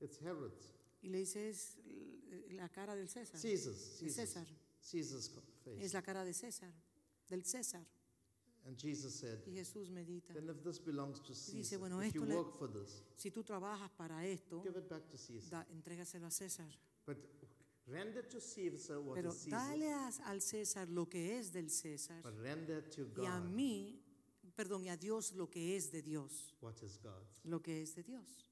It's 0.00 0.20
Herod's. 0.20 0.72
Y 1.02 1.08
le 1.08 1.18
dice, 1.18 1.48
es 1.48 1.78
eh, 1.84 2.46
la 2.52 2.68
cara 2.68 2.94
del 2.94 3.08
César. 3.08 3.40
Caesar's. 3.40 3.96
Caesar's. 3.98 4.14
César. 4.14 4.46
Caesar's 4.92 5.28
co- 5.30 5.42
face. 5.64 5.84
Es 5.84 5.92
la 5.92 6.02
cara 6.02 6.24
de 6.24 6.32
César, 6.32 6.72
del 7.28 7.44
César. 7.44 7.84
And 8.64 8.76
Jesus 8.78 9.14
said, 9.18 9.40
Y 9.46 9.52
Jesús 9.54 9.90
medita. 9.90 10.32
then 10.34 10.48
if 10.48 10.62
this 10.62 10.78
belongs 10.78 11.18
to 11.20 11.32
dice, 11.32 11.52
Caesar, 11.52 11.78
bueno, 11.78 12.00
if 12.00 12.14
you 12.14 12.22
esto 12.22 12.32
le- 12.32 12.36
work 12.38 12.52
for 12.56 12.68
this, 12.72 13.02
Si 13.16 13.30
tú 13.30 13.42
trabajas 13.42 13.90
para 13.96 14.24
esto, 14.24 14.62
give 14.62 14.78
it 14.78 14.88
back 14.88 15.08
to 15.08 15.16
Caesar. 15.16 15.50
da, 15.50 15.66
entrégaselo 15.72 16.26
a 16.26 16.30
César. 16.30 16.68
But 17.04 17.18
render 17.86 18.22
to 18.28 18.38
Caesar 18.40 19.00
what 19.00 19.16
Pero 19.16 19.30
is 19.32 19.46
dale 19.46 19.92
a- 19.92 20.10
al 20.26 20.40
César 20.40 20.88
lo 20.88 21.08
que 21.08 21.38
es 21.38 21.50
del 21.52 21.70
César 21.70 22.22
but 22.22 22.38
render 22.38 22.88
to 22.88 23.02
y 23.20 23.26
a 23.26 23.40
God 23.40 23.48
mí, 23.50 24.00
perdón, 24.54 24.84
y 24.84 24.88
a 24.90 24.96
Dios 24.96 25.32
lo 25.32 25.50
que 25.50 25.74
es 25.76 25.90
de 25.90 26.00
Dios. 26.02 26.54
what 26.60 26.80
is 26.82 26.98
God's. 27.02 27.40
Lo 27.44 27.60
que 27.60 27.82
es 27.82 27.96
de 27.96 28.04
Dios. 28.04 28.46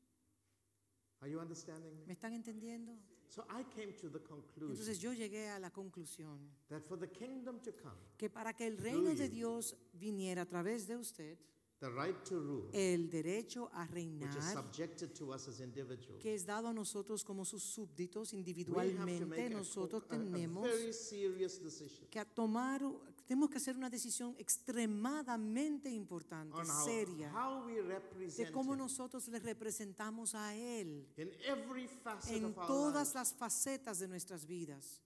Are 1.20 1.30
you 1.30 1.38
understanding 1.38 1.94
me? 1.96 2.06
¿Me 2.06 2.14
están 2.14 2.32
entendiendo? 2.32 2.98
So 3.30 3.44
I 3.48 3.62
came 3.76 3.92
to 4.00 4.08
the 4.08 4.18
conclusion 4.18 4.72
Entonces 4.72 4.98
yo 4.98 5.12
llegué 5.12 5.48
a 5.50 5.60
la 5.60 5.70
conclusión 5.70 6.50
that 6.68 6.82
for 6.82 6.98
the 6.98 7.08
kingdom 7.08 7.60
to 7.60 7.72
come, 7.72 7.94
que 8.18 8.28
para 8.28 8.52
que 8.52 8.66
el 8.66 8.76
reino 8.76 9.14
de. 9.14 9.28
Dios 9.28 9.76
viniera 9.92 10.42
a 10.42 10.46
través 10.46 10.88
de 10.88 10.96
usted, 10.96 11.38
the 11.80 11.88
right 11.90 12.22
to 12.24 12.38
rule, 12.38 12.68
el 12.72 13.08
derecho 13.10 13.70
a 13.72 13.84
which 13.92 14.04
is 14.28 14.34
reinar, 14.36 14.52
subjected 14.52 15.12
to 15.14 15.32
us 15.32 15.48
as 15.48 15.60
individuals, 15.60 16.20
que 16.22 16.34
es 16.34 16.44
dado 16.44 16.68
a 16.68 16.72
nosotros 16.74 17.24
como 17.24 17.44
sus 17.44 17.62
súbditos 17.62 18.32
individualmente, 18.34 19.46
a, 19.46 19.50
nosotros 19.50 20.02
a- 20.02 20.14
a 20.14 20.18
tenemos 20.18 20.62
very 20.64 20.92
serious 20.92 21.58
decision 21.62 22.06
que 22.10 22.18
a 22.20 22.24
tomar, 22.26 22.82
tenemos 23.26 23.48
que 23.48 23.56
hacer 23.56 23.76
una 23.76 23.88
decisión 23.88 24.34
extremadamente 24.38 25.88
importante, 25.90 26.54
on 26.56 26.66
how, 26.68 26.84
seria, 26.84 27.32
how 27.32 27.64
we 27.66 27.74
de 27.76 27.82
represent 27.82 28.50
cómo 28.52 28.72
him 28.74 28.78
nosotros 28.80 29.26
le 29.28 29.38
representamos 29.38 30.34
a 30.34 30.54
Él 30.54 31.06
in 31.16 31.30
every 31.46 31.86
facet 31.88 32.36
en 32.36 32.44
of 32.46 32.58
our 32.58 32.66
todas 32.66 33.08
lives. 33.08 33.14
las 33.14 33.32
facetas 33.32 33.98
de 34.00 34.08
nuestras 34.08 34.44
vidas. 34.46 35.00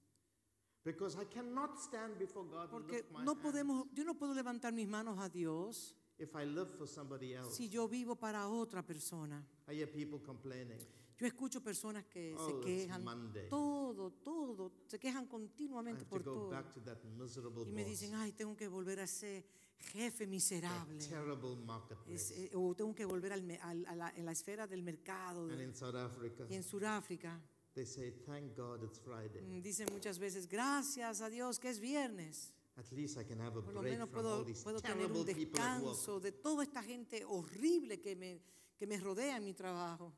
Because 0.85 1.17
I 1.19 1.25
cannot 1.27 1.79
stand 1.79 2.19
before 2.19 2.47
God 2.47 2.69
Porque 2.69 3.07
no 3.23 3.37
podemos, 3.41 3.87
yo 3.95 4.05
no 4.05 4.15
puedo 4.19 4.35
levantar 4.35 4.73
mis 4.73 4.87
manos 4.87 5.19
a 5.19 5.29
Dios 5.31 5.95
if 6.19 6.35
I 6.35 6.45
live 6.45 6.71
for 6.77 6.87
somebody 6.87 7.35
else. 7.35 7.57
si 7.57 7.69
yo 7.69 7.89
vivo 7.89 8.17
para 8.17 8.49
otra 8.49 8.83
persona. 8.85 9.45
I 9.69 9.75
hear 9.75 9.91
people 9.91 10.21
complaining. 10.25 10.79
Yo 11.17 11.27
escucho 11.29 11.63
personas 11.63 12.05
que 12.07 12.35
Oh, 12.37 12.47
se 12.47 12.53
it's 12.57 12.65
quejan 12.87 13.05
Monday. 13.05 13.49
todo, 13.49 14.11
todo, 14.11 14.73
se 14.89 14.99
quejan 14.99 15.25
I 15.25 15.29
continuamente 15.29 16.03
have 16.03 16.05
to 16.05 16.11
por 16.11 16.23
go 16.25 16.35
todo. 16.35 16.51
back 16.51 16.73
to 16.75 16.81
that 16.83 17.03
miserable 17.17 17.63
Y 17.69 17.73
me 17.73 17.83
boss, 17.83 17.91
dicen, 17.91 18.15
ay, 18.17 18.33
tengo 18.33 18.57
que 18.57 18.67
volver 18.69 18.99
a 19.01 19.07
ser 19.07 19.45
jefe 19.93 20.25
that 20.25 20.31
miserable. 20.31 20.99
terrible 20.99 21.53
Es, 21.53 21.59
marketplace. 21.67 22.35
eh, 22.47 22.51
o 22.55 22.75
tengo 22.75 22.95
que 22.95 23.05
volver 23.05 23.33
al 23.33 23.43
me- 23.43 23.59
al- 23.61 23.87
a, 23.87 23.95
la, 23.95 24.11
en 24.17 24.25
la 24.25 24.33
esfera 24.33 24.67
del 24.67 24.83
mercado. 24.83 25.49
And 25.51 25.61
in 25.61 25.75
South 25.75 25.95
Africa, 25.95 26.47
Y 26.51 26.55
en 26.55 26.63
Sudáfrica 26.65 27.41
they 27.75 27.85
say, 27.87 28.11
thank 28.27 28.57
God 28.57 28.83
it's 28.85 28.99
Friday. 29.01 29.41
mm, 29.43 29.61
dicen 29.63 29.89
muchas 29.93 30.19
veces, 30.19 30.49
gracias 30.49 31.21
a 31.21 31.29
Dios 31.29 31.59
que 31.61 31.69
es 31.71 31.79
viernes. 31.81 32.53
At 32.77 32.91
least 32.93 33.19
I 33.19 33.25
can 33.25 33.41
have 33.41 33.57
a 33.57 33.63
Por 33.63 33.73
lo 33.75 33.81
break 33.83 33.93
menos 33.95 34.09
from 34.11 34.19
all 34.27 34.33
puedo, 34.41 34.45
these 34.45 34.63
puedo 34.65 34.81
tener 34.81 34.97
terrible 34.97 35.21
un 35.21 35.27
people 35.27 35.61
at 35.61 35.81
work. 35.81 35.85
descanso 35.95 36.21
de 36.21 36.33
toda 36.33 36.63
esta 36.65 36.83
gente 36.83 37.25
horrible 37.25 38.01
que 38.01 38.17
me, 38.17 38.41
que 38.77 38.87
me 38.87 38.99
rodea 38.99 39.37
en 39.37 39.45
mi 39.45 39.55
trabajo. 39.55 40.13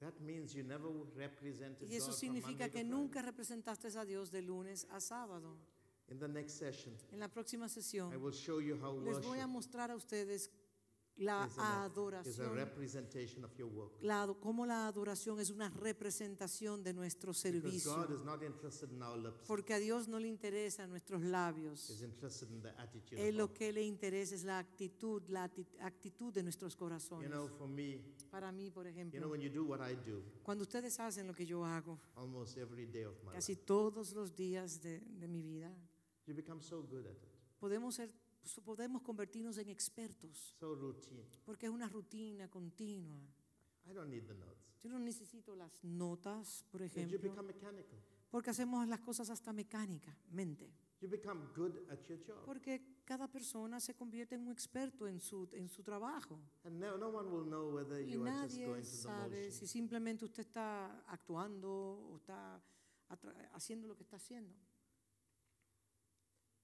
That 0.00 0.18
means 0.20 0.52
you 0.52 0.62
never 0.64 0.90
represented 1.14 1.88
Y 1.88 1.94
eso 1.94 2.06
God 2.06 2.12
from 2.12 2.18
significa 2.20 2.50
Monday 2.50 2.66
to 2.68 2.72
que 2.72 2.80
Friday. 2.80 2.90
nunca 2.90 3.22
representaste 3.22 3.88
a 3.96 4.04
Dios 4.04 4.30
de 4.30 4.42
lunes 4.42 4.86
a 4.90 5.00
sábado. 5.00 5.56
In 6.08 6.18
the 6.18 6.28
next 6.28 6.58
session, 6.58 6.94
En 7.12 7.20
la 7.20 7.28
próxima 7.28 7.66
I 7.66 7.68
sesión 7.70 8.10
will 8.20 8.34
show 8.34 8.60
you 8.60 8.74
how 8.76 9.00
les 9.00 9.14
voy 9.20 9.38
a 9.38 9.46
worship 9.46 9.48
mostrar 9.48 9.90
a 9.90 9.96
ustedes 9.96 10.50
la 11.16 11.44
a 11.58 11.84
adoración, 11.84 12.50
work. 13.74 13.92
la, 14.02 14.86
adoración 14.86 15.40
es 15.40 15.50
una 15.50 15.68
representación 15.68 16.82
de 16.82 16.92
nuestro 16.94 17.34
servicio. 17.34 17.92
in. 17.92 19.32
Porque 19.46 19.74
a 19.74 19.78
Dios 19.78 20.08
no 20.08 20.18
le 20.18 20.28
interesan 20.28 20.90
nuestros 20.90 21.22
labios. 21.22 21.90
In 22.02 22.12
Él 23.18 23.36
lo 23.36 23.52
que 23.52 23.72
le 23.72 23.82
interesa 23.82 24.34
es 24.34 24.44
la 24.44 24.58
actitud, 24.58 25.22
la 25.28 25.44
actitud 25.80 26.32
de 26.32 26.42
nuestros 26.42 26.72
You 26.74 26.78
corazones. 26.78 27.30
know, 27.30 27.48
for 27.48 27.68
me, 27.68 28.00
Para 28.30 28.50
mí, 28.50 28.70
por 28.70 28.86
you 28.86 28.90
ejemplo, 28.90 29.20
know, 29.20 29.30
when 29.30 29.40
you 29.40 29.50
do 29.50 29.64
what 29.64 29.80
I 29.80 29.94
do 29.94 30.22
cuando 30.42 30.62
ustedes 30.62 30.98
hacen 30.98 31.26
lo 31.26 31.34
que 31.34 31.44
yo 31.44 31.64
hago 31.64 31.98
every 32.56 32.86
day 32.86 33.04
of 33.04 33.14
my 33.24 33.32
casi 33.32 33.52
life, 33.52 33.64
todos 33.66 34.12
los 34.14 34.34
días 34.34 34.80
de, 34.80 35.00
de 35.00 35.28
mi 35.28 35.42
vida, 35.42 35.70
you 36.26 36.34
so 36.62 36.82
good 36.82 37.06
at 37.06 37.12
it, 37.12 37.28
podemos, 37.60 37.94
ser, 37.94 38.10
podemos 38.64 39.02
convertirnos 39.02 39.56
en 39.58 39.68
expertos. 39.68 40.54
so 40.58 40.74
routine. 40.74 41.24
Porque 41.44 41.66
es 41.66 41.72
una 41.72 41.88
rutina 41.88 42.48
continua. 42.48 43.18
I 43.88 43.92
don't 43.92 44.08
need 44.10 44.26
the 44.26 44.34
notes. 44.34 44.78
Yo 44.82 44.90
no 44.90 44.98
necesito 44.98 45.54
las 45.54 45.82
notas, 45.84 46.64
por 46.70 46.82
And 46.82 46.90
you 46.92 47.00
ejemplo, 47.00 47.20
become 47.30 47.52
mechanical. 47.52 47.98
porque 48.30 48.50
hacemos 48.50 48.86
las 48.88 49.00
cosas 49.00 49.30
hasta 49.30 49.52
mecánicamente. 49.52 50.72
You 51.00 51.08
become 51.08 51.46
good 51.56 51.76
at 51.90 52.00
your 52.08 52.18
job. 52.24 52.44
Porque 52.44 53.00
cada 53.04 53.26
persona 53.28 53.80
se 53.80 53.94
convierte 53.94 54.36
en 54.36 54.42
un 54.42 54.52
experto 54.52 55.08
en 55.08 55.18
su, 55.20 55.48
en 55.52 55.68
su 55.68 55.82
trabajo. 55.82 56.38
And 56.64 56.78
no, 56.78 56.96
no 56.96 57.08
one 57.08 57.28
will 57.28 57.44
know 57.46 57.74
whether 57.74 58.00
Y 58.00 58.12
you 58.12 58.22
are 58.24 58.30
just 58.42 58.54
nadie 58.54 58.66
going 58.66 58.80
the 58.82 58.86
sabe 58.86 59.36
motions. 59.46 59.54
si 59.56 59.66
simplemente 59.66 60.24
usted 60.24 60.42
está 60.42 61.00
actuando 61.08 61.68
o 61.70 62.16
está 62.16 62.62
haciendo 63.52 63.88
lo 63.88 63.96
que 63.96 64.02
está 64.04 64.16
haciendo. 64.16 64.54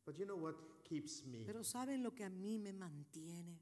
But 0.09 0.17
you 0.19 0.25
know 0.25 0.39
what 0.39 0.55
keeps 0.85 1.23
me 1.27 1.45
Pero 1.45 1.63
¿saben 1.63 2.03
lo 2.03 2.15
que 2.15 2.25
a 2.25 2.31
mí 2.31 2.59
me 2.59 2.73
mantiene? 2.73 3.59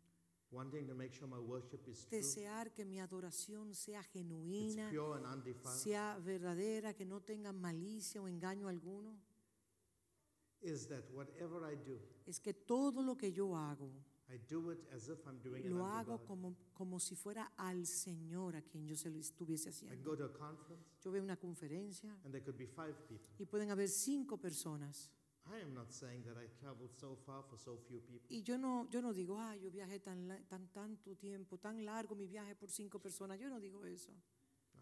wanting 0.53 0.86
to 0.86 0.94
make 0.94 1.12
sure 1.12 1.26
my 1.26 1.40
worship 1.40 1.80
is 1.88 2.07
true? 2.07 2.18
Desear 2.18 2.72
que 2.72 2.84
mi 2.84 3.01
adoración 3.01 3.74
sea 3.74 3.99
It's 4.01 4.12
genuina, 4.12 4.88
pure 4.90 5.16
and 5.16 5.26
undefiled. 5.26 5.74
sea 5.76 6.16
verdadera, 6.24 6.94
que 6.94 7.05
no 7.05 7.20
tenga 7.20 7.53
malicia 7.53 8.22
o 8.22 8.28
engaño 8.28 8.68
alguno. 8.68 9.18
Is 10.62 10.86
that 10.86 11.03
whatever 11.12 11.64
I 11.68 11.74
do, 11.74 11.99
Es 12.26 12.38
que 12.38 12.55
todo 12.55 13.03
lo 13.03 13.16
que 13.16 13.32
yo 13.32 13.57
hago, 13.57 13.90
I 14.28 14.38
do 14.49 14.70
it 14.70 14.78
as 14.92 15.09
if 15.09 15.18
I'm 15.26 15.40
doing 15.42 15.64
it 15.64 15.70
lo 15.72 15.82
unto 15.82 15.86
hago 15.97 16.18
God. 16.18 16.26
como, 16.28 16.57
como 16.74 17.01
si 17.01 17.16
fuera 17.16 17.53
al 17.57 17.86
Señor 17.86 18.55
a 18.55 18.62
quien 18.62 18.86
yo 18.86 18.94
se 18.94 19.11
lo 19.11 19.18
estuviese 19.18 19.70
I 19.70 19.72
haciendo. 19.72 20.05
go 20.11 20.16
to 20.16 20.24
a 20.26 20.32
conference 20.32 20.84
Yo 21.03 21.11
veo 21.11 21.22
una 21.24 21.36
conferencia 21.36 22.11
and 22.24 22.32
there 22.32 22.40
could 22.44 22.57
be 22.57 22.66
five 22.68 22.94
people. 23.09 23.26
y 23.40 23.47
pueden 23.47 23.70
haber 23.72 23.88
cinco 23.88 24.36
personas. 24.38 25.11
I 25.53 25.62
am 25.62 25.74
not 25.74 25.92
saying 25.92 26.24
that 26.24 26.36
I 26.36 26.47
traveled 26.61 26.90
so 26.99 27.16
far 27.24 27.42
for 27.49 27.57
so 27.57 27.78
few 27.88 28.01
people. 28.01 28.26
Y 28.28 28.42
yo 28.42 28.59
no, 28.59 28.88
yo 28.90 29.01
no 29.01 29.12
digo, 29.12 29.38
ah, 29.38 29.55
yo 29.55 29.70
viajé 29.70 30.01
tan, 30.01 30.28
tan 30.49 30.68
tanto 30.72 31.14
tiempo, 31.16 31.59
tan 31.59 31.84
largo 31.84 32.14
mi 32.14 32.26
viaje 32.26 32.55
por 32.55 32.70
cinco 32.70 32.99
personas. 32.99 33.38
Yo 33.38 33.49
no 33.49 33.61
digo 33.61 33.84
eso. 33.84 34.12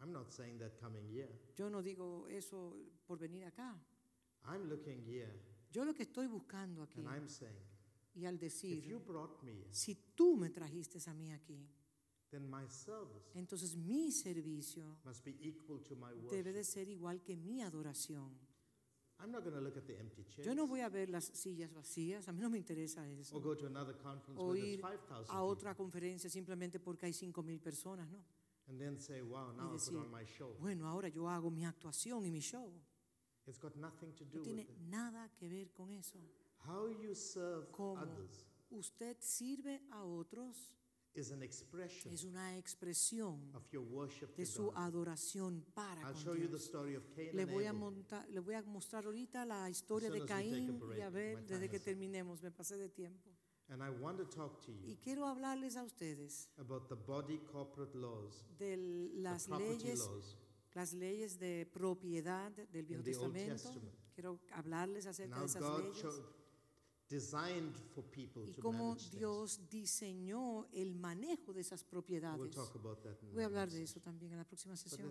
I'm 0.01 0.13
not 0.13 0.33
saying 0.33 0.59
that 0.59 0.81
coming 0.81 1.07
here. 1.09 1.29
Yo 1.57 1.69
no 1.69 1.83
digo 1.83 2.29
eso 2.29 2.77
por 3.07 3.19
venir 3.19 3.45
acá. 3.45 3.75
I'm 4.47 4.69
looking 4.69 5.03
here 5.07 5.33
Yo 5.73 5.85
lo 5.85 5.93
que 5.93 6.05
estoy 6.05 6.29
buscando 6.29 6.83
aquí 6.83 7.01
and 7.01 7.09
I'm 7.09 7.29
saying, 7.29 7.53
y 8.15 8.27
al 8.27 8.35
if 8.37 8.41
decir, 8.43 8.85
you 8.85 9.01
brought 9.01 9.43
me 9.43 9.53
here, 9.53 9.69
si 9.73 9.97
tú 10.15 10.37
me 10.37 10.51
trajiste 10.51 10.99
a 11.11 11.15
mí 11.15 11.33
aquí, 11.33 11.69
then 12.31 12.49
my 12.49 12.65
service 12.69 13.31
entonces 13.35 13.75
mi 13.77 14.13
servicio 14.13 14.99
must 15.05 15.25
be 15.25 15.37
equal 15.41 15.83
to 15.83 15.97
my 15.97 16.13
debe 16.31 16.53
de 16.53 16.63
ser 16.63 16.89
igual 16.89 17.23
que 17.23 17.37
mi 17.37 17.63
adoración. 17.63 18.39
I'm 19.21 19.31
not 19.31 19.43
going 19.45 19.55
to 19.55 19.61
look 19.61 19.77
at 19.77 19.87
the 19.87 19.97
empty 19.99 20.25
chairs 20.25 20.47
Yo 20.47 20.55
no 20.55 20.67
voy 20.67 20.81
a 20.81 20.89
ver 20.89 21.09
las 21.09 21.25
sillas 21.25 21.73
vacías, 21.73 22.29
a 22.29 22.33
mí 22.33 22.41
no 22.41 22.51
me 22.51 22.59
interesa 22.59 23.09
eso. 23.09 23.37
or 23.37 23.41
go 23.43 23.55
to 23.57 23.67
another 23.67 23.95
conference 23.97 24.39
O 24.41 24.49
where 24.49 24.61
there's 24.61 24.75
ir 24.75 24.81
5,000 24.81 24.91
a 24.91 25.25
people 25.27 25.39
otra 25.49 25.75
conferencia 25.75 26.29
simplemente 26.31 26.79
porque 26.81 27.07
hay 27.07 27.13
cinco 27.13 27.43
mil 27.43 27.61
personas, 27.61 28.09
¿no? 28.11 28.19
and 28.69 28.81
then 28.81 28.99
say, 28.99 29.21
wow, 29.23 29.53
now 29.53 29.65
I 29.67 29.73
put 29.73 29.73
decir, 29.79 29.97
on 29.99 30.11
my 30.11 30.25
show. 30.25 30.57
Bueno, 30.59 30.87
ahora 30.89 31.09
yo 31.09 31.29
hago 31.29 31.51
mi 31.51 31.65
actuación 31.65 32.25
y 32.25 32.31
mi 32.31 32.41
show. 32.41 32.73
It's 33.47 33.59
got 33.59 33.77
nothing 33.77 34.13
to 34.15 34.25
No 34.25 34.31
do 34.31 34.39
with 34.41 34.45
tiene 34.45 34.63
it. 34.63 34.71
nada 34.89 35.31
que 35.37 35.49
ver 35.49 35.71
con 35.73 35.91
eso. 35.91 36.19
How 36.67 36.89
you 36.89 37.15
serve 37.15 37.71
Cómo 37.73 38.01
others 38.01 38.47
usted 38.71 39.17
sirve 39.21 39.83
a 39.91 40.03
otros 40.03 40.73
es 41.15 42.25
una 42.25 42.57
expresión 42.59 43.55
of 43.55 43.71
your 43.71 43.85
worship 43.85 44.35
de 44.37 44.45
su 44.45 44.73
adoración 44.75 45.65
para 45.75 46.01
I'll 46.03 46.13
con 46.13 46.23
show 46.23 46.35
you 46.35 46.43
the 46.43 46.49
Dios. 46.49 46.65
story 46.65 46.97
of 46.97 47.05
Cain 47.15 47.37
Le 47.37 47.43
and 47.43 47.53
voy, 47.53 47.67
a 47.67 47.73
le 48.31 48.41
voy 48.41 48.55
a 48.55 48.63
mostrar 48.63 49.05
ahorita 49.05 49.45
la 49.47 49.71
historia 49.71 50.11
de 50.11 50.25
Caín 50.25 50.81
y 50.97 51.01
Abel 51.01 51.47
desde 51.47 51.69
que 51.69 51.79
terminemos. 51.79 52.43
Me 52.43 52.51
pasé 52.51 52.77
de 52.77 52.89
tiempo. 52.89 53.31
And 53.69 53.83
I 53.83 53.89
want 53.89 54.19
to 54.19 54.25
talk 54.27 54.61
to 54.67 54.73
you 54.73 54.91
Y 54.91 54.97
quiero 54.97 55.27
hablarles 55.27 55.77
a 55.77 55.85
ustedes 55.85 56.51
about 56.59 56.89
the 56.89 56.97
body 56.97 57.39
corporate 57.51 57.95
laws, 57.97 58.45
de 58.59 58.77
las 59.15 59.49
leyes, 59.49 60.07
las 60.75 60.93
leyes 60.93 61.39
de 61.39 61.67
propiedad 61.73 62.51
del 62.53 62.85
Viejo 62.85 63.03
Testamento. 63.03 63.55
Testament. 63.55 63.95
Quiero 64.15 64.39
hablarles 64.53 65.07
acerca 65.07 65.39
de 65.41 65.47
esas 65.47 65.63
leyes 65.63 66.05
designed 67.09 67.75
for 67.95 68.03
people 68.11 68.43
y 68.49 68.53
to 68.53 68.61
cómo 68.63 68.89
manage 68.91 69.03
things. 69.11 69.19
Dios 69.19 69.61
diseñó 69.71 70.67
el 70.73 70.95
manejo 70.95 71.53
de 71.53 71.61
esas 71.61 71.83
We'll 71.83 71.91
propiedades. 71.91 72.55
talk 72.55 72.75
about 72.77 73.03
that 73.03 73.17
in 73.23 73.33
Voy 73.33 73.37
a 73.37 73.37
the 73.41 73.45
hablar 73.45 73.67
de 73.69 73.73
session. 73.73 73.85
eso 73.85 74.01
también 74.01 74.33
en 74.33 74.39
la 74.39 74.45
próxima 74.45 74.77
sesión. 74.77 75.11